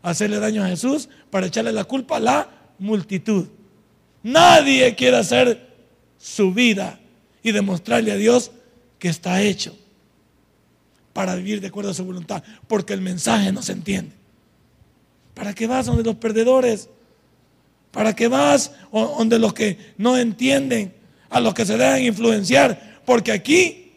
Hacerle 0.02 0.38
daño 0.38 0.64
a 0.64 0.68
Jesús 0.68 1.08
para 1.30 1.46
echarle 1.46 1.72
la 1.72 1.84
culpa 1.84 2.16
a 2.16 2.20
la 2.20 2.50
multitud. 2.78 3.46
Nadie 4.22 4.94
quiere 4.94 5.16
hacer 5.16 5.68
su 6.18 6.52
vida 6.52 6.98
y 7.42 7.52
demostrarle 7.52 8.12
a 8.12 8.16
Dios 8.16 8.50
que 8.98 9.08
está 9.08 9.42
hecho 9.42 9.76
para 11.12 11.34
vivir 11.34 11.60
de 11.60 11.68
acuerdo 11.68 11.90
a 11.90 11.94
su 11.94 12.04
voluntad, 12.04 12.42
porque 12.68 12.92
el 12.92 13.00
mensaje 13.00 13.50
no 13.50 13.62
se 13.62 13.72
entiende. 13.72 14.12
¿Para 15.34 15.54
qué 15.54 15.66
vas 15.66 15.86
donde 15.86 16.02
los 16.02 16.16
perdedores? 16.16 16.88
¿Para 17.90 18.14
qué 18.14 18.28
vas 18.28 18.72
donde 18.92 19.38
los 19.38 19.52
que 19.52 19.78
no 19.96 20.16
entienden, 20.16 20.94
a 21.30 21.40
los 21.40 21.54
que 21.54 21.66
se 21.66 21.76
dejan 21.76 22.02
influenciar? 22.02 23.00
Porque 23.04 23.32
aquí 23.32 23.92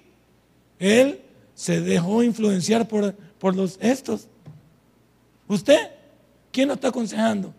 Él 0.79 1.20
se 1.61 1.79
dejó 1.79 2.23
influenciar 2.23 2.87
por, 2.87 3.13
por 3.37 3.55
los 3.55 3.77
estos. 3.79 4.27
¿Usted? 5.47 5.91
¿Quién 6.51 6.67
lo 6.67 6.73
está 6.73 6.87
aconsejando 6.87 7.53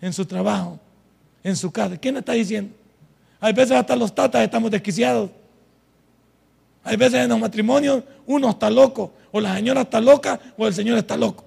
en 0.00 0.10
su 0.14 0.24
trabajo, 0.24 0.80
en 1.44 1.54
su 1.54 1.70
casa? 1.70 1.98
¿Quién 1.98 2.14
le 2.14 2.20
está 2.20 2.32
diciendo? 2.32 2.74
Hay 3.38 3.52
veces 3.52 3.72
hasta 3.72 3.94
los 3.94 4.14
tatas 4.14 4.42
estamos 4.42 4.70
desquiciados. 4.70 5.30
Hay 6.82 6.96
veces 6.96 7.20
en 7.20 7.28
los 7.28 7.38
matrimonios 7.38 8.02
uno 8.24 8.48
está 8.48 8.70
loco, 8.70 9.12
o 9.30 9.38
la 9.38 9.54
señora 9.54 9.82
está 9.82 10.00
loca, 10.00 10.40
o 10.56 10.66
el 10.66 10.72
señor 10.72 10.96
está 10.96 11.14
loco. 11.18 11.44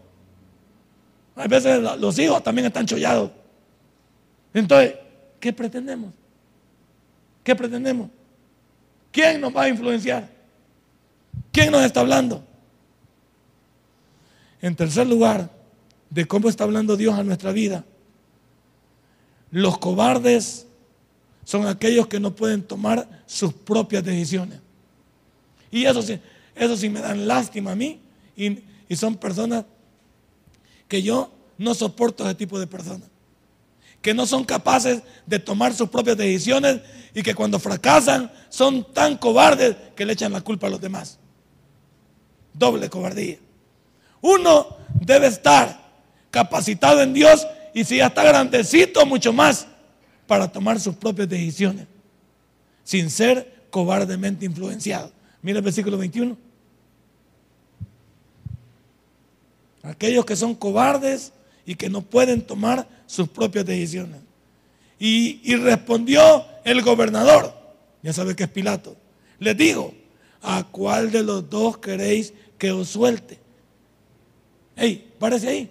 Hay 1.35 1.47
veces 1.47 1.81
los 1.99 2.19
hijos 2.19 2.43
también 2.43 2.67
están 2.67 2.85
chollados. 2.85 3.31
Entonces, 4.53 4.93
¿qué 5.39 5.51
pretendemos? 5.51 6.13
¿Qué 7.43 7.55
pretendemos? 7.55 8.11
¿Quién 9.11 9.41
nos 9.41 9.55
va 9.55 9.63
a 9.63 9.69
influenciar? 9.69 10.34
¿Quién 11.55 11.71
nos 11.71 11.85
está 11.85 12.01
hablando? 12.01 12.43
En 14.61 14.75
tercer 14.75 15.07
lugar, 15.07 15.49
de 16.09 16.25
cómo 16.25 16.49
está 16.49 16.65
hablando 16.65 16.97
Dios 16.97 17.17
a 17.17 17.23
nuestra 17.23 17.53
vida. 17.53 17.85
Los 19.51 19.77
cobardes 19.77 20.67
son 21.45 21.65
aquellos 21.65 22.07
que 22.07 22.19
no 22.19 22.35
pueden 22.35 22.61
tomar 22.61 23.23
sus 23.25 23.53
propias 23.53 24.03
decisiones. 24.03 24.59
Y 25.71 25.85
eso 25.85 26.01
sí, 26.01 26.19
eso 26.55 26.75
sí 26.75 26.89
me 26.89 26.99
dan 26.99 27.25
lástima 27.25 27.71
a 27.71 27.75
mí. 27.77 28.01
Y, 28.35 28.59
y 28.89 28.95
son 28.97 29.15
personas 29.15 29.63
que 30.89 31.01
yo 31.01 31.31
no 31.57 31.73
soporto 31.73 32.25
ese 32.25 32.35
tipo 32.35 32.59
de 32.59 32.67
personas. 32.67 33.07
Que 34.01 34.13
no 34.13 34.25
son 34.25 34.43
capaces 34.43 35.03
de 35.25 35.39
tomar 35.39 35.73
sus 35.73 35.87
propias 35.87 36.17
decisiones 36.17 36.81
y 37.13 37.23
que 37.23 37.33
cuando 37.33 37.59
fracasan 37.59 38.29
son 38.49 38.91
tan 38.91 39.17
cobardes 39.17 39.77
que 39.95 40.05
le 40.05 40.11
echan 40.11 40.33
la 40.33 40.41
culpa 40.41 40.67
a 40.67 40.69
los 40.69 40.81
demás. 40.81 41.17
Doble 42.57 42.89
cobardía. 42.89 43.37
Uno 44.21 44.77
debe 44.99 45.27
estar 45.27 45.85
capacitado 46.31 47.01
en 47.01 47.13
Dios 47.13 47.45
y 47.73 47.83
si 47.83 47.97
ya 47.97 48.07
está 48.07 48.23
grandecito, 48.23 49.05
mucho 49.05 49.33
más 49.33 49.67
para 50.25 50.51
tomar 50.51 50.79
sus 50.79 50.95
propias 50.95 51.29
decisiones 51.29 51.87
sin 52.85 53.09
ser 53.09 53.67
cobardemente 53.69 54.45
influenciado. 54.45 55.11
Mira 55.41 55.57
el 55.57 55.65
versículo 55.65 55.97
21. 55.97 56.37
Aquellos 59.83 60.25
que 60.25 60.35
son 60.35 60.55
cobardes 60.55 61.33
y 61.65 61.75
que 61.75 61.89
no 61.89 62.01
pueden 62.01 62.41
tomar 62.41 62.87
sus 63.05 63.27
propias 63.27 63.65
decisiones. 63.65 64.21
Y, 64.97 65.55
respondió 65.57 66.45
el 66.63 66.81
gobernador, 66.81 67.53
ya 68.01 68.13
sabe 68.13 68.35
que 68.35 68.43
es 68.43 68.49
Pilato, 68.49 68.95
les 69.39 69.57
dijo, 69.57 69.93
¿a 70.41 70.63
cuál 70.63 71.11
de 71.11 71.21
los 71.21 71.49
dos 71.49 71.79
queréis 71.79 72.33
que 72.57 72.71
os 72.71 72.89
suelte? 72.89 73.39
Ey, 74.75 75.13
parece 75.19 75.47
ahí, 75.47 75.69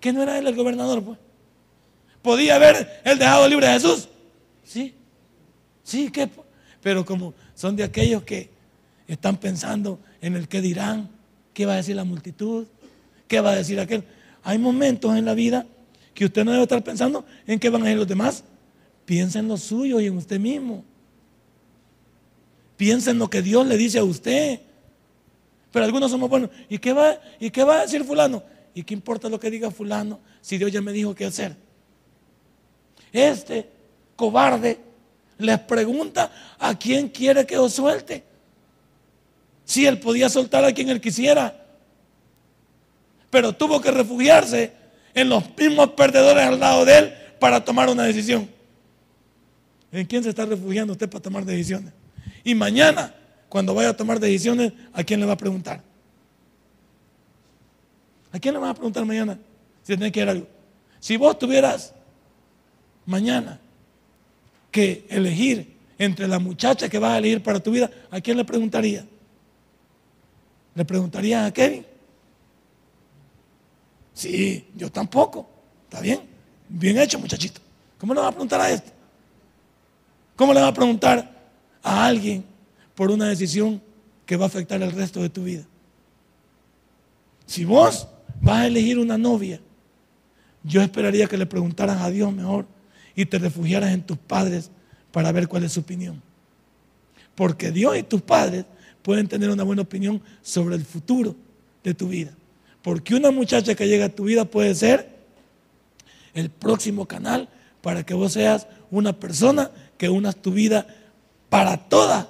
que 0.00 0.12
no 0.12 0.22
era 0.22 0.38
él 0.38 0.46
el 0.46 0.54
gobernador, 0.54 1.02
pues. 1.02 1.18
¿Podía 2.22 2.56
haber 2.56 3.00
él 3.04 3.18
dejado 3.18 3.46
libre 3.48 3.66
a 3.66 3.72
Jesús? 3.74 4.08
Sí, 4.64 4.94
sí, 5.82 6.10
que, 6.10 6.28
pero 6.80 7.04
como 7.04 7.34
son 7.54 7.76
de 7.76 7.84
aquellos 7.84 8.22
que 8.22 8.48
están 9.06 9.36
pensando 9.36 9.98
en 10.20 10.34
el 10.34 10.48
que 10.48 10.60
dirán, 10.60 11.10
qué 11.52 11.66
va 11.66 11.74
a 11.74 11.76
decir 11.76 11.96
la 11.96 12.04
multitud, 12.04 12.66
qué 13.28 13.40
va 13.40 13.50
a 13.50 13.56
decir 13.56 13.78
aquel. 13.78 14.04
Hay 14.42 14.58
momentos 14.58 15.16
en 15.16 15.24
la 15.24 15.34
vida 15.34 15.66
que 16.14 16.24
usted 16.24 16.44
no 16.44 16.52
debe 16.52 16.62
estar 16.62 16.82
pensando 16.82 17.24
en 17.46 17.58
qué 17.58 17.68
van 17.68 17.82
a 17.82 17.86
decir 17.86 17.98
los 17.98 18.08
demás. 18.08 18.44
Piensa 19.04 19.38
en 19.38 19.48
lo 19.48 19.56
suyo 19.56 20.00
y 20.00 20.06
en 20.06 20.16
usted 20.16 20.40
mismo. 20.40 20.84
Piensa 22.76 23.10
en 23.10 23.18
lo 23.18 23.28
que 23.28 23.42
Dios 23.42 23.66
le 23.66 23.76
dice 23.76 23.98
a 23.98 24.04
usted. 24.04 24.60
Pero 25.74 25.84
algunos 25.84 26.10
somos 26.10 26.30
buenos. 26.30 26.48
¿Y 26.70 26.78
qué 26.78 26.94
va, 26.94 27.20
y 27.38 27.50
qué 27.50 27.64
va 27.64 27.80
a 27.80 27.82
decir 27.82 28.02
fulano? 28.04 28.42
¿Y 28.72 28.82
qué 28.82 28.94
importa 28.94 29.28
lo 29.28 29.38
que 29.38 29.50
diga 29.50 29.70
fulano 29.70 30.20
si 30.40 30.56
Dios 30.56 30.72
ya 30.72 30.80
me 30.80 30.92
dijo 30.92 31.14
qué 31.14 31.26
hacer? 31.26 31.54
Este 33.12 33.68
cobarde 34.16 34.78
les 35.36 35.58
pregunta 35.58 36.56
a 36.58 36.78
quién 36.78 37.08
quiere 37.08 37.44
que 37.44 37.58
os 37.58 37.74
suelte. 37.74 38.24
Si 39.64 39.84
él 39.84 39.98
podía 39.98 40.30
soltar 40.30 40.64
a 40.64 40.72
quien 40.72 40.88
él 40.88 41.00
quisiera 41.00 41.60
pero 43.34 43.52
tuvo 43.52 43.80
que 43.80 43.90
refugiarse 43.90 44.70
en 45.12 45.28
los 45.28 45.42
mismos 45.58 45.88
perdedores 45.90 46.44
al 46.44 46.60
lado 46.60 46.84
de 46.84 46.98
él 46.98 47.14
para 47.40 47.64
tomar 47.64 47.88
una 47.88 48.04
decisión. 48.04 48.48
¿En 49.90 50.06
quién 50.06 50.22
se 50.22 50.28
está 50.28 50.46
refugiando 50.46 50.92
usted 50.92 51.10
para 51.10 51.20
tomar 51.20 51.44
decisiones? 51.44 51.92
Y 52.44 52.54
mañana, 52.54 53.12
cuando 53.54 53.72
vaya 53.72 53.90
a 53.90 53.96
tomar 53.96 54.18
decisiones, 54.18 54.72
¿a 54.92 55.04
quién 55.04 55.20
le 55.20 55.26
va 55.26 55.34
a 55.34 55.36
preguntar? 55.36 55.80
¿A 58.32 58.40
quién 58.40 58.52
le 58.52 58.58
va 58.58 58.70
a 58.70 58.74
preguntar 58.74 59.04
mañana 59.04 59.38
si 59.84 59.96
tiene 59.96 60.10
que 60.10 60.22
ir 60.22 60.28
algo? 60.28 60.48
Si 60.98 61.16
vos 61.16 61.38
tuvieras 61.38 61.94
mañana 63.06 63.60
que 64.72 65.06
elegir 65.08 65.72
entre 65.98 66.26
la 66.26 66.40
muchacha 66.40 66.88
que 66.88 66.98
vas 66.98 67.12
a 67.12 67.18
elegir 67.18 67.44
para 67.44 67.60
tu 67.60 67.70
vida, 67.70 67.88
¿a 68.10 68.20
quién 68.20 68.38
le 68.38 68.44
preguntaría? 68.44 69.06
¿Le 70.74 70.84
preguntaría 70.84 71.46
a 71.46 71.52
Kevin? 71.52 71.86
Sí, 74.14 74.66
yo 74.74 74.90
tampoco. 74.90 75.48
¿Está 75.84 76.00
bien? 76.00 76.22
Bien 76.68 76.98
hecho, 76.98 77.20
muchachito. 77.20 77.60
¿Cómo 77.98 78.14
le 78.14 78.20
va 78.20 78.26
a 78.26 78.32
preguntar 78.32 78.60
a 78.60 78.70
este? 78.72 78.90
¿Cómo 80.34 80.52
le 80.52 80.60
va 80.60 80.66
a 80.66 80.74
preguntar 80.74 81.30
a 81.84 82.04
alguien 82.04 82.52
por 82.94 83.10
una 83.10 83.28
decisión 83.28 83.82
que 84.26 84.36
va 84.36 84.44
a 84.44 84.48
afectar 84.48 84.82
el 84.82 84.92
resto 84.92 85.20
de 85.20 85.28
tu 85.28 85.44
vida? 85.44 85.64
Si 87.46 87.64
vos 87.64 88.08
vas 88.40 88.60
a 88.60 88.66
elegir 88.66 88.98
una 88.98 89.18
novia, 89.18 89.60
yo 90.62 90.80
esperaría 90.80 91.26
que 91.26 91.36
le 91.36 91.46
preguntaras 91.46 92.00
a 92.00 92.10
Dios 92.10 92.32
mejor 92.32 92.66
y 93.14 93.26
te 93.26 93.38
refugiaras 93.38 93.92
en 93.92 94.02
tus 94.02 94.18
padres 94.18 94.70
para 95.12 95.30
ver 95.30 95.46
cuál 95.46 95.64
es 95.64 95.72
su 95.72 95.80
opinión. 95.80 96.22
Porque 97.34 97.70
Dios 97.70 97.96
y 97.96 98.02
tus 98.02 98.22
padres 98.22 98.64
pueden 99.02 99.28
tener 99.28 99.50
una 99.50 99.62
buena 99.62 99.82
opinión 99.82 100.22
sobre 100.42 100.76
el 100.76 100.84
futuro 100.84 101.36
de 101.82 101.94
tu 101.94 102.08
vida. 102.08 102.32
Porque 102.82 103.14
una 103.14 103.30
muchacha 103.30 103.74
que 103.74 103.88
llega 103.88 104.06
a 104.06 104.08
tu 104.08 104.24
vida 104.24 104.44
puede 104.44 104.74
ser 104.74 105.14
el 106.32 106.50
próximo 106.50 107.06
canal 107.06 107.48
para 107.82 108.04
que 108.04 108.14
vos 108.14 108.32
seas 108.32 108.66
una 108.90 109.12
persona 109.18 109.70
que 109.98 110.08
unas 110.08 110.36
tu 110.36 110.52
vida 110.52 110.86
para 111.48 111.76
toda 111.76 112.28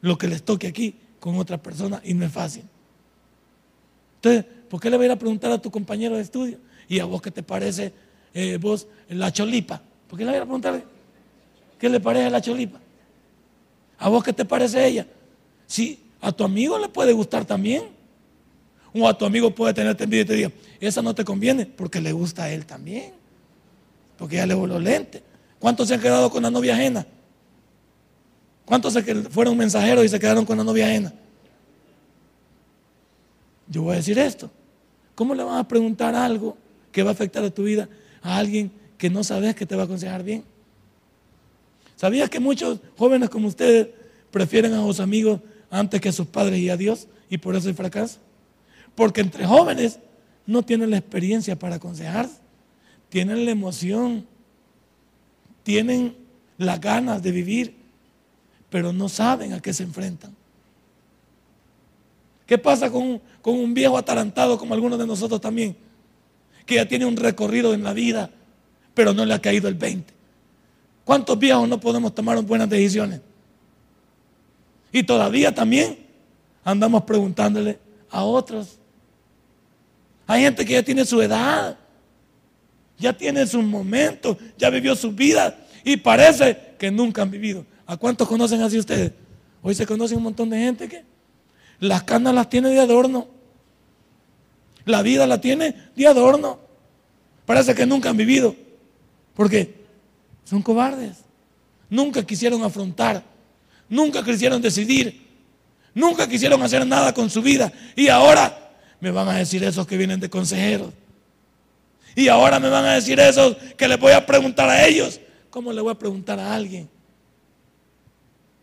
lo 0.00 0.18
que 0.18 0.28
les 0.28 0.42
toque 0.42 0.66
aquí 0.66 0.94
con 1.20 1.36
otra 1.36 1.62
persona 1.62 2.00
y 2.04 2.14
no 2.14 2.24
es 2.24 2.32
fácil. 2.32 2.64
Entonces, 4.16 4.44
¿por 4.68 4.80
qué 4.80 4.90
le 4.90 4.96
voy 4.96 5.04
a 5.04 5.06
ir 5.06 5.12
a 5.12 5.18
preguntar 5.18 5.50
a 5.52 5.58
tu 5.58 5.70
compañero 5.70 6.16
de 6.16 6.22
estudio? 6.22 6.58
¿Y 6.88 7.00
a 7.00 7.04
vos 7.04 7.20
qué 7.22 7.30
te 7.30 7.42
parece 7.42 7.92
eh, 8.34 8.58
vos 8.60 8.86
la 9.08 9.32
cholipa? 9.32 9.82
¿Por 10.08 10.18
qué 10.18 10.24
le 10.24 10.30
voy 10.30 10.40
a 10.40 10.44
preguntar 10.44 10.84
qué 11.78 11.88
le 11.88 12.00
parece 12.00 12.30
la 12.30 12.40
cholipa? 12.40 12.80
¿A 13.98 14.08
vos 14.08 14.22
qué 14.22 14.32
te 14.32 14.44
parece 14.44 14.86
ella? 14.86 15.06
Si 15.66 16.06
a 16.20 16.32
tu 16.32 16.44
amigo 16.44 16.78
le 16.78 16.88
puede 16.88 17.12
gustar 17.12 17.44
también. 17.44 17.84
O 18.92 19.06
a 19.08 19.16
tu 19.16 19.26
amigo 19.26 19.54
puede 19.54 19.74
tener 19.74 19.94
envidia 20.00 20.22
y 20.22 20.24
te 20.24 20.34
diga, 20.34 20.52
esa 20.80 21.02
no 21.02 21.14
te 21.14 21.24
conviene 21.24 21.66
porque 21.66 22.00
le 22.00 22.12
gusta 22.12 22.44
a 22.44 22.50
él 22.50 22.64
también. 22.64 23.12
Porque 24.16 24.36
ya 24.36 24.46
le 24.46 24.54
voló 24.54 24.80
lente. 24.80 25.22
¿Cuántos 25.58 25.88
se 25.88 25.94
han 25.94 26.00
quedado 26.00 26.30
con 26.30 26.42
la 26.42 26.50
novia 26.50 26.74
ajena? 26.74 27.06
¿Cuántos 28.66 28.98
fueron 29.30 29.56
mensajeros 29.56 30.04
y 30.04 30.08
se 30.08 30.18
quedaron 30.18 30.44
con 30.44 30.58
la 30.58 30.64
novia 30.64 30.86
ajena? 30.86 31.14
Yo 33.68 33.82
voy 33.82 33.94
a 33.94 33.96
decir 33.96 34.18
esto. 34.18 34.50
¿Cómo 35.14 35.34
le 35.34 35.44
vas 35.44 35.60
a 35.60 35.68
preguntar 35.68 36.14
algo 36.16 36.58
que 36.90 37.02
va 37.02 37.10
a 37.10 37.12
afectar 37.12 37.44
a 37.44 37.50
tu 37.50 37.62
vida 37.62 37.88
a 38.22 38.36
alguien 38.36 38.72
que 38.98 39.08
no 39.08 39.22
sabes 39.22 39.54
que 39.54 39.64
te 39.64 39.76
va 39.76 39.82
a 39.82 39.84
aconsejar 39.84 40.24
bien? 40.24 40.44
¿Sabías 41.94 42.28
que 42.28 42.40
muchos 42.40 42.80
jóvenes 42.98 43.30
como 43.30 43.46
ustedes 43.46 43.88
prefieren 44.32 44.74
a 44.74 44.82
sus 44.82 44.98
amigos 44.98 45.40
antes 45.70 46.00
que 46.00 46.08
a 46.08 46.12
sus 46.12 46.26
padres 46.26 46.58
y 46.58 46.68
a 46.68 46.76
Dios 46.76 47.06
y 47.30 47.38
por 47.38 47.54
eso 47.54 47.68
hay 47.68 47.74
fracaso? 47.74 48.18
Porque 48.96 49.20
entre 49.20 49.46
jóvenes 49.46 50.00
no 50.44 50.64
tienen 50.64 50.90
la 50.90 50.98
experiencia 50.98 51.56
para 51.56 51.76
aconsejarse, 51.76 52.40
tienen 53.08 53.44
la 53.44 53.52
emoción, 53.52 54.26
tienen 55.62 56.16
las 56.58 56.80
ganas 56.80 57.22
de 57.22 57.30
vivir, 57.30 57.85
pero 58.70 58.92
no 58.92 59.08
saben 59.08 59.52
a 59.52 59.60
qué 59.60 59.72
se 59.72 59.82
enfrentan. 59.82 60.34
¿Qué 62.46 62.58
pasa 62.58 62.90
con, 62.90 63.20
con 63.42 63.54
un 63.54 63.74
viejo 63.74 63.98
atarantado 63.98 64.58
como 64.58 64.74
algunos 64.74 64.98
de 64.98 65.06
nosotros 65.06 65.40
también? 65.40 65.76
Que 66.64 66.76
ya 66.76 66.86
tiene 66.86 67.04
un 67.04 67.16
recorrido 67.16 67.74
en 67.74 67.82
la 67.82 67.92
vida, 67.92 68.30
pero 68.94 69.12
no 69.12 69.24
le 69.24 69.34
ha 69.34 69.40
caído 69.40 69.68
el 69.68 69.74
20. 69.74 70.14
¿Cuántos 71.04 71.38
viejos 71.38 71.68
no 71.68 71.78
podemos 71.80 72.14
tomar 72.14 72.40
buenas 72.42 72.68
decisiones? 72.68 73.20
Y 74.92 75.02
todavía 75.02 75.54
también 75.54 75.98
andamos 76.64 77.04
preguntándole 77.04 77.78
a 78.10 78.24
otros. 78.24 78.78
Hay 80.26 80.42
gente 80.42 80.64
que 80.64 80.72
ya 80.72 80.82
tiene 80.82 81.04
su 81.04 81.20
edad, 81.22 81.76
ya 82.98 83.12
tiene 83.12 83.46
sus 83.46 83.62
momentos, 83.62 84.36
ya 84.56 84.70
vivió 84.70 84.96
su 84.96 85.12
vida 85.12 85.56
y 85.84 85.96
parece 85.96 86.74
que 86.78 86.90
nunca 86.90 87.22
han 87.22 87.30
vivido. 87.30 87.64
¿A 87.86 87.96
cuántos 87.96 88.26
conocen 88.28 88.62
así 88.62 88.78
ustedes? 88.78 89.12
Hoy 89.62 89.74
se 89.74 89.86
conoce 89.86 90.16
un 90.16 90.22
montón 90.22 90.50
de 90.50 90.58
gente 90.58 90.88
que 90.88 91.04
las 91.78 92.02
canas 92.02 92.34
las 92.34 92.50
tiene 92.50 92.70
de 92.70 92.80
adorno. 92.80 93.28
La 94.84 95.02
vida 95.02 95.26
la 95.26 95.40
tiene 95.40 95.74
de 95.94 96.06
adorno. 96.06 96.58
Parece 97.44 97.74
que 97.74 97.86
nunca 97.86 98.10
han 98.10 98.16
vivido. 98.16 98.54
Porque 99.34 99.74
son 100.44 100.62
cobardes. 100.62 101.18
Nunca 101.88 102.24
quisieron 102.24 102.62
afrontar. 102.64 103.22
Nunca 103.88 104.24
quisieron 104.24 104.60
decidir. 104.60 105.24
Nunca 105.94 106.28
quisieron 106.28 106.60
hacer 106.62 106.86
nada 106.86 107.14
con 107.14 107.30
su 107.30 107.40
vida. 107.40 107.72
Y 107.94 108.08
ahora 108.08 108.72
me 109.00 109.10
van 109.10 109.28
a 109.28 109.34
decir 109.34 109.62
esos 109.62 109.86
que 109.86 109.96
vienen 109.96 110.18
de 110.18 110.28
consejeros. 110.28 110.92
Y 112.16 112.28
ahora 112.28 112.58
me 112.58 112.68
van 112.68 112.84
a 112.84 112.94
decir 112.94 113.20
esos 113.20 113.56
que 113.76 113.86
les 113.86 113.98
voy 113.98 114.12
a 114.12 114.26
preguntar 114.26 114.68
a 114.68 114.86
ellos. 114.86 115.20
¿Cómo 115.50 115.72
le 115.72 115.80
voy 115.80 115.92
a 115.92 115.98
preguntar 115.98 116.40
a 116.40 116.54
alguien 116.54 116.95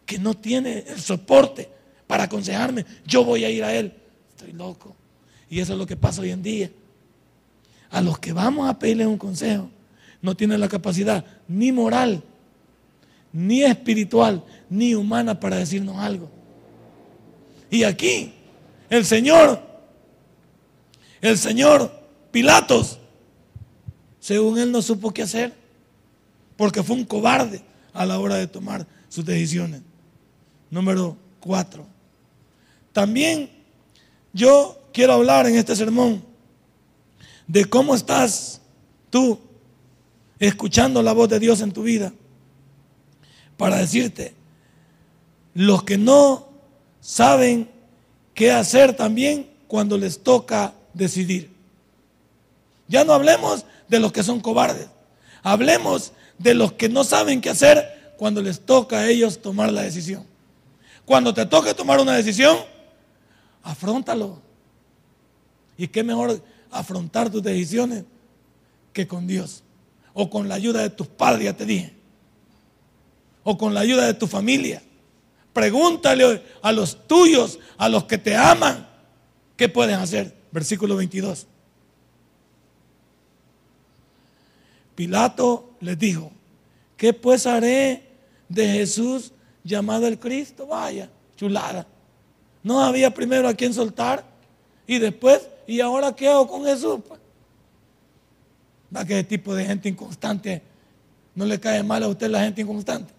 que 0.06 0.20
no 0.20 0.34
tiene 0.34 0.86
el 0.88 1.00
soporte 1.00 1.70
para 2.08 2.24
aconsejarme? 2.24 2.86
Yo 3.06 3.24
voy 3.24 3.46
a 3.46 3.50
ir 3.50 3.64
a 3.64 3.74
él. 3.74 3.94
Estoy 4.30 4.54
loco. 4.54 4.96
Y 5.50 5.60
eso 5.60 5.74
es 5.74 5.80
lo 5.80 5.86
que 5.86 5.96
pasa 5.96 6.22
hoy 6.22 6.32
en 6.32 6.44
día. 6.44 6.72
A 7.90 8.02
los 8.02 8.18
que 8.20 8.34
vamos 8.34 8.70
a 8.70 8.80
pedirle 8.80 9.06
un 9.06 9.18
consejo, 9.18 9.70
no 10.22 10.36
tienen 10.36 10.60
la 10.60 10.68
capacidad 10.68 11.24
ni 11.48 11.72
moral, 11.72 12.24
ni 13.32 13.64
espiritual, 13.64 14.44
ni 14.70 14.96
humana 14.96 15.40
para 15.40 15.58
decirnos 15.58 15.98
algo. 15.98 16.30
Y 17.70 17.84
aquí, 17.84 18.34
el 18.90 19.06
Señor, 19.06 19.62
el 21.22 21.38
Señor 21.38 21.92
Pilatos, 22.32 23.00
según 24.20 24.58
él 24.58 24.72
no 24.72 24.82
supo 24.82 25.12
qué 25.12 25.24
hacer, 25.24 25.54
porque 26.56 26.82
fue 26.82 26.96
un 26.96 27.06
cobarde 27.06 27.62
a 27.94 28.06
la 28.06 28.20
hora 28.20 28.36
de 28.36 28.48
tomar 28.48 28.88
sus 29.10 29.26
decisiones. 29.26 29.82
Número 30.74 31.16
cuatro. 31.40 31.86
También 32.94 33.48
yo 34.34 34.82
quiero 34.92 35.14
hablar 35.14 35.46
en 35.46 35.56
este 35.56 35.76
sermón 35.76 36.24
de 37.46 37.66
cómo 37.66 37.94
estás 37.94 38.60
tú 39.12 39.40
escuchando 40.40 41.04
la 41.04 41.14
voz 41.14 41.30
de 41.30 41.40
Dios 41.40 41.62
en 41.62 41.72
tu 41.72 41.84
vida 41.84 42.12
para 43.56 43.78
decirte, 43.78 44.34
los 45.54 45.84
que 45.84 46.00
no 46.00 46.50
saben 47.02 47.70
qué 48.34 48.52
hacer 48.52 48.96
también 48.96 49.48
cuando 49.68 49.96
les 49.96 50.24
toca 50.24 50.74
decidir. 50.96 51.52
Ya 52.88 53.04
no 53.04 53.14
hablemos 53.14 53.64
de 53.88 54.00
los 54.00 54.12
que 54.12 54.24
son 54.24 54.40
cobardes, 54.40 54.88
hablemos 55.44 56.14
de 56.40 56.56
los 56.56 56.74
que 56.74 56.90
no 56.90 57.04
saben 57.04 57.42
qué 57.42 57.52
hacer 57.52 58.16
cuando 58.18 58.42
les 58.42 58.60
toca 58.60 59.02
a 59.02 59.08
ellos 59.08 59.40
tomar 59.40 59.72
la 59.72 59.84
decisión. 59.84 60.33
Cuando 61.06 61.34
te 61.34 61.46
toque 61.46 61.74
tomar 61.74 62.00
una 62.00 62.14
decisión, 62.14 62.58
afrontalo. 63.62 64.42
¿Y 65.78 65.88
qué 65.88 66.04
mejor 66.04 66.42
afrontar 66.72 67.30
tus 67.30 67.44
decisiones 67.44 68.06
que 68.94 69.08
con 69.08 69.28
Dios? 69.28 69.64
o 70.14 70.30
con 70.30 70.48
la 70.48 70.56
ayuda 70.56 70.82
de 70.82 70.90
tus 70.90 71.08
padres, 71.08 71.46
ya 71.46 71.58
te 71.58 71.66
dije, 71.66 71.94
o 73.44 73.58
con 73.58 73.74
la 73.74 73.82
ayuda 73.82 74.06
de 74.06 74.14
tu 74.14 74.28
familia. 74.28 74.82
Pregúntale 75.52 76.44
a 76.62 76.72
los 76.72 77.08
tuyos, 77.08 77.60
a 77.78 77.90
los 77.90 78.06
que 78.06 78.18
te 78.18 78.36
aman, 78.36 78.88
¿qué 79.58 79.70
pueden 79.70 80.00
hacer? 80.00 80.36
Versículo 80.52 80.96
22. 80.96 81.48
Pilato 84.96 85.72
les 85.80 85.98
dijo, 85.98 86.32
¿qué 86.96 87.14
pues 87.14 87.46
haré 87.48 88.08
de 88.50 88.68
Jesús 88.68 89.33
llamado 89.64 90.08
el 90.08 90.20
Cristo? 90.20 90.68
Vaya, 90.68 91.10
chulada. 91.36 91.86
No 92.62 92.82
había 92.82 93.14
primero 93.14 93.48
a 93.48 93.54
quien 93.54 93.74
soltar 93.74 94.24
y 94.88 95.00
después, 95.00 95.48
¿y 95.68 95.80
ahora 95.82 96.16
qué 96.16 96.28
hago 96.28 96.48
con 96.48 96.64
Jesús? 96.66 97.00
Pues, 97.08 97.20
¿Va 98.96 99.06
que 99.06 99.24
tipo 99.24 99.56
de 99.56 99.66
gente 99.66 99.90
inconstante 99.90 100.62
no 101.36 101.46
le 101.46 101.60
cae 101.60 101.82
mal 101.84 102.04
a 102.04 102.08
usted 102.08 102.30
la 102.30 102.42
gente 102.42 102.62
inconstante? 102.62 103.14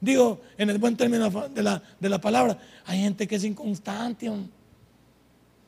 Digo, 0.00 0.40
en 0.56 0.70
el 0.70 0.78
buen 0.78 0.96
término 0.96 1.30
de 1.48 1.62
la, 1.62 1.82
de 1.98 2.08
la 2.08 2.20
palabra, 2.20 2.58
hay 2.86 3.00
gente 3.00 3.26
que 3.26 3.36
es 3.36 3.44
inconstante. 3.44 4.30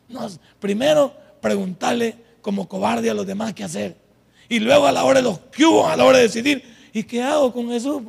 No, 0.08 0.28
primero, 0.58 1.14
preguntarle 1.40 2.16
como 2.40 2.68
cobarde 2.68 3.10
a 3.10 3.14
los 3.14 3.26
demás 3.26 3.52
qué 3.54 3.64
hacer. 3.64 3.96
Y 4.48 4.58
luego 4.58 4.86
a 4.86 4.92
la 4.92 5.04
hora 5.04 5.20
de 5.20 5.24
los 5.24 5.38
que 5.38 5.64
a 5.64 5.96
la 5.96 6.04
hora 6.04 6.18
de 6.18 6.24
decidir, 6.24 6.62
¿y 6.92 7.02
qué 7.04 7.22
hago 7.22 7.52
con 7.52 7.68
Jesús? 7.68 8.02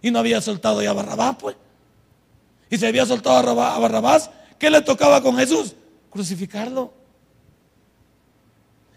Y 0.00 0.10
no 0.10 0.18
había 0.18 0.40
soltado 0.40 0.82
ya 0.82 0.90
a 0.90 0.94
Barrabás, 0.94 1.36
pues. 1.38 1.56
Y 2.70 2.76
se 2.76 2.86
había 2.86 3.06
soltado 3.06 3.36
a 3.36 3.78
Barrabás, 3.78 4.30
¿qué 4.58 4.70
le 4.70 4.80
tocaba 4.82 5.22
con 5.22 5.36
Jesús? 5.36 5.74
Crucificarlo. 6.10 6.92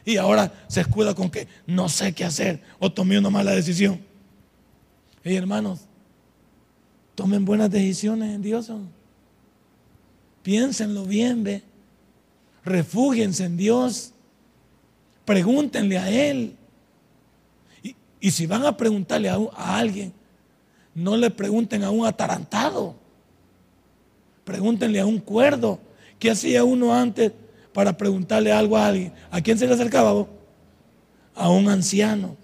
Y 0.04 0.18
ahora 0.18 0.52
se 0.68 0.82
escuda 0.82 1.14
con 1.14 1.30
que 1.30 1.48
no 1.66 1.88
sé 1.88 2.14
qué 2.14 2.26
hacer 2.26 2.62
o 2.80 2.92
tomé 2.92 3.20
una 3.20 3.30
mala 3.30 3.52
decisión. 3.52 4.02
Hey 5.24 5.36
hermanos, 5.36 5.82
tomen 7.16 7.46
buenas 7.46 7.70
decisiones 7.70 8.34
en 8.34 8.42
Dios. 8.42 8.72
Piénsenlo 10.42 11.06
bien, 11.06 11.44
ve. 11.44 11.64
Refúgiense 12.66 13.46
en 13.46 13.58
Dios. 13.58 14.14
Pregúntenle 15.26 15.98
a 16.00 16.10
Él. 16.10 16.56
Y, 18.20 18.32
si 18.32 18.46
van 18.46 18.66
a 18.66 18.78
preguntarle 18.78 19.30
a 19.30 19.78
alguien, 19.78 20.14
no 20.94 21.18
le 21.18 21.30
pregunten 21.30 21.84
a 21.84 21.92
un 21.92 22.06
atarantado. 22.06 22.96
Pregúntenle 24.44 25.00
a 25.00 25.06
un 25.06 25.20
cuerdo. 25.20 25.80
¿Qué 26.20 26.32
hacía 26.32 26.64
uno 26.64 26.94
antes 26.94 27.32
para 27.74 27.96
preguntarle 27.96 28.52
algo 28.52 28.78
a 28.78 28.88
alguien. 28.88 29.14
¿A 29.30 29.42
quién 29.42 29.58
se 29.58 29.68
le 29.68 29.74
acercaba 29.74 30.12
vos? 30.12 30.28
A 31.36 31.50
un 31.50 31.70
anciano. 31.70 32.36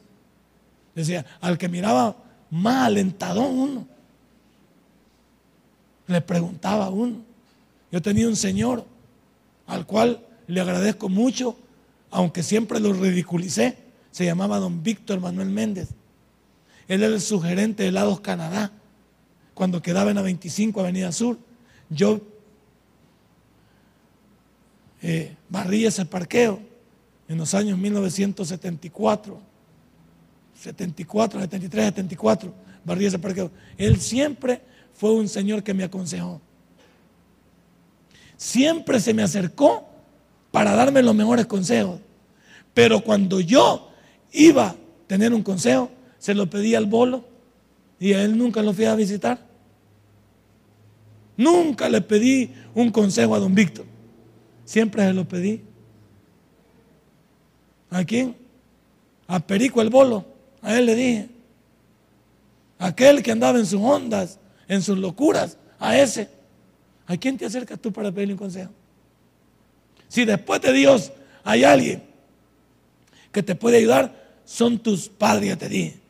Decía, 0.96 1.26
al 1.42 1.58
que 1.58 1.70
miraba 1.70 2.16
más 2.50 2.88
alentador 2.88 3.50
uno. 3.50 3.88
Le 6.08 6.22
preguntaba 6.22 6.86
a 6.86 6.90
uno. 6.90 7.18
Yo 7.92 8.02
tenía 8.02 8.28
un 8.28 8.36
señor 8.36 8.86
al 9.66 9.86
cual 9.86 10.26
le 10.48 10.62
agradezco 10.62 11.10
mucho, 11.10 11.58
aunque 12.10 12.44
siempre 12.44 12.80
lo 12.80 12.94
ridiculicé. 12.94 13.78
Se 14.12 14.26
llamaba 14.26 14.60
don 14.60 14.82
Víctor 14.82 15.20
Manuel 15.20 15.50
Méndez. 15.50 15.90
Él 16.88 17.04
era 17.04 17.14
el 17.14 17.22
sugerente 17.22 17.84
de 17.84 17.92
Lados 17.92 18.22
Canadá, 18.22 18.72
cuando 19.54 19.82
quedaba 19.82 20.10
en 20.12 20.16
la 20.16 20.22
25 20.22 20.80
Avenida 20.80 21.12
Sur 21.12 21.38
yo 21.90 22.22
eh, 25.02 25.36
barrí 25.50 25.86
ese 25.86 26.06
parqueo 26.06 26.60
en 27.28 27.38
los 27.38 27.54
años 27.54 27.78
1974, 27.78 29.40
74, 30.60 31.40
73, 31.42 31.86
74, 31.86 32.54
barrí 32.84 33.06
ese 33.06 33.20
parqueo. 33.20 33.52
Él 33.78 34.00
siempre 34.00 34.62
fue 34.94 35.12
un 35.14 35.28
señor 35.28 35.64
que 35.64 35.74
me 35.74 35.84
aconsejó. 35.84 36.42
Siempre 38.38 39.00
se 39.00 39.14
me 39.14 39.24
acercó 39.24 39.88
para 40.52 40.74
darme 40.74 41.04
los 41.04 41.16
mejores 41.16 41.46
consejos. 41.46 42.00
Pero 42.74 43.02
cuando 43.02 43.40
yo 43.40 43.92
iba 44.32 44.70
a 44.70 44.76
tener 45.08 45.34
un 45.34 45.44
consejo, 45.44 45.90
se 46.20 46.34
lo 46.34 46.50
pedí 46.50 46.76
al 46.76 46.86
bolo 46.86 47.26
y 48.00 48.14
a 48.14 48.24
él 48.24 48.38
nunca 48.38 48.62
lo 48.62 48.74
fui 48.74 48.86
a 48.86 48.96
visitar. 48.96 49.40
Nunca 51.36 51.88
le 51.88 52.02
pedí 52.02 52.52
un 52.74 52.92
consejo 52.92 53.36
a 53.36 53.40
don 53.40 53.54
Víctor. 53.54 53.86
Siempre 54.66 55.06
se 55.06 55.14
lo 55.14 55.28
pedí. 55.28 55.62
¿A 57.90 58.04
quién? 58.04 58.36
A 59.28 59.40
Perico 59.40 59.82
el 59.82 59.90
Bolo. 59.90 60.26
A 60.62 60.78
él 60.78 60.86
le 60.88 60.96
dije. 60.96 61.30
Aquel 62.80 63.24
que 63.24 63.32
andaba 63.32 63.58
en 63.58 63.66
sus 63.66 63.82
ondas, 63.82 64.40
en 64.68 64.82
sus 64.82 64.98
locuras, 64.98 65.58
a 65.80 65.98
ese. 65.98 66.30
¿A 67.06 67.16
quién 67.18 67.38
te 67.38 67.46
acercas 67.46 67.80
tú 67.80 67.92
para 67.92 68.12
pedirle 68.12 68.34
un 68.34 68.40
consejo? 68.40 68.72
Si 70.08 70.26
después 70.26 70.62
de 70.62 70.74
Dios 70.74 71.12
hay 71.44 71.64
alguien 71.64 72.04
que 73.32 73.44
te 73.44 73.56
puede 73.56 73.78
ayudar, 73.78 74.42
son 74.46 74.80
tus 74.80 75.08
padres, 75.08 75.58
te 75.58 75.70
dije. 75.70 76.07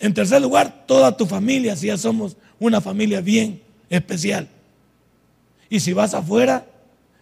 En 0.00 0.14
tercer 0.14 0.40
lugar, 0.40 0.84
toda 0.86 1.16
tu 1.16 1.26
familia, 1.26 1.76
si 1.76 1.88
ya 1.88 1.98
somos 1.98 2.36
una 2.58 2.80
familia 2.80 3.20
bien 3.20 3.62
especial. 3.90 4.48
Y 5.68 5.80
si 5.80 5.92
vas 5.92 6.14
afuera, 6.14 6.66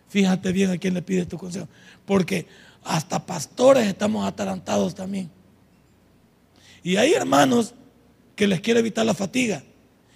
fíjate 0.09 0.53
bien 0.53 0.70
a 0.70 0.79
quién 0.79 0.95
le 0.95 1.03
pides 1.03 1.29
tu 1.29 1.39
consejo. 1.39 1.68
Porque 2.05 2.47
hasta 2.85 3.24
pastores 3.24 3.87
estamos 3.87 4.27
atarantados 4.27 4.95
también. 4.95 5.31
Y 6.83 6.97
hay 6.97 7.14
hermanos 7.14 7.74
que 8.37 8.47
les 8.47 8.61
quiere 8.61 8.81
evitar 8.81 9.05
la 9.05 9.14
fatiga. 9.14 9.62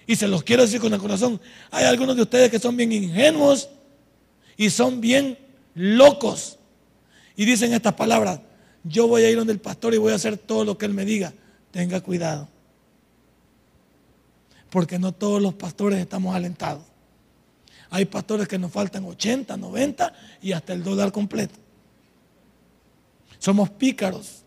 Y 0.07 0.17
se 0.17 0.29
los 0.29 0.43
quiero 0.43 0.63
decir 0.63 0.81
con 0.81 0.93
el 0.93 1.01
corazón. 1.01 1.41
Hay 1.71 1.85
algunos 1.85 2.17
de 2.17 2.23
ustedes 2.23 2.51
que 2.51 2.59
son 2.59 2.77
bien 2.77 2.93
ingenuos 2.93 3.71
y 4.57 4.71
son 4.71 5.01
bien 5.01 5.39
locos. 5.75 6.59
Y 7.37 7.45
dicen 7.45 7.73
estas 7.73 7.95
palabras, 7.95 8.41
yo 8.85 9.09
voy 9.09 9.23
a 9.23 9.31
ir 9.31 9.37
donde 9.37 9.53
el 9.53 9.61
pastor 9.61 9.95
y 9.95 9.99
voy 9.99 10.13
a 10.13 10.17
hacer 10.17 10.37
todo 10.37 10.65
lo 10.65 10.79
que 10.79 10.87
él 10.87 10.95
me 10.95 11.05
diga. 11.05 11.33
Tenga 11.71 12.01
cuidado. 12.01 12.49
Porque 14.71 14.99
no 14.99 15.12
todos 15.12 15.41
los 15.43 15.55
pastores 15.55 15.99
estamos 15.99 16.35
alentados. 16.35 16.85
Hay 17.91 18.05
pastores 18.05 18.47
que 18.47 18.59
nos 18.59 18.71
faltan 18.71 19.05
80, 19.05 19.57
90 19.57 20.12
y 20.43 20.53
hasta 20.53 20.73
el 20.73 20.85
dólar 20.85 21.11
completo. 21.11 21.59
Somos 23.39 23.71
pícaros, 23.71 24.45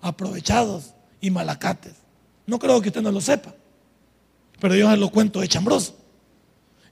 aprovechados 0.00 0.94
y 1.20 1.30
malacates. 1.30 1.94
No 2.46 2.58
creo 2.58 2.80
que 2.80 2.88
usted 2.88 3.02
no 3.02 3.12
lo 3.12 3.20
sepa, 3.20 3.54
pero 4.60 4.74
yo 4.74 4.94
lo 4.96 5.10
cuento 5.10 5.40
de 5.40 5.48
chambroso. 5.48 5.96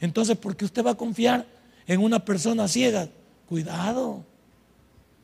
Entonces, 0.00 0.36
¿por 0.36 0.56
qué 0.56 0.66
usted 0.66 0.84
va 0.84 0.90
a 0.90 0.96
confiar 0.96 1.46
en 1.86 2.02
una 2.02 2.22
persona 2.22 2.68
ciega? 2.68 3.08
Cuidado. 3.48 4.24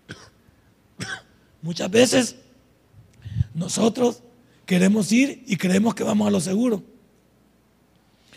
Muchas 1.62 1.90
veces 1.90 2.36
nosotros 3.52 4.22
queremos 4.70 5.10
ir 5.10 5.42
y 5.48 5.56
creemos 5.56 5.96
que 5.96 6.04
vamos 6.04 6.28
a 6.28 6.30
lo 6.30 6.40
seguro. 6.40 6.84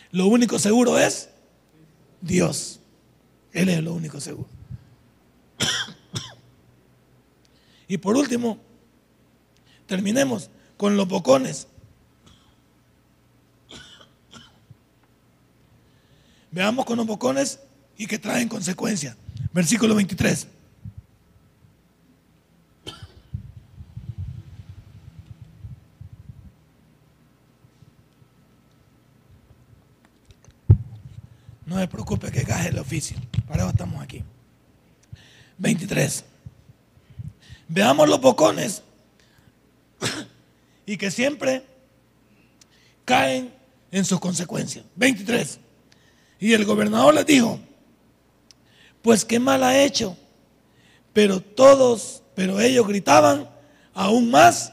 Lo 0.09 0.25
único 0.25 0.57
seguro 0.57 0.97
es 0.97 1.29
Dios. 2.21 2.79
Él 3.51 3.69
es 3.69 3.83
lo 3.83 3.93
único 3.93 4.19
seguro. 4.19 4.49
Y 7.87 7.99
por 7.99 8.17
último, 8.17 8.57
terminemos 9.85 10.49
con 10.75 10.97
los 10.97 11.07
bocones. 11.07 11.67
Veamos 16.49 16.85
con 16.85 16.97
los 16.97 17.05
bocones 17.05 17.59
y 17.95 18.07
que 18.07 18.17
traen 18.17 18.49
consecuencias. 18.49 19.15
Versículo 19.51 19.93
23. 19.93 20.47
No 31.73 31.79
se 31.79 31.87
preocupe 31.87 32.31
Para 33.47 33.63
eso 33.63 33.69
estamos 33.71 34.03
aquí. 34.03 34.23
23. 35.57 36.25
Veamos 37.67 38.07
los 38.07 38.21
bocones 38.21 38.83
y 40.85 40.97
que 40.97 41.09
siempre 41.09 41.65
caen 43.03 43.51
en 43.91 44.05
sus 44.05 44.19
consecuencias. 44.19 44.85
23. 44.95 45.59
Y 46.39 46.53
el 46.53 46.65
gobernador 46.65 47.15
les 47.15 47.25
dijo, 47.25 47.59
pues 49.01 49.25
qué 49.25 49.39
mal 49.39 49.63
ha 49.63 49.81
hecho. 49.81 50.15
Pero 51.13 51.41
todos, 51.41 52.21
pero 52.35 52.59
ellos 52.59 52.87
gritaban 52.87 53.49
aún 53.95 54.29
más, 54.29 54.71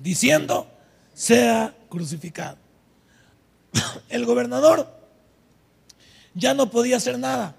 diciendo, 0.00 0.68
sea 1.14 1.72
crucificado. 1.88 2.58
El 4.08 4.24
gobernador 4.24 4.95
ya 6.36 6.54
no 6.54 6.70
podía 6.70 6.98
hacer 6.98 7.18
nada. 7.18 7.56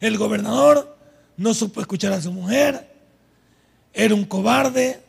El 0.00 0.18
gobernador 0.18 0.98
no 1.36 1.54
supo 1.54 1.80
escuchar 1.80 2.12
a 2.12 2.20
su 2.20 2.32
mujer, 2.32 2.90
era 3.94 4.14
un 4.14 4.24
cobarde, 4.24 5.00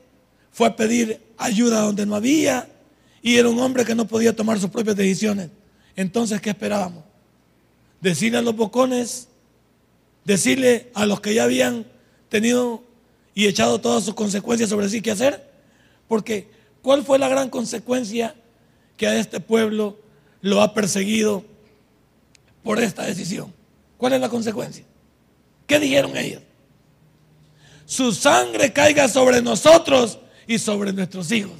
fue 0.52 0.68
a 0.68 0.76
pedir 0.76 1.20
ayuda 1.38 1.82
donde 1.82 2.06
no 2.06 2.16
había 2.16 2.70
y 3.22 3.38
era 3.38 3.50
un 3.50 3.60
hombre 3.60 3.84
que 3.84 3.96
no 3.96 4.08
podía 4.08 4.36
tomar 4.36 4.60
sus 4.60 4.70
propias 4.70 4.96
decisiones. 4.96 5.50
Entonces, 5.96 6.40
¿qué 6.40 6.52
esperábamos? 6.52 7.04
Decirle 8.00 8.38
a 8.38 8.42
los 8.42 8.56
bocones, 8.56 9.28
decirle 10.24 10.92
a 10.94 11.06
los 11.06 11.22
que 11.22 11.34
ya 11.34 11.44
habían 11.46 11.86
tenido 12.30 12.84
y 13.34 13.48
echado 13.48 13.82
todas 13.82 14.04
sus 14.04 14.14
consecuencias 14.14 14.70
sobre 14.70 14.90
sí 14.90 15.02
qué 15.02 15.12
hacer. 15.12 15.50
Porque, 16.08 16.50
¿cuál 16.82 17.04
fue 17.04 17.18
la 17.18 17.30
gran 17.30 17.50
consecuencia 17.50 18.36
que 18.98 19.08
a 19.08 19.16
este 19.16 19.40
pueblo 19.40 19.98
lo 20.42 20.62
ha 20.62 20.74
perseguido 20.74 21.46
por 22.64 22.80
esta 22.80 23.04
decisión. 23.04 23.54
¿Cuál 23.98 24.14
es 24.14 24.22
la 24.22 24.30
consecuencia? 24.30 24.86
¿Qué 25.68 25.80
dijeron 25.80 26.16
ellos? 26.18 26.42
Su 27.86 28.12
sangre 28.14 28.72
caiga 28.74 29.08
sobre 29.08 29.42
nosotros 29.42 30.20
y 30.48 30.58
sobre 30.58 30.94
nuestros 30.94 31.32
hijos. 31.32 31.60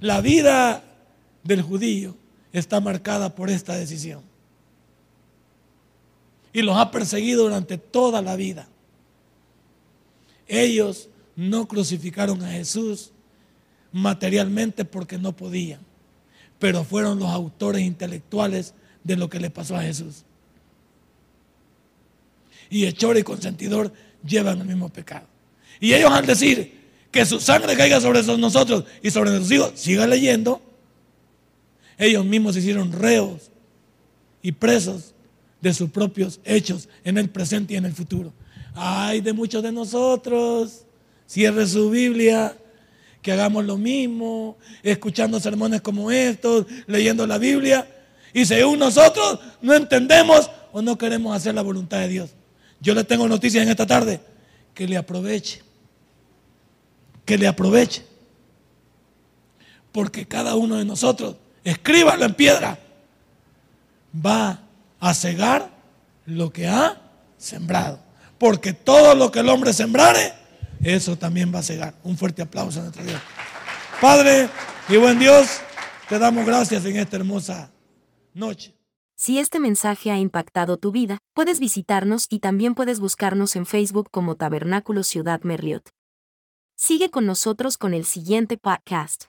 La 0.00 0.20
vida 0.20 0.82
del 1.42 1.62
judío 1.62 2.16
está 2.52 2.80
marcada 2.80 3.34
por 3.34 3.50
esta 3.50 3.74
decisión. 3.74 4.22
Y 6.52 6.62
los 6.62 6.76
ha 6.76 6.90
perseguido 6.90 7.44
durante 7.44 7.78
toda 7.78 8.22
la 8.22 8.34
vida. 8.36 8.68
Ellos 10.48 11.08
no 11.36 11.68
crucificaron 11.68 12.42
a 12.42 12.50
Jesús 12.50 13.12
materialmente 13.92 14.84
porque 14.84 15.18
no 15.18 15.36
podían 15.36 15.89
pero 16.60 16.84
fueron 16.84 17.18
los 17.18 17.30
autores 17.30 17.82
intelectuales 17.82 18.74
de 19.02 19.16
lo 19.16 19.28
que 19.28 19.40
le 19.40 19.50
pasó 19.50 19.74
a 19.76 19.82
Jesús. 19.82 20.24
Y 22.68 22.86
hechor 22.86 23.18
y 23.18 23.24
consentidor 23.24 23.92
llevan 24.24 24.60
el 24.60 24.66
mismo 24.66 24.90
pecado. 24.90 25.26
Y 25.80 25.94
ellos 25.94 26.12
al 26.12 26.26
decir 26.26 26.78
que 27.10 27.24
su 27.24 27.40
sangre 27.40 27.76
caiga 27.76 28.00
sobre 28.00 28.22
nosotros 28.22 28.84
y 29.02 29.10
sobre 29.10 29.30
nuestros 29.30 29.50
hijos, 29.50 29.72
siga 29.74 30.06
leyendo, 30.06 30.62
ellos 31.98 32.24
mismos 32.24 32.54
se 32.54 32.60
hicieron 32.60 32.92
reos 32.92 33.50
y 34.42 34.52
presos 34.52 35.14
de 35.60 35.74
sus 35.74 35.90
propios 35.90 36.40
hechos 36.44 36.88
en 37.04 37.18
el 37.18 37.30
presente 37.30 37.74
y 37.74 37.76
en 37.78 37.86
el 37.86 37.94
futuro. 37.94 38.32
Ay 38.74 39.22
de 39.22 39.32
muchos 39.32 39.62
de 39.62 39.72
nosotros, 39.72 40.84
cierre 41.26 41.66
su 41.66 41.90
Biblia 41.90 42.56
que 43.22 43.32
hagamos 43.32 43.64
lo 43.64 43.76
mismo, 43.76 44.56
escuchando 44.82 45.40
sermones 45.40 45.80
como 45.80 46.10
estos, 46.10 46.66
leyendo 46.86 47.26
la 47.26 47.38
Biblia. 47.38 47.86
Y 48.32 48.46
según 48.46 48.78
nosotros 48.78 49.40
no 49.60 49.74
entendemos 49.74 50.50
o 50.72 50.82
no 50.82 50.96
queremos 50.96 51.36
hacer 51.36 51.54
la 51.54 51.62
voluntad 51.62 51.98
de 51.98 52.08
Dios. 52.08 52.30
Yo 52.80 52.94
le 52.94 53.04
tengo 53.04 53.28
noticias 53.28 53.62
en 53.62 53.68
esta 53.68 53.86
tarde, 53.86 54.20
que 54.72 54.88
le 54.88 54.96
aproveche, 54.96 55.62
que 57.24 57.36
le 57.36 57.46
aproveche. 57.46 58.04
Porque 59.92 60.26
cada 60.26 60.54
uno 60.54 60.76
de 60.76 60.84
nosotros, 60.84 61.36
escríbalo 61.64 62.24
en 62.24 62.34
piedra, 62.34 62.78
va 64.14 64.62
a 64.98 65.14
cegar 65.14 65.70
lo 66.26 66.52
que 66.52 66.68
ha 66.68 67.00
sembrado. 67.36 68.00
Porque 68.38 68.72
todo 68.72 69.14
lo 69.14 69.30
que 69.30 69.40
el 69.40 69.48
hombre 69.48 69.72
sembrare, 69.72 70.32
eso 70.82 71.16
también 71.16 71.52
va 71.54 71.60
a 71.60 71.62
cegar. 71.62 71.94
Un 72.04 72.16
fuerte 72.16 72.42
aplauso 72.42 72.80
a 72.80 72.82
nuestro 72.84 73.04
Dios. 73.04 73.20
Padre 74.00 74.48
y 74.88 74.96
buen 74.96 75.18
Dios, 75.18 75.60
te 76.08 76.18
damos 76.18 76.46
gracias 76.46 76.84
en 76.84 76.96
esta 76.96 77.16
hermosa 77.16 77.70
noche. 78.34 78.74
Si 79.14 79.38
este 79.38 79.60
mensaje 79.60 80.10
ha 80.10 80.18
impactado 80.18 80.78
tu 80.78 80.92
vida, 80.92 81.18
puedes 81.34 81.60
visitarnos 81.60 82.26
y 82.30 82.38
también 82.38 82.74
puedes 82.74 83.00
buscarnos 83.00 83.54
en 83.54 83.66
Facebook 83.66 84.08
como 84.10 84.36
Tabernáculo 84.36 85.02
Ciudad 85.02 85.42
Merliot. 85.42 85.90
Sigue 86.74 87.10
con 87.10 87.26
nosotros 87.26 87.76
con 87.76 87.92
el 87.92 88.06
siguiente 88.06 88.56
podcast. 88.56 89.24